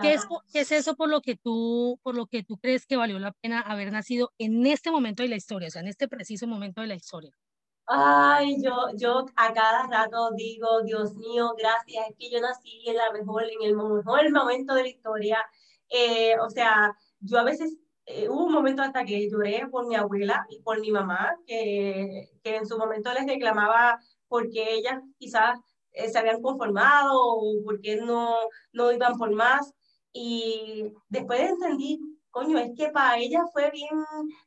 ¿Qué, 0.02 0.14
es, 0.14 0.26
¿Qué, 0.52 0.62
es, 0.62 0.72
eso 0.72 0.96
por 0.96 1.10
lo, 1.10 1.22
que 1.22 1.36
tú, 1.36 2.00
por 2.04 2.16
lo 2.16 2.28
que 2.28 2.44
tú 2.44 2.58
crees 2.58 2.86
que 2.86 2.98
valió 2.98 3.20
la 3.20 3.32
pena 3.32 3.62
haber 3.62 3.92
nacido 3.92 4.32
en 4.38 4.66
este 4.66 4.92
momento 4.92 5.24
de 5.24 5.30
la 5.30 5.36
historia, 5.36 5.68
o 5.68 5.72
sea, 5.72 5.82
en 5.82 5.88
este 5.88 6.08
preciso 6.08 6.48
momento 6.48 6.82
de 6.82 6.88
la 6.88 6.96
historia? 6.96 7.32
Ay, 7.88 8.58
yo, 8.64 8.88
yo 8.96 9.26
a 9.36 9.54
cada 9.54 9.88
rato 9.88 10.32
digo, 10.36 10.82
Dios 10.82 11.16
mío, 11.16 11.54
gracias, 11.58 12.10
es 12.10 12.16
que 12.18 12.32
yo 12.32 12.42
nací 12.42 12.84
en, 12.88 12.98
la 12.98 13.12
mejor, 13.12 13.44
en 13.44 13.62
el 13.62 13.76
mejor 13.76 14.32
momento 14.32 14.74
de 14.74 14.82
la 14.84 14.90
historia. 14.90 15.46
Eh, 15.90 16.36
o 16.40 16.50
sea, 16.50 16.96
yo 17.20 17.38
a 17.38 17.44
veces 17.44 17.78
eh, 18.08 18.28
hubo 18.28 18.46
un 18.46 18.54
momento 18.54 18.82
hasta 18.82 19.06
que 19.06 19.30
lloré 19.30 19.68
por 19.70 19.88
mi 19.88 19.96
abuela 19.96 20.46
y 20.50 20.62
por 20.62 20.80
mi 20.80 20.92
mamá, 20.92 21.36
que, 21.46 22.30
que 22.44 22.56
en 22.56 22.66
su 22.66 22.78
momento 22.78 23.14
les 23.14 23.28
reclamaba 23.28 24.00
porque 24.28 24.74
ellas 24.74 25.02
quizás 25.20 25.60
eh, 25.96 26.10
se 26.10 26.18
habían 26.20 26.42
conformado 26.42 27.14
o 27.16 27.64
porque 27.64 27.98
no, 27.98 28.36
no 28.74 28.92
iban 28.92 29.18
por 29.18 29.32
más. 29.34 29.74
Y 30.14 30.94
después 31.10 31.42
entendí, 31.42 32.00
coño, 32.32 32.58
es 32.60 32.72
que 32.78 32.90
para 32.90 33.18
ella 33.18 33.44
fue 33.52 33.72
bien 33.72 33.90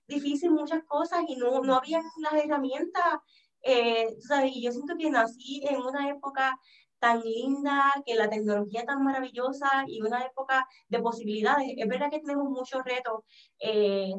difícil 0.07 0.51
muchas 0.51 0.83
cosas 0.85 1.25
y 1.29 1.37
no, 1.37 1.61
no 1.63 1.75
había 1.77 2.01
las 2.23 2.45
herramientas. 2.45 3.19
Eh, 3.63 4.07
y 4.55 4.63
yo 4.63 4.73
siento 4.73 4.97
que 4.97 5.11
nací 5.11 5.63
en 5.69 5.81
una 5.83 6.09
época 6.09 6.59
tan 6.99 7.21
linda, 7.23 7.93
que 8.05 8.15
la 8.15 8.29
tecnología 8.29 8.85
tan 8.85 9.03
maravillosa 9.05 9.85
y 9.87 10.03
una 10.03 10.25
época 10.25 10.67
de 10.89 11.01
posibilidades. 11.01 11.73
Es 11.77 11.89
verdad 11.89 12.11
que 12.11 12.21
tenemos 12.21 12.49
muchos 12.49 12.83
retos 12.85 13.23
eh, 13.61 14.13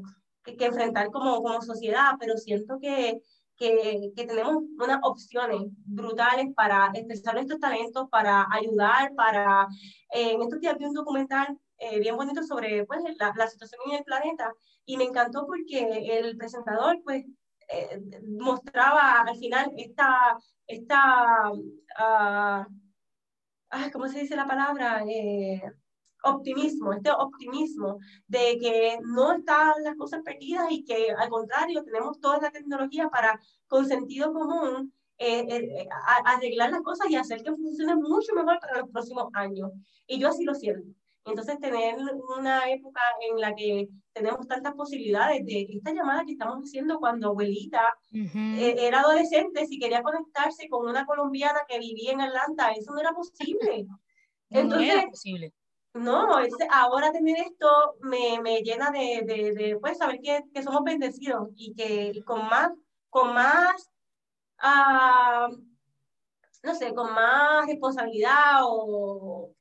que, 0.44 0.66
enfrentar 0.66 1.10
como, 1.12 1.42
como 1.42 1.62
sociedad, 1.62 2.14
pero 2.20 2.38
siento 2.38 2.80
que, 2.80 3.22
que, 3.60 4.12
que, 4.16 4.26
tenemos 4.26 4.64
unas 4.80 5.00
opciones 5.04 5.62
brutales 5.86 6.48
para 6.56 6.90
expresar 6.94 7.36
nuestros 7.36 7.60
talentos, 7.60 8.10
para 8.10 8.48
ayudar, 8.52 9.14
para... 9.16 9.68
Eh, 10.14 10.32
en 10.32 10.42
estos 10.42 10.60
días 10.60 10.78
vi 10.78 10.86
un 10.86 10.94
documental 10.94 11.60
eh, 11.78 12.00
bien 12.00 12.16
bonito 12.16 12.42
sobre 12.44 12.86
pues, 12.86 13.02
la, 13.20 13.34
la, 13.36 13.48
situación 13.48 13.82
en 13.88 13.98
el 13.98 14.04
planeta 14.04 14.52
y 14.86 14.98
me 14.98 15.04
encantó 15.04 15.46
porque 15.46 16.18
el 16.18 16.38
presentador 16.38 17.00
pues 17.04 17.26
mostraba 18.40 19.22
al 19.22 19.38
final 19.38 19.72
esta, 19.78 20.36
esta 20.66 21.52
uh, 21.52 22.66
¿cómo 23.92 24.08
se 24.08 24.22
dice 24.22 24.36
la 24.36 24.48
palabra? 24.48 25.04
Eh, 26.24 26.30
optimismo, 26.30 26.94
este 26.94 27.12
optimismo 27.12 28.00
de 28.28 28.58
que 28.60 29.00
no 29.04 29.34
están 29.34 29.84
las 29.84 29.96
cosas 29.96 30.22
perdidas 30.24 30.68
y 30.70 30.84
que 30.84 31.12
al 31.12 31.30
contrario 31.30 31.84
tenemos 31.84 32.20
toda 32.20 32.40
la 32.40 32.52
tecnología 32.52 33.10
para 33.10 33.40
con 33.68 33.88
sentido 33.88 34.34
común 34.34 34.94
eh, 35.18 35.46
eh, 35.50 35.90
arreglar 36.26 36.72
las 36.72 36.82
cosas 36.82 37.10
y 37.10 37.16
hacer 37.16 37.44
que 37.44 37.52
funcione 37.52 37.96
mucho 37.96 38.34
mejor 38.34 38.60
para 38.60 38.80
los 38.80 38.90
próximos 38.90 39.28
años. 39.34 39.72
Y 40.08 40.20
yo 40.20 40.30
así 40.30 40.44
lo 40.44 40.56
siento. 40.56 40.88
Entonces, 41.26 41.60
tener 41.60 41.96
una 42.40 42.72
época 42.72 43.02
en 43.30 43.40
la 43.40 43.54
que 43.54 43.88
tenemos 44.14 44.48
tantas 44.48 44.74
posibilidades 44.74 45.46
de 45.46 45.68
esta 45.70 45.94
llamada 45.94 46.26
que 46.26 46.32
estamos 46.32 46.64
haciendo 46.64 46.98
cuando 46.98 47.28
abuelita 47.28 47.82
eh, 48.12 48.76
era 48.80 49.02
adolescente, 49.02 49.68
si 49.68 49.78
quería 49.78 50.02
conectarse 50.02 50.68
con 50.70 50.88
una 50.88 51.06
colombiana 51.06 51.60
que 51.68 51.78
vivía 51.78 52.14
en 52.14 52.22
Atlanta, 52.22 52.72
eso 52.72 52.94
no 52.94 53.00
era 53.00 53.12
posible. 53.12 53.86
Entonces, 54.50 54.88
no 54.88 54.94
era 54.94 55.08
posible. 55.08 55.54
No, 56.00 56.28
ahora 56.72 57.12
tener 57.12 57.38
esto 57.40 57.68
me, 58.02 58.40
me 58.42 58.62
llena 58.62 58.90
de, 58.92 59.22
de, 59.26 59.54
de, 59.54 59.78
pues, 59.80 59.98
saber 59.98 60.20
que, 60.22 60.44
que, 60.54 60.64
somos 60.64 60.84
bendecidos 60.84 61.50
y 61.56 61.74
que 61.76 62.24
con 62.24 62.48
más, 62.48 62.72
con 63.10 63.34
más, 63.34 63.90
uh, 64.64 65.56
no 66.64 66.76
sé, 66.76 66.94
con 66.94 67.14
más 67.14 67.68
responsabilidad 67.68 68.62
o 68.64 69.54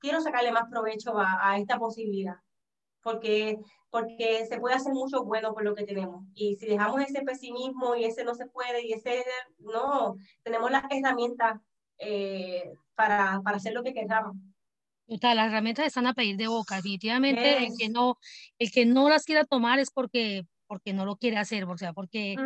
quiero 0.00 0.20
sacarle 0.20 0.52
más 0.52 0.68
provecho 0.70 1.14
a, 1.16 1.56
esta 1.58 1.78
posibilidad, 1.78 2.36
porque, 3.02 3.58
porque 3.90 4.46
se 4.46 4.60
puede 4.60 4.74
hacer 4.74 4.92
mucho 4.92 5.24
bueno 5.24 5.54
por 5.54 5.64
lo 5.64 5.74
que 5.74 5.84
tenemos. 5.84 6.24
Y 6.34 6.56
si 6.56 6.66
dejamos 6.66 7.00
ese 7.02 7.22
pesimismo 7.22 7.94
y 7.94 8.04
ese 8.04 8.24
no 8.24 8.34
se 8.34 8.46
puede 8.46 8.86
y 8.86 8.92
ese 8.92 9.24
no, 9.58 10.16
tenemos 10.42 10.70
las 10.70 10.84
herramientas 10.90 11.60
eh, 11.98 12.72
para, 12.94 13.40
para 13.42 13.56
hacer 13.56 13.72
lo 13.72 13.82
que 13.82 13.94
queramos. 13.94 14.36
Total, 15.10 15.36
las 15.36 15.48
herramientas 15.48 15.86
están 15.86 16.06
a 16.06 16.14
pedir 16.14 16.36
de 16.36 16.46
boca, 16.46 16.76
definitivamente 16.76 17.66
el 17.66 17.76
que 17.76 17.88
no, 17.88 18.16
el 18.60 18.70
que 18.70 18.86
no 18.86 19.08
las 19.08 19.24
quiera 19.24 19.44
tomar 19.44 19.80
es 19.80 19.90
porque, 19.90 20.46
porque 20.68 20.92
no 20.92 21.04
lo 21.04 21.16
quiere 21.16 21.36
hacer, 21.36 21.64
o 21.64 21.76
sea, 21.76 21.92
porque 21.92 22.36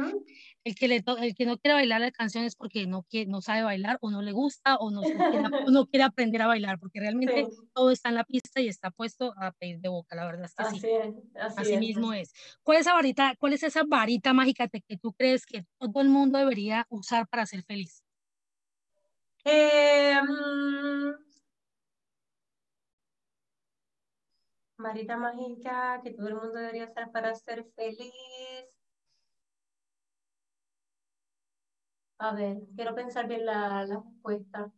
el, 0.65 0.75
que 0.75 0.89
le 0.89 1.05
el 1.21 1.35
que 1.35 1.45
no 1.45 1.59
quiere 1.59 1.75
bailar 1.75 2.01
la 2.01 2.11
canción 2.11 2.43
es 2.45 2.57
porque 2.57 2.87
no, 2.87 3.03
quiere, 3.03 3.31
no 3.31 3.43
sabe 3.43 3.65
bailar 3.65 3.99
o 4.01 4.11
no 4.11 4.23
le 4.23 4.33
gusta 4.33 4.77
o 4.77 4.91
no, 4.91 5.03
quiere, 5.03 5.45
no 5.71 5.87
quiere 5.89 6.05
aprender 6.05 6.41
a 6.41 6.47
bailar, 6.47 6.79
porque 6.79 7.01
realmente 7.01 7.47
todo 7.75 7.91
está 7.91 8.09
en 8.09 8.15
la 8.15 8.25
pista 8.25 8.63
y 8.63 8.69
está 8.69 8.91
puesto 8.91 9.35
a 9.37 9.53
pedir 9.53 9.81
de 9.81 9.91
boca, 9.91 10.17
la 10.17 10.25
verdad 10.25 10.47
es 10.47 10.55
que 10.55 10.63
así 10.63 10.79
sí. 10.81 10.89
Es, 11.35 11.59
así, 11.59 11.77
mismo 11.77 12.15
es. 12.15 12.33
¿Cuál 12.63 12.79
es, 12.79 12.87
esa 12.87 12.95
varita, 12.95 13.35
¿Cuál 13.39 13.53
es 13.53 13.63
esa 13.63 13.83
varita 13.87 14.33
mágica 14.33 14.69
que 14.69 14.97
tú 14.97 15.13
crees 15.13 15.45
que 15.45 15.67
todo 15.79 16.01
el 16.01 16.09
mundo 16.09 16.39
debería 16.39 16.87
usar 16.89 17.29
para 17.29 17.45
ser 17.45 17.63
feliz? 17.63 18.03
Eh, 19.45 20.19
mm, 20.23 21.24
Marita 24.85 25.17
mágica 25.17 26.01
que 26.03 26.11
todo 26.11 26.29
el 26.29 26.35
mundo 26.35 26.53
debería 26.59 26.85
hacer 26.85 27.11
para 27.11 27.35
ser 27.35 27.65
feliz. 27.75 28.13
A 32.19 32.35
ver, 32.35 32.57
quiero 32.77 32.95
pensar 32.95 33.27
bien 33.27 33.47
la, 33.47 33.69
la 33.69 33.87
respuesta. 33.87 34.71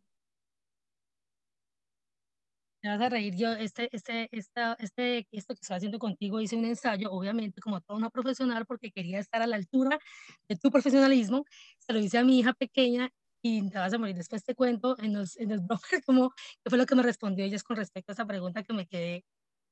Te 2.81 2.87
vas 2.89 3.01
a 3.01 3.09
reír. 3.09 3.35
Yo, 3.35 3.51
este, 3.53 3.89
este, 3.91 4.29
esta, 4.31 4.77
este, 4.79 5.27
esto 5.31 5.53
que 5.55 5.59
estoy 5.61 5.75
haciendo 5.77 5.99
contigo, 5.99 6.39
hice 6.39 6.55
un 6.55 6.63
ensayo, 6.65 7.11
obviamente, 7.11 7.59
como 7.59 7.81
toda 7.81 7.97
una 7.97 8.09
profesional, 8.09 8.65
porque 8.65 8.91
quería 8.91 9.19
estar 9.19 9.41
a 9.41 9.47
la 9.47 9.57
altura 9.57 9.99
de 10.47 10.55
tu 10.55 10.71
profesionalismo. 10.71 11.43
Se 11.79 11.91
lo 11.91 11.99
hice 11.99 12.17
a 12.19 12.23
mi 12.23 12.39
hija 12.39 12.53
pequeña 12.53 13.09
y 13.41 13.69
te 13.69 13.77
vas 13.77 13.93
a 13.93 13.97
morir. 13.97 14.15
Después 14.15 14.43
te 14.45 14.55
cuento 14.55 14.95
en 14.99 15.13
los, 15.13 15.37
en 15.37 15.49
los 15.49 15.61
como 16.05 16.31
qué 16.63 16.69
fue 16.69 16.77
lo 16.77 16.85
que 16.85 16.95
me 16.95 17.03
respondió 17.03 17.43
ella 17.45 17.57
con 17.65 17.75
respecto 17.77 18.11
a 18.11 18.13
esa 18.13 18.25
pregunta 18.25 18.63
que 18.63 18.73
me 18.73 18.87
quedé 18.87 19.25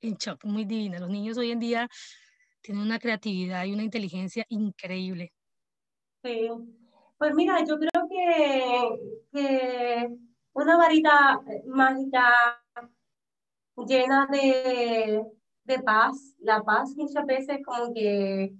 en 0.08 0.18
muy 0.44 0.66
divina. 0.66 1.00
Los 1.00 1.10
niños 1.10 1.38
hoy 1.38 1.52
en 1.52 1.60
día 1.60 1.90
tienen 2.62 2.84
una 2.84 3.00
creatividad 3.00 3.66
y 3.66 3.74
una 3.74 3.84
inteligencia 3.84 4.46
increíble. 4.50 5.34
Sí, 6.24 6.50
pues 7.18 7.34
mira, 7.36 7.64
yo 7.66 7.78
creo 7.78 8.08
que, 8.10 9.20
que 9.32 10.10
una 10.54 10.78
varita 10.78 11.42
mágica 11.68 12.34
llena 13.88 14.28
de, 14.32 15.24
de 15.64 15.80
paz, 15.84 16.36
la 16.40 16.64
paz 16.64 16.96
muchas 16.96 17.26
veces 17.26 17.60
como 17.66 17.94
que 17.94 18.54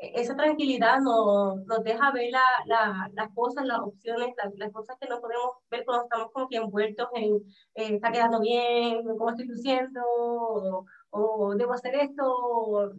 esa 0.00 0.34
tranquilidad 0.34 1.00
nos, 1.00 1.64
nos 1.66 1.84
deja 1.84 2.10
ver 2.12 2.30
la, 2.30 2.40
la, 2.66 3.10
las 3.12 3.28
cosas, 3.34 3.66
las 3.66 3.80
opciones, 3.80 4.34
las 4.56 4.72
cosas 4.72 4.96
que 4.98 5.06
no 5.08 5.20
podemos 5.20 5.56
ver 5.70 5.84
cuando 5.84 6.04
estamos 6.04 6.32
como 6.32 6.48
que 6.48 6.56
envueltos 6.56 7.08
en, 7.14 7.34
eh, 7.74 7.94
está 7.96 8.10
quedando 8.10 8.40
bien, 8.40 9.04
cómo 9.04 9.30
estoy 9.30 9.46
luciendo, 9.46 10.00
o, 10.06 10.86
o 11.10 11.54
debo 11.54 11.74
hacer 11.74 11.94
esto, 11.96 12.22
o, 12.24 12.90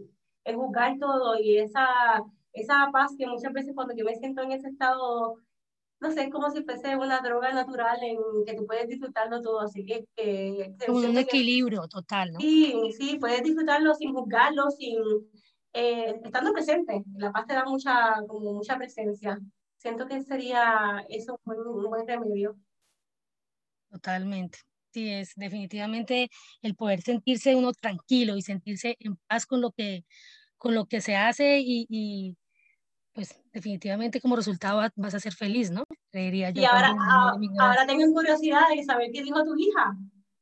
es 0.43 0.55
juzgar 0.55 0.97
todo 0.99 1.39
y 1.39 1.57
esa, 1.57 1.87
esa 2.53 2.89
paz 2.91 3.11
que 3.17 3.27
muchas 3.27 3.51
veces 3.51 3.73
cuando 3.73 3.95
yo 3.95 4.05
me 4.05 4.15
siento 4.15 4.43
en 4.43 4.51
ese 4.51 4.67
estado, 4.67 5.37
no 5.99 6.11
sé, 6.11 6.23
es 6.23 6.31
como 6.31 6.51
si 6.51 6.63
fuese 6.63 6.95
una 6.95 7.19
droga 7.21 7.51
natural 7.51 7.97
en 8.03 8.17
que 8.45 8.53
tú 8.53 8.65
puedes 8.67 8.87
disfrutarlo 8.87 9.41
todo, 9.41 9.61
así 9.61 9.85
que... 9.85 10.05
que 10.15 10.75
como 10.85 10.99
un 10.99 11.17
equilibrio 11.17 11.87
total, 11.87 12.33
¿no? 12.33 12.39
Sí, 12.39 12.75
sí, 12.97 13.17
puedes 13.19 13.41
disfrutarlo 13.43 13.93
sin 13.95 14.13
juzgarlo, 14.13 14.69
sin 14.71 14.97
eh, 15.73 16.19
estando 16.23 16.53
presente. 16.53 17.03
La 17.15 17.31
paz 17.31 17.47
te 17.47 17.53
da 17.53 17.65
mucha, 17.65 18.15
como 18.27 18.53
mucha 18.53 18.77
presencia. 18.77 19.39
Siento 19.77 20.07
que 20.07 20.21
sería 20.23 21.05
eso 21.09 21.39
un 21.45 21.89
buen 21.89 22.07
remedio. 22.07 22.57
Totalmente. 23.89 24.59
Sí, 24.93 25.09
es 25.09 25.33
definitivamente 25.35 26.29
el 26.61 26.75
poder 26.75 27.01
sentirse 27.01 27.55
uno 27.55 27.71
tranquilo 27.71 28.35
y 28.35 28.41
sentirse 28.41 28.97
en 28.99 29.15
paz 29.27 29.45
con 29.45 29.61
lo 29.61 29.71
que, 29.71 30.05
con 30.57 30.75
lo 30.75 30.85
que 30.85 30.99
se 30.99 31.15
hace 31.15 31.61
y, 31.63 32.37
pues 33.13 33.41
definitivamente 33.51 34.21
como 34.21 34.35
resultado 34.35 34.81
vas 34.95 35.13
a 35.13 35.19
ser 35.19 35.33
feliz, 35.33 35.71
¿no? 35.71 35.83
Creería 36.11 36.49
yo. 36.51 36.61
Y 36.61 36.65
ahora, 36.65 36.95
ah, 36.99 37.35
ahora 37.59 37.85
tengo 37.85 38.11
curiosidad 38.13 38.63
de 38.73 38.83
saber 38.83 39.09
qué 39.13 39.23
dijo 39.23 39.43
tu 39.43 39.57
hija. 39.57 39.97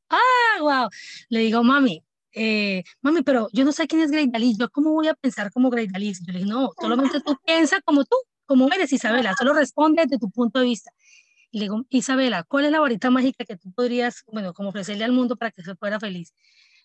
Ah, 0.10 0.58
wow. 0.60 0.90
Le 1.30 1.40
digo, 1.40 1.64
mami, 1.64 2.04
eh, 2.34 2.84
mami, 3.02 3.24
pero 3.24 3.50
yo 3.54 3.66
no 3.66 3.72
sé 3.72 3.88
quién 3.88 4.02
es 4.02 4.12
Grey 4.12 4.30
yo 4.58 4.70
cómo 4.70 4.92
voy 4.92 5.08
a 5.08 5.14
pensar 5.16 5.52
como 5.52 5.70
Grey 5.70 5.88
Yo 5.88 6.00
le 6.00 6.40
dije, 6.40 6.46
no, 6.46 6.72
solamente 6.80 7.22
tú 7.22 7.36
piensas 7.46 7.82
como 7.84 8.06
tú, 8.06 8.16
como 8.46 8.72
eres 8.72 8.92
Isabela, 8.94 9.36
solo 9.38 9.54
responde 9.54 10.04
desde 10.04 10.20
tu 10.20 10.30
punto 10.30 10.60
de 10.60 10.66
vista. 10.66 10.92
Y 11.52 11.60
le 11.60 11.66
digo, 11.66 11.86
Isabela, 11.90 12.44
¿cuál 12.44 12.66
es 12.66 12.72
la 12.72 12.80
varita 12.80 13.10
mágica 13.10 13.46
que 13.46 13.58
tú 13.58 13.72
podrías, 13.74 14.24
bueno, 14.32 14.54
como 14.54 14.70
ofrecerle 14.70 15.04
al 15.04 15.12
mundo 15.12 15.36
para 15.36 15.52
que 15.52 15.64
se 15.64 15.76
fuera 15.76 16.00
feliz? 16.00 16.34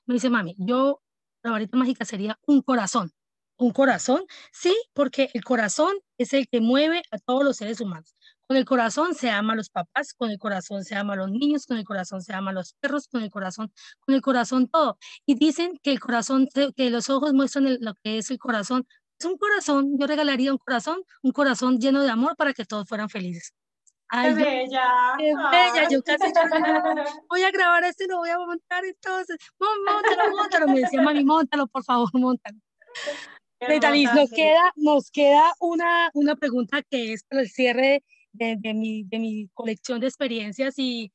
Me 0.06 0.14
dice, 0.14 0.30
mami, 0.30 0.54
yo, 0.58 1.02
la 1.42 1.50
varita 1.50 1.76
mágica 1.76 2.04
sería 2.04 2.38
un 2.46 2.62
corazón. 2.62 3.12
¿Un 3.56 3.72
corazón? 3.72 4.24
Sí, 4.52 4.74
porque 4.94 5.30
el 5.34 5.44
corazón 5.44 5.94
es 6.18 6.32
el 6.32 6.48
que 6.48 6.60
mueve 6.60 7.02
a 7.10 7.18
todos 7.18 7.44
los 7.44 7.56
seres 7.56 7.80
humanos. 7.80 8.14
Con 8.46 8.56
el 8.58 8.64
corazón 8.64 9.14
se 9.14 9.30
ama 9.30 9.54
a 9.54 9.56
los 9.56 9.70
papás, 9.70 10.12
con 10.12 10.30
el 10.30 10.38
corazón 10.38 10.84
se 10.84 10.94
ama 10.94 11.14
a 11.14 11.16
los 11.16 11.30
niños, 11.30 11.66
con 11.66 11.78
el 11.78 11.84
corazón 11.84 12.20
se 12.22 12.34
ama 12.34 12.50
a 12.50 12.54
los 12.54 12.74
perros, 12.74 13.08
con 13.08 13.22
el 13.22 13.30
corazón, 13.30 13.72
con 14.00 14.14
el 14.14 14.20
corazón 14.20 14.68
todo. 14.68 14.98
Y 15.24 15.34
dicen 15.34 15.78
que 15.82 15.92
el 15.92 16.00
corazón, 16.00 16.48
que 16.76 16.90
los 16.90 17.08
ojos 17.08 17.32
muestran 17.32 17.78
lo 17.80 17.94
que 18.02 18.18
es 18.18 18.30
el 18.30 18.38
corazón. 18.38 18.86
Es 19.18 19.26
un 19.26 19.38
corazón, 19.38 19.96
yo 19.98 20.06
regalaría 20.06 20.52
un 20.52 20.58
corazón, 20.58 21.02
un 21.22 21.32
corazón 21.32 21.78
lleno 21.78 22.02
de 22.02 22.10
amor 22.10 22.36
para 22.36 22.52
que 22.52 22.64
todos 22.64 22.86
fueran 22.86 23.08
felices. 23.08 23.54
Ay, 24.08 24.34
qué 24.34 24.44
bella. 24.44 25.14
Qué 25.18 25.34
bella, 25.34 25.88
yo 25.88 26.02
casi 26.02 26.32
voy 27.30 27.42
a 27.42 27.50
grabar 27.50 27.84
esto 27.84 28.04
y 28.04 28.08
lo 28.08 28.18
voy 28.18 28.30
a 28.30 28.38
montar 28.38 28.84
entonces. 28.84 29.38
Móntalo, 29.58 30.36
móntalo. 30.36 30.68
Me 30.68 30.80
decía, 30.80 31.00
mami, 31.00 31.24
móntalo, 31.24 31.66
por 31.68 31.82
favor, 31.82 32.10
móntalo. 32.12 32.58
Dalis, 33.80 34.12
nos 34.12 34.30
queda, 34.30 34.72
nos 34.76 35.10
queda 35.10 35.54
una, 35.58 36.10
una 36.12 36.36
pregunta 36.36 36.82
que 36.82 37.14
es 37.14 37.24
para 37.24 37.40
el 37.40 37.48
cierre 37.48 38.04
de, 38.34 38.56
de, 38.60 38.74
mi, 38.74 39.04
de 39.04 39.18
mi 39.18 39.48
colección 39.54 40.00
de 40.00 40.08
experiencias 40.08 40.74
y, 40.78 41.12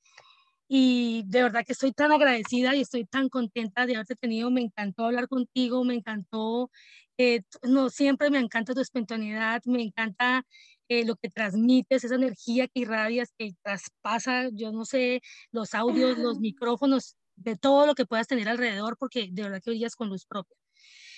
y 0.68 1.24
de 1.28 1.44
verdad 1.44 1.66
que 1.66 1.74
estoy 1.74 1.92
tan 1.94 2.12
agradecida 2.12 2.76
y 2.76 2.82
estoy 2.82 3.06
tan 3.06 3.30
contenta 3.30 3.86
de 3.86 3.96
haberte 3.96 4.16
tenido. 4.16 4.52
Me 4.52 4.62
encantó 4.62 5.06
hablar 5.06 5.28
contigo, 5.28 5.84
me 5.84 5.96
encantó, 5.96 6.72
eh, 7.18 7.42
no, 7.64 7.90
siempre 7.90 8.30
me 8.32 8.40
encanta 8.40 8.74
tu 8.74 8.82
espontaneidad, 8.82 9.62
me 9.66 9.82
encanta 9.84 10.46
eh, 10.90 11.06
lo 11.06 11.16
que 11.18 11.30
transmites, 11.30 12.04
esa 12.04 12.16
energía 12.16 12.68
que 12.68 12.82
irradias, 12.82 13.34
que 13.38 13.54
traspasa, 13.64 14.50
yo 14.54 14.72
no 14.72 14.86
sé, 14.86 15.22
los 15.52 15.74
audios, 15.76 16.18
los 16.18 16.40
micrófonos, 16.40 17.16
de 17.36 17.56
todo 17.56 17.86
lo 17.86 17.96
que 17.96 18.06
puedas 18.06 18.28
tener 18.28 18.50
alrededor, 18.50 18.98
porque 18.98 19.30
de 19.32 19.44
verdad 19.44 19.62
que 19.64 19.72
oías 19.72 19.96
con 19.96 20.10
luz 20.10 20.26
propia. 20.26 20.58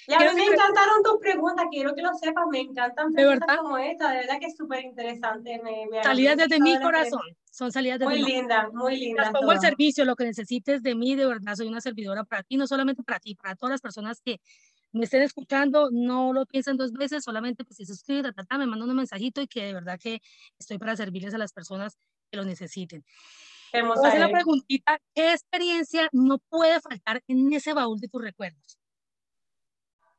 Y 0.07 0.13
a 0.13 0.19
mí 0.19 0.25
me 0.35 0.45
encantaron 0.45 1.03
tus 1.03 1.19
preguntas, 1.19 1.65
quiero 1.71 1.93
que 1.93 2.01
lo 2.01 2.13
sepas, 2.15 2.45
me 2.49 2.59
encantan 2.59 3.13
preguntas 3.13 3.57
como 3.57 3.77
esta, 3.77 4.11
de 4.11 4.17
verdad 4.17 4.39
que 4.39 4.47
es 4.47 4.55
súper 4.55 4.83
interesante. 4.83 5.61
salidas 6.03 6.37
desde 6.37 6.59
mi 6.59 6.79
corazón, 6.79 7.21
son 7.51 7.71
salidas 7.71 7.99
desde 7.99 8.11
Muy 8.11 8.23
linda, 8.23 8.69
muy 8.73 8.97
linda. 8.97 9.23
Las 9.23 9.31
pongo 9.31 9.51
el 9.51 9.59
servicio, 9.59 10.05
lo 10.05 10.15
que 10.15 10.25
necesites 10.25 10.81
de 10.81 10.95
mí, 10.95 11.15
de 11.15 11.25
verdad, 11.25 11.55
soy 11.55 11.67
una 11.67 11.81
servidora 11.81 12.23
para 12.23 12.43
ti, 12.43 12.57
no 12.57 12.67
solamente 12.67 13.03
para 13.03 13.19
ti, 13.19 13.35
para 13.35 13.55
todas 13.55 13.71
las 13.71 13.81
personas 13.81 14.21
que 14.21 14.39
me 14.91 15.05
estén 15.05 15.21
escuchando, 15.21 15.89
no 15.91 16.33
lo 16.33 16.45
piensen 16.45 16.77
dos 16.77 16.91
veces, 16.91 17.23
solamente 17.23 17.63
pues 17.63 17.77
si 17.77 17.85
se 17.85 17.93
suscriben, 17.93 18.33
me 18.57 18.65
mandan 18.65 18.89
un 18.89 18.95
mensajito 18.95 19.41
y 19.41 19.47
que 19.47 19.63
de 19.63 19.73
verdad 19.73 19.99
que 20.01 20.21
estoy 20.59 20.77
para 20.77 20.95
servirles 20.95 21.33
a 21.33 21.37
las 21.37 21.53
personas 21.53 21.97
que 22.29 22.37
lo 22.37 22.43
necesiten. 22.43 23.03
Vamos 23.73 24.03
a 24.03 24.19
la 24.19 24.29
preguntita, 24.29 24.99
¿qué 25.15 25.31
experiencia 25.31 26.09
no 26.11 26.39
puede 26.39 26.81
faltar 26.81 27.23
en 27.27 27.53
ese 27.53 27.73
baúl 27.73 27.99
de 27.99 28.09
tus 28.09 28.21
recuerdos? 28.21 28.80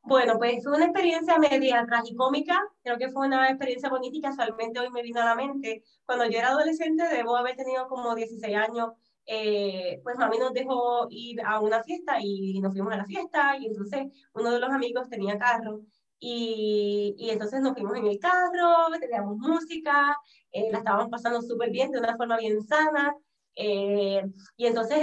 Bueno, 0.05 0.37
pues 0.37 0.63
fue 0.63 0.73
una 0.75 0.85
experiencia 0.85 1.37
media 1.39 1.85
tragicómica, 1.85 2.59
creo 2.83 2.97
que 2.97 3.09
fue 3.09 3.25
una 3.25 3.47
experiencia 3.49 3.89
bonita 3.89 4.17
y 4.17 4.21
casualmente 4.21 4.79
hoy 4.79 4.89
me 4.91 5.01
vino 5.01 5.21
a 5.21 5.25
la 5.25 5.35
mente. 5.35 5.83
Cuando 6.05 6.25
yo 6.25 6.37
era 6.39 6.49
adolescente, 6.49 7.03
debo 7.07 7.37
haber 7.37 7.55
tenido 7.55 7.87
como 7.87 8.13
16 8.13 8.55
años, 8.55 8.89
eh, 9.25 10.01
pues 10.03 10.17
mami 10.17 10.37
nos 10.39 10.53
dejó 10.53 11.07
ir 11.09 11.41
a 11.45 11.61
una 11.61 11.81
fiesta 11.83 12.17
y 12.21 12.59
nos 12.59 12.73
fuimos 12.73 12.91
a 12.93 12.97
la 12.97 13.05
fiesta 13.05 13.57
y 13.57 13.67
entonces 13.67 14.07
uno 14.33 14.51
de 14.51 14.59
los 14.59 14.69
amigos 14.71 15.09
tenía 15.09 15.37
carro 15.37 15.81
y, 16.19 17.15
y 17.17 17.29
entonces 17.29 17.61
nos 17.61 17.73
fuimos 17.73 17.95
en 17.97 18.07
el 18.07 18.19
carro, 18.19 18.89
teníamos 18.99 19.37
música, 19.37 20.17
eh, 20.51 20.69
la 20.71 20.79
estábamos 20.79 21.09
pasando 21.09 21.41
súper 21.41 21.69
bien, 21.71 21.91
de 21.91 21.99
una 21.99 22.17
forma 22.17 22.37
bien 22.37 22.61
sana. 22.61 23.15
Eh, 23.55 24.23
y 24.57 24.65
entonces 24.65 24.99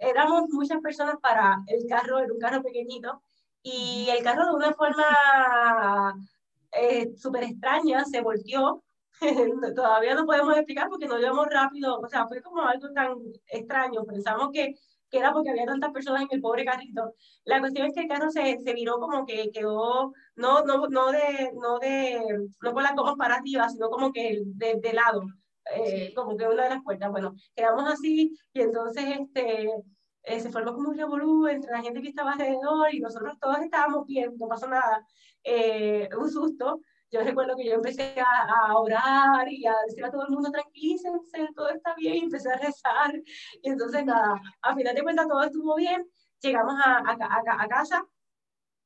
éramos 0.00 0.44
muchas 0.50 0.80
personas 0.80 1.16
para 1.20 1.58
el 1.66 1.86
carro, 1.88 2.18
era 2.18 2.32
un 2.32 2.38
carro 2.38 2.62
pequeñito, 2.62 3.22
y 3.62 4.08
el 4.10 4.22
carro 4.22 4.46
de 4.46 4.54
una 4.54 4.72
forma 4.74 6.14
súper 7.16 7.44
extraña 7.44 8.04
se 8.04 8.20
volteó. 8.20 8.82
Todavía 9.76 10.14
no 10.14 10.24
podemos 10.26 10.56
explicar 10.56 10.88
porque 10.88 11.06
no 11.06 11.18
íbamos 11.18 11.46
rápido, 11.50 11.98
o 11.98 12.08
sea, 12.08 12.26
fue 12.26 12.40
como 12.40 12.62
algo 12.62 12.90
tan 12.92 13.16
extraño, 13.48 14.04
pensamos 14.04 14.48
que, 14.52 14.74
que 15.10 15.18
era 15.18 15.32
porque 15.32 15.50
había 15.50 15.66
tantas 15.66 15.92
personas 15.92 16.22
en 16.22 16.28
el 16.30 16.40
pobre 16.40 16.64
carrito. 16.64 17.14
La 17.44 17.60
cuestión 17.60 17.86
es 17.86 17.94
que 17.94 18.02
el 18.02 18.08
carro 18.08 18.30
se, 18.30 18.58
se 18.60 18.72
viró 18.72 18.98
como 18.98 19.26
que 19.26 19.50
quedó, 19.50 20.12
no, 20.36 20.64
no, 20.64 20.86
no, 20.88 21.12
de, 21.12 21.52
no, 21.54 21.78
de, 21.78 22.48
no 22.62 22.72
con 22.72 22.82
las 22.82 22.94
gomas 22.94 23.16
para 23.16 23.36
arriba, 23.36 23.68
sino 23.68 23.90
como 23.90 24.10
que 24.12 24.40
de, 24.44 24.76
de 24.80 24.92
lado, 24.94 25.22
eh, 25.74 26.12
como 26.14 26.36
que 26.36 26.46
una 26.46 26.64
de 26.64 26.70
las 26.70 26.82
puertas. 26.82 27.10
Bueno, 27.10 27.34
quedamos 27.54 27.92
así 27.92 28.34
y 28.54 28.60
entonces 28.60 29.04
este, 29.20 29.68
eh, 30.22 30.40
se 30.40 30.50
formó 30.50 30.74
como 30.74 30.90
un 30.90 30.96
revolú 30.96 31.46
entre 31.48 31.72
la 31.72 31.82
gente 31.82 32.02
que 32.02 32.08
estaba 32.08 32.32
alrededor 32.32 32.94
y 32.94 33.00
nosotros 33.00 33.38
todos 33.40 33.58
estábamos 33.60 34.06
bien, 34.06 34.34
no 34.38 34.48
pasó 34.48 34.68
nada, 34.68 35.06
eh, 35.44 36.08
un 36.18 36.30
susto 36.30 36.80
yo 37.12 37.22
recuerdo 37.22 37.56
que 37.56 37.66
yo 37.66 37.74
empecé 37.74 38.14
a, 38.20 38.68
a, 38.68 38.78
orar 38.78 39.50
y 39.50 39.66
a 39.66 39.74
decir 39.86 40.04
a 40.04 40.10
todo 40.10 40.22
el 40.22 40.30
mundo, 40.30 40.50
tranquilícense, 40.50 41.48
todo 41.56 41.68
está 41.70 41.94
bien, 41.96 42.14
y 42.14 42.18
empecé 42.20 42.52
a 42.52 42.56
rezar. 42.56 43.12
Y 43.62 43.68
entonces, 43.68 44.04
nada, 44.04 44.40
a 44.62 44.74
final 44.76 44.94
de 44.94 45.02
cuentas 45.02 45.26
todo 45.26 45.42
estuvo 45.42 45.74
bien. 45.74 46.08
Llegamos 46.40 46.74
a, 46.84 46.98
a, 46.98 47.64
a 47.64 47.68
casa 47.68 48.06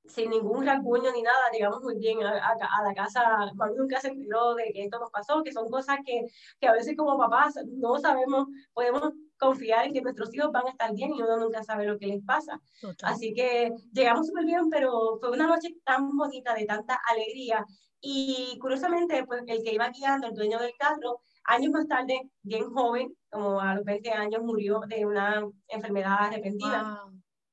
sin 0.07 0.31
ningún 0.31 0.67
rasguño 0.67 1.13
ni 1.13 1.23
nada, 1.23 1.51
llegamos 1.53 1.83
muy 1.83 1.97
bien 1.99 2.23
a, 2.23 2.31
a, 2.31 2.83
la 2.83 2.95
casa, 2.95 3.23
mami 3.55 3.75
nunca 3.75 4.01
se 4.01 4.09
enteró 4.09 4.55
de 4.55 4.71
que 4.73 4.85
esto 4.85 4.99
nos 4.99 5.11
pasó, 5.11 5.43
que 5.43 5.53
son 5.53 5.69
cosas 5.71 5.99
que, 6.05 6.27
que 6.61 6.69
a 6.69 6.73
veces 6.73 6.97
como 6.97 7.17
papás 7.19 7.55
no 7.67 7.99
sabemos, 7.99 8.49
podemos 8.75 9.13
confiar 9.39 9.87
en 9.87 9.93
que 9.93 10.03
nuestros 10.03 10.35
hijos 10.35 10.53
van 10.53 10.67
a 10.67 10.71
estar 10.71 10.93
bien 10.95 11.15
y 11.15 11.23
uno 11.23 11.37
nunca 11.39 11.63
sabe 11.63 11.87
lo 11.87 11.99
que 11.99 12.07
les 12.07 12.23
pasa. 12.25 12.61
Así 13.03 13.35
que 13.35 13.73
llegamos 13.93 14.27
súper 14.27 14.45
bien, 14.45 14.69
pero 14.71 15.19
fue 15.21 15.31
una 15.31 15.47
noche 15.47 15.75
tan 15.85 16.17
bonita, 16.17 16.55
de 16.55 16.67
tanta 16.67 16.99
alegría 17.11 17.65
y 18.07 18.59
curiosamente, 18.61 19.25
pues 19.25 19.43
el 19.47 19.63
que 19.63 19.73
iba 19.73 19.89
guiando, 19.89 20.27
el 20.27 20.35
dueño 20.35 20.59
del 20.59 20.75
carro, 20.79 21.23
años 21.45 21.73
más 21.73 21.89
tarde, 21.89 22.31
bien 22.43 22.71
joven, 22.71 23.17
como 23.31 23.59
a 23.59 23.77
los 23.77 23.85
20 23.85 24.11
años, 24.11 24.43
murió 24.43 24.81
de 24.87 25.07
una 25.07 25.43
enfermedad 25.69 26.31
repentina. 26.31 27.01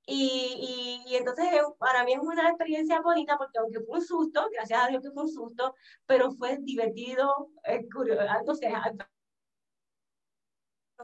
Y, 0.05 0.99
y, 1.07 1.15
entonces 1.15 1.47
para 1.79 2.03
mí 2.03 2.13
es 2.13 2.19
una 2.19 2.49
experiencia 2.49 2.99
bonita 2.99 3.37
porque 3.37 3.59
aunque 3.59 3.79
fue 3.79 3.99
un 3.99 4.05
susto, 4.05 4.45
gracias 4.51 4.83
a 4.83 4.87
Dios 4.89 5.01
que 5.01 5.11
fue 5.11 5.23
un 5.23 5.29
susto, 5.29 5.73
pero 6.05 6.31
fue 6.31 6.57
divertido, 6.57 7.47
eh, 7.63 7.87
curioso, 7.89 8.21
no 8.45 8.55
sé, 8.55 8.73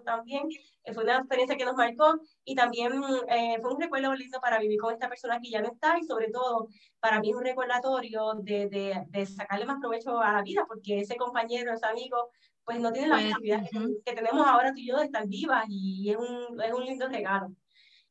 también. 0.04 0.48
Fue 0.94 1.04
una 1.04 1.18
experiencia 1.18 1.58
que 1.58 1.66
nos 1.66 1.76
marcó 1.76 2.20
y 2.46 2.56
también 2.56 2.94
eh, 3.30 3.58
fue 3.62 3.74
un 3.74 3.82
recuerdo 3.82 4.14
lindo 4.16 4.40
para 4.40 4.60
vivir 4.60 4.80
con 4.80 4.94
esta 4.94 5.10
persona 5.10 5.40
que 5.42 5.50
ya 5.50 5.62
no 5.62 5.70
está 5.74 5.98
y 6.00 6.04
sobre 6.04 6.30
todo 6.30 6.70
para 7.00 7.20
mí 7.20 7.32
es 7.32 7.36
un 7.36 7.44
recordatorio 7.44 8.34
de, 8.42 8.68
de, 8.70 9.04
de 9.08 9.26
sacarle 9.26 9.66
más 9.66 9.80
provecho 9.82 10.20
a 10.20 10.34
la 10.34 10.42
vida 10.44 10.66
porque 10.68 11.00
ese 11.00 11.18
compañero, 11.18 11.74
ese 11.74 11.86
amigo, 11.86 12.30
pues 12.68 12.80
no 12.82 12.92
tiene 12.92 13.08
la 13.08 13.16
pues, 13.16 13.28
posibilidad 13.34 13.64
que, 14.04 14.14
tenemos 14.14 14.46
ahora 14.46 14.74
tú 14.74 14.80
y 14.80 14.88
yo 14.88 14.98
de 14.98 15.06
estar 15.06 15.26
vivas 15.26 15.66
y 15.70 16.10
es 16.10 16.18
un, 16.18 16.62
es 16.62 16.74
un 16.74 16.86
lindo 16.86 17.08
regalo. 17.08 17.56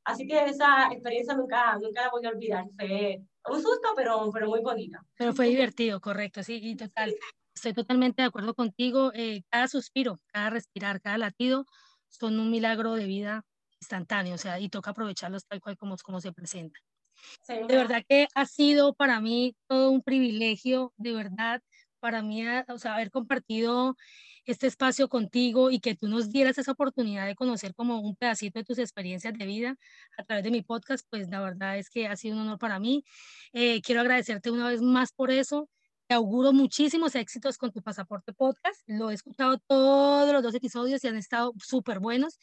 Así 0.02 0.26
que 0.26 0.44
esa 0.44 0.88
experiencia 0.92 1.34
nunca, 1.34 1.76
nunca 1.78 2.02
la 2.02 2.10
voy 2.10 2.24
a 2.24 2.30
olvidar. 2.30 2.64
Fue 2.76 3.20
un 3.50 3.60
susto, 3.60 3.88
pero, 3.94 4.30
pero 4.32 4.48
muy 4.48 4.60
bonita. 4.60 5.04
Pero 5.16 5.34
fue 5.34 5.48
divertido, 5.48 6.00
correcto, 6.00 6.42
sí, 6.42 6.58
y 6.62 6.76
total. 6.76 7.14
Estoy 7.56 7.72
totalmente 7.72 8.22
de 8.22 8.28
acuerdo 8.28 8.54
contigo. 8.54 9.12
Eh, 9.14 9.42
cada 9.50 9.66
suspiro, 9.66 10.20
cada 10.26 10.50
respirar, 10.50 11.00
cada 11.00 11.16
latido 11.18 11.64
son 12.08 12.38
un 12.38 12.50
milagro 12.50 12.94
de 12.94 13.06
vida 13.06 13.44
instantáneo, 13.80 14.34
o 14.34 14.38
sea, 14.38 14.60
y 14.60 14.68
toca 14.68 14.90
aprovecharlos 14.90 15.46
tal 15.46 15.60
cual 15.60 15.76
como, 15.78 15.96
como 15.96 16.20
se 16.20 16.32
presenta. 16.32 16.78
De 17.68 17.76
verdad 17.76 18.02
que 18.08 18.28
ha 18.34 18.46
sido 18.46 18.94
para 18.94 19.20
mí 19.20 19.56
todo 19.68 19.90
un 19.90 20.02
privilegio, 20.02 20.92
de 20.96 21.12
verdad, 21.12 21.62
para 21.98 22.22
mí, 22.22 22.46
o 22.68 22.78
sea, 22.78 22.94
haber 22.94 23.10
compartido 23.10 23.96
este 24.44 24.66
espacio 24.66 25.08
contigo 25.08 25.70
y 25.70 25.80
que 25.80 25.96
tú 25.96 26.08
nos 26.08 26.30
dieras 26.30 26.58
esa 26.58 26.72
oportunidad 26.72 27.26
de 27.26 27.34
conocer 27.34 27.74
como 27.74 28.00
un 28.00 28.16
pedacito 28.16 28.58
de 28.60 28.64
tus 28.64 28.78
experiencias 28.78 29.34
de 29.34 29.46
vida 29.46 29.76
a 30.18 30.24
través 30.24 30.44
de 30.44 30.50
mi 30.50 30.62
podcast, 30.62 31.06
pues 31.10 31.28
la 31.30 31.40
verdad 31.40 31.78
es 31.78 31.90
que 31.90 32.06
ha 32.06 32.16
sido 32.16 32.36
un 32.36 32.42
honor 32.42 32.58
para 32.58 32.78
mí. 32.78 33.02
Eh, 33.52 33.80
quiero 33.82 34.02
agradecerte 34.02 34.50
una 34.50 34.68
vez 34.68 34.82
más 34.82 35.12
por 35.12 35.30
eso. 35.30 35.68
Te 36.08 36.14
auguro 36.14 36.52
muchísimos 36.52 37.16
éxitos 37.16 37.58
con 37.58 37.72
tu 37.72 37.82
Pasaporte 37.82 38.32
Podcast. 38.32 38.80
Lo 38.86 39.10
he 39.10 39.14
escuchado 39.14 39.58
todos 39.66 40.32
los 40.32 40.40
dos 40.40 40.54
episodios 40.54 41.02
y 41.02 41.08
han 41.08 41.16
estado 41.16 41.52
súper 41.58 41.98
buenos. 41.98 42.38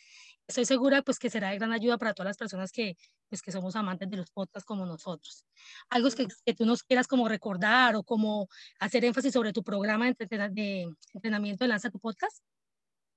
Estoy 0.47 0.65
segura 0.65 1.01
pues 1.01 1.17
que 1.17 1.29
será 1.29 1.51
de 1.51 1.57
gran 1.57 1.71
ayuda 1.71 1.97
para 1.97 2.13
todas 2.13 2.31
las 2.31 2.37
personas 2.37 2.73
que, 2.73 2.97
pues, 3.29 3.41
que 3.41 3.53
somos 3.53 3.77
amantes 3.77 4.09
de 4.09 4.17
los 4.17 4.31
podcasts 4.31 4.65
como 4.65 4.85
nosotros. 4.85 5.45
Algo 5.89 6.09
que, 6.11 6.27
que 6.45 6.53
tú 6.53 6.65
nos 6.65 6.83
quieras 6.83 7.07
como 7.07 7.29
recordar 7.29 7.95
o 7.95 8.03
como 8.03 8.49
hacer 8.79 9.05
énfasis 9.05 9.31
sobre 9.31 9.53
tu 9.53 9.63
programa 9.63 10.07
de, 10.07 10.15
de 10.51 10.93
entrenamiento 11.13 11.63
de 11.63 11.69
Lanza 11.69 11.89
tu 11.89 11.99
Podcast. 11.99 12.43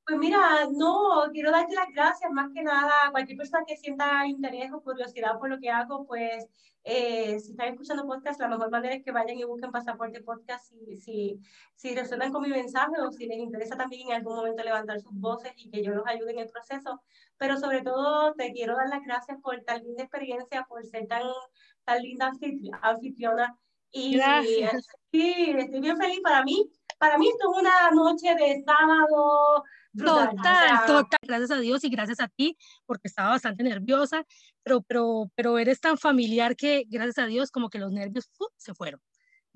Pues 0.06 0.18
mira, 0.20 0.68
no, 0.72 1.24
quiero 1.32 1.50
darte 1.50 1.74
las 1.74 1.92
gracias 1.92 2.30
más 2.30 2.52
que 2.54 2.62
nada 2.62 2.92
a 3.04 3.10
cualquier 3.10 3.36
persona 3.36 3.64
que 3.66 3.76
sienta 3.76 4.24
interés 4.24 4.72
o 4.72 4.80
curiosidad 4.80 5.36
por 5.36 5.50
lo 5.50 5.58
que 5.58 5.68
hago, 5.68 6.06
pues 6.06 6.46
eh, 6.84 7.40
si 7.40 7.50
están 7.50 7.70
escuchando 7.70 8.06
podcast, 8.06 8.40
la 8.40 8.46
mejor 8.46 8.70
manera 8.70 8.94
es 8.94 9.02
que 9.02 9.10
vayan 9.10 9.36
y 9.36 9.42
busquen 9.42 9.72
Pasaporte 9.72 10.22
Podcast 10.22 10.68
si, 10.68 10.96
si, 10.98 11.40
si 11.74 11.96
resuenan 11.96 12.30
con 12.30 12.42
mi 12.42 12.50
mensaje 12.50 12.92
o 13.00 13.10
si 13.10 13.26
les 13.26 13.38
interesa 13.38 13.76
también 13.76 14.08
en 14.08 14.14
algún 14.14 14.36
momento 14.36 14.62
levantar 14.62 15.00
sus 15.00 15.12
voces 15.12 15.50
y 15.56 15.68
que 15.68 15.82
yo 15.82 15.90
los 15.90 16.06
ayude 16.06 16.30
en 16.30 16.38
el 16.38 16.48
proceso. 16.48 17.02
Pero 17.36 17.56
sobre 17.58 17.82
todo 17.82 18.34
te 18.34 18.52
quiero 18.52 18.76
dar 18.76 18.88
las 18.88 19.02
gracias 19.02 19.40
por 19.42 19.60
tan 19.64 19.82
linda 19.82 20.04
experiencia, 20.04 20.64
por 20.68 20.86
ser 20.86 21.08
tan, 21.08 21.24
tan 21.84 22.00
linda 22.00 22.30
anfitriona. 22.82 23.58
Y 23.90 24.18
gracias. 24.18 24.86
sí, 25.10 25.52
estoy 25.58 25.80
bien 25.80 25.96
feliz 25.96 26.20
para 26.22 26.44
mí. 26.44 26.70
Para 26.98 27.18
mí 27.18 27.28
esto 27.28 27.50
es 27.52 27.58
una 27.58 27.90
noche 27.90 28.32
de 28.36 28.62
sábado 28.64 29.64
Total, 29.96 30.86
total, 30.86 31.18
gracias 31.22 31.50
a 31.50 31.58
Dios 31.58 31.84
y 31.84 31.88
gracias 31.88 32.20
a 32.20 32.28
ti, 32.28 32.56
porque 32.84 33.08
estaba 33.08 33.30
bastante 33.30 33.62
nerviosa, 33.62 34.24
pero, 34.62 34.82
pero, 34.82 35.30
pero 35.34 35.58
eres 35.58 35.80
tan 35.80 35.96
familiar 35.98 36.56
que 36.56 36.84
gracias 36.88 37.18
a 37.18 37.26
Dios 37.26 37.50
como 37.50 37.70
que 37.70 37.78
los 37.78 37.92
nervios 37.92 38.30
se 38.56 38.74
fueron. 38.74 39.00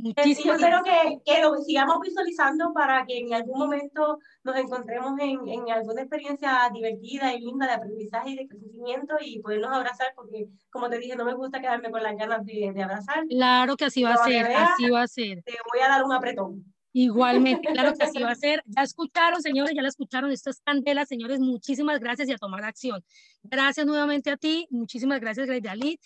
Muchísimas 0.02 0.36
sí, 0.36 0.44
yo 0.44 0.54
espero 0.54 0.82
que, 0.82 1.18
que, 1.24 1.42
lo 1.42 1.56
sigamos 1.56 2.00
visualizando 2.00 2.72
para 2.72 3.04
que 3.04 3.18
en 3.18 3.34
algún 3.34 3.58
momento 3.58 4.18
nos 4.44 4.56
encontremos 4.56 5.18
en, 5.20 5.46
en, 5.46 5.70
alguna 5.70 6.02
experiencia 6.02 6.70
divertida 6.72 7.34
y 7.34 7.40
linda 7.40 7.66
de 7.66 7.72
aprendizaje 7.74 8.30
y 8.30 8.36
de 8.36 8.48
crecimiento 8.48 9.16
y 9.20 9.40
podernos 9.40 9.76
abrazar, 9.76 10.08
porque 10.14 10.48
como 10.70 10.88
te 10.88 10.98
dije, 10.98 11.16
no 11.16 11.24
me 11.24 11.34
gusta 11.34 11.60
quedarme 11.60 11.90
con 11.90 12.02
las 12.02 12.16
ganas 12.16 12.44
de, 12.46 12.72
de 12.74 12.82
abrazar. 12.82 13.26
Claro 13.28 13.76
que 13.76 13.84
así 13.84 14.02
va 14.02 14.14
a 14.14 14.24
ser, 14.24 14.46
así 14.46 14.88
va 14.88 15.02
a 15.02 15.08
ser. 15.08 15.42
Te 15.42 15.58
voy 15.70 15.82
a 15.82 15.88
dar 15.88 16.02
un 16.02 16.12
apretón. 16.12 16.64
Igualmente, 16.92 17.68
claro 17.72 17.94
que 17.96 18.04
así 18.04 18.20
va 18.20 18.32
a 18.32 18.34
ser. 18.34 18.62
Ya 18.66 18.82
escucharon, 18.82 19.40
señores, 19.42 19.72
ya 19.74 19.82
la 19.82 19.88
escucharon. 19.88 20.30
Esto 20.32 20.50
es 20.50 20.60
Candela, 20.60 21.06
señores. 21.06 21.38
Muchísimas 21.38 22.00
gracias 22.00 22.28
y 22.28 22.32
a 22.32 22.38
tomar 22.38 22.64
acción. 22.64 23.04
Gracias 23.42 23.86
nuevamente 23.86 24.30
a 24.30 24.36
ti. 24.36 24.66
Muchísimas 24.70 25.20
gracias, 25.20 25.46
Grey 25.46 25.60
Dalit. 25.60 26.00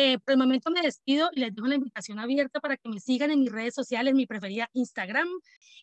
Eh, 0.00 0.18
por 0.20 0.32
el 0.32 0.38
momento 0.38 0.70
me 0.70 0.80
despido 0.80 1.28
y 1.32 1.40
les 1.40 1.52
dejo 1.52 1.66
la 1.66 1.74
invitación 1.74 2.20
abierta 2.20 2.60
para 2.60 2.76
que 2.76 2.88
me 2.88 3.00
sigan 3.00 3.32
en 3.32 3.40
mis 3.40 3.50
redes 3.50 3.74
sociales, 3.74 4.14
mi 4.14 4.26
preferida 4.26 4.70
Instagram, 4.72 5.26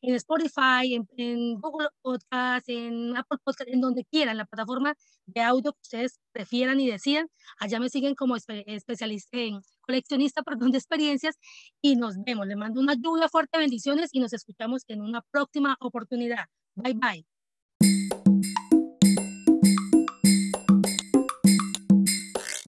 en 0.01 0.15
Spotify, 0.15 1.03
en, 1.17 1.59
Google 1.59 1.89
Podcast, 2.01 2.69
en 2.69 3.17
Apple 3.17 3.39
Podcast, 3.43 3.69
en 3.69 3.81
donde 3.81 4.05
quieran, 4.05 4.37
la 4.37 4.45
plataforma 4.45 4.95
de 5.25 5.41
audio 5.41 5.73
que 5.73 5.81
ustedes 5.81 6.21
prefieran 6.31 6.79
y 6.79 6.89
decidan. 6.89 7.27
Allá 7.59 7.79
me 7.81 7.89
siguen 7.89 8.15
como 8.15 8.37
especialista 8.37 9.37
en 9.37 9.59
coleccionista 9.85 10.43
perdón, 10.43 10.71
de 10.71 10.77
experiencias 10.79 11.35
y 11.81 11.95
nos 11.95 12.15
vemos. 12.23 12.47
Les 12.47 12.57
mando 12.57 12.79
una 12.81 12.95
lluvia 12.95 13.29
fuerte, 13.29 13.57
bendiciones 13.57 14.09
y 14.13 14.19
nos 14.19 14.33
escuchamos 14.33 14.83
en 14.87 15.01
una 15.01 15.21
próxima 15.31 15.77
oportunidad. 15.79 16.45
Bye 16.75 16.93
bye. 16.95 17.34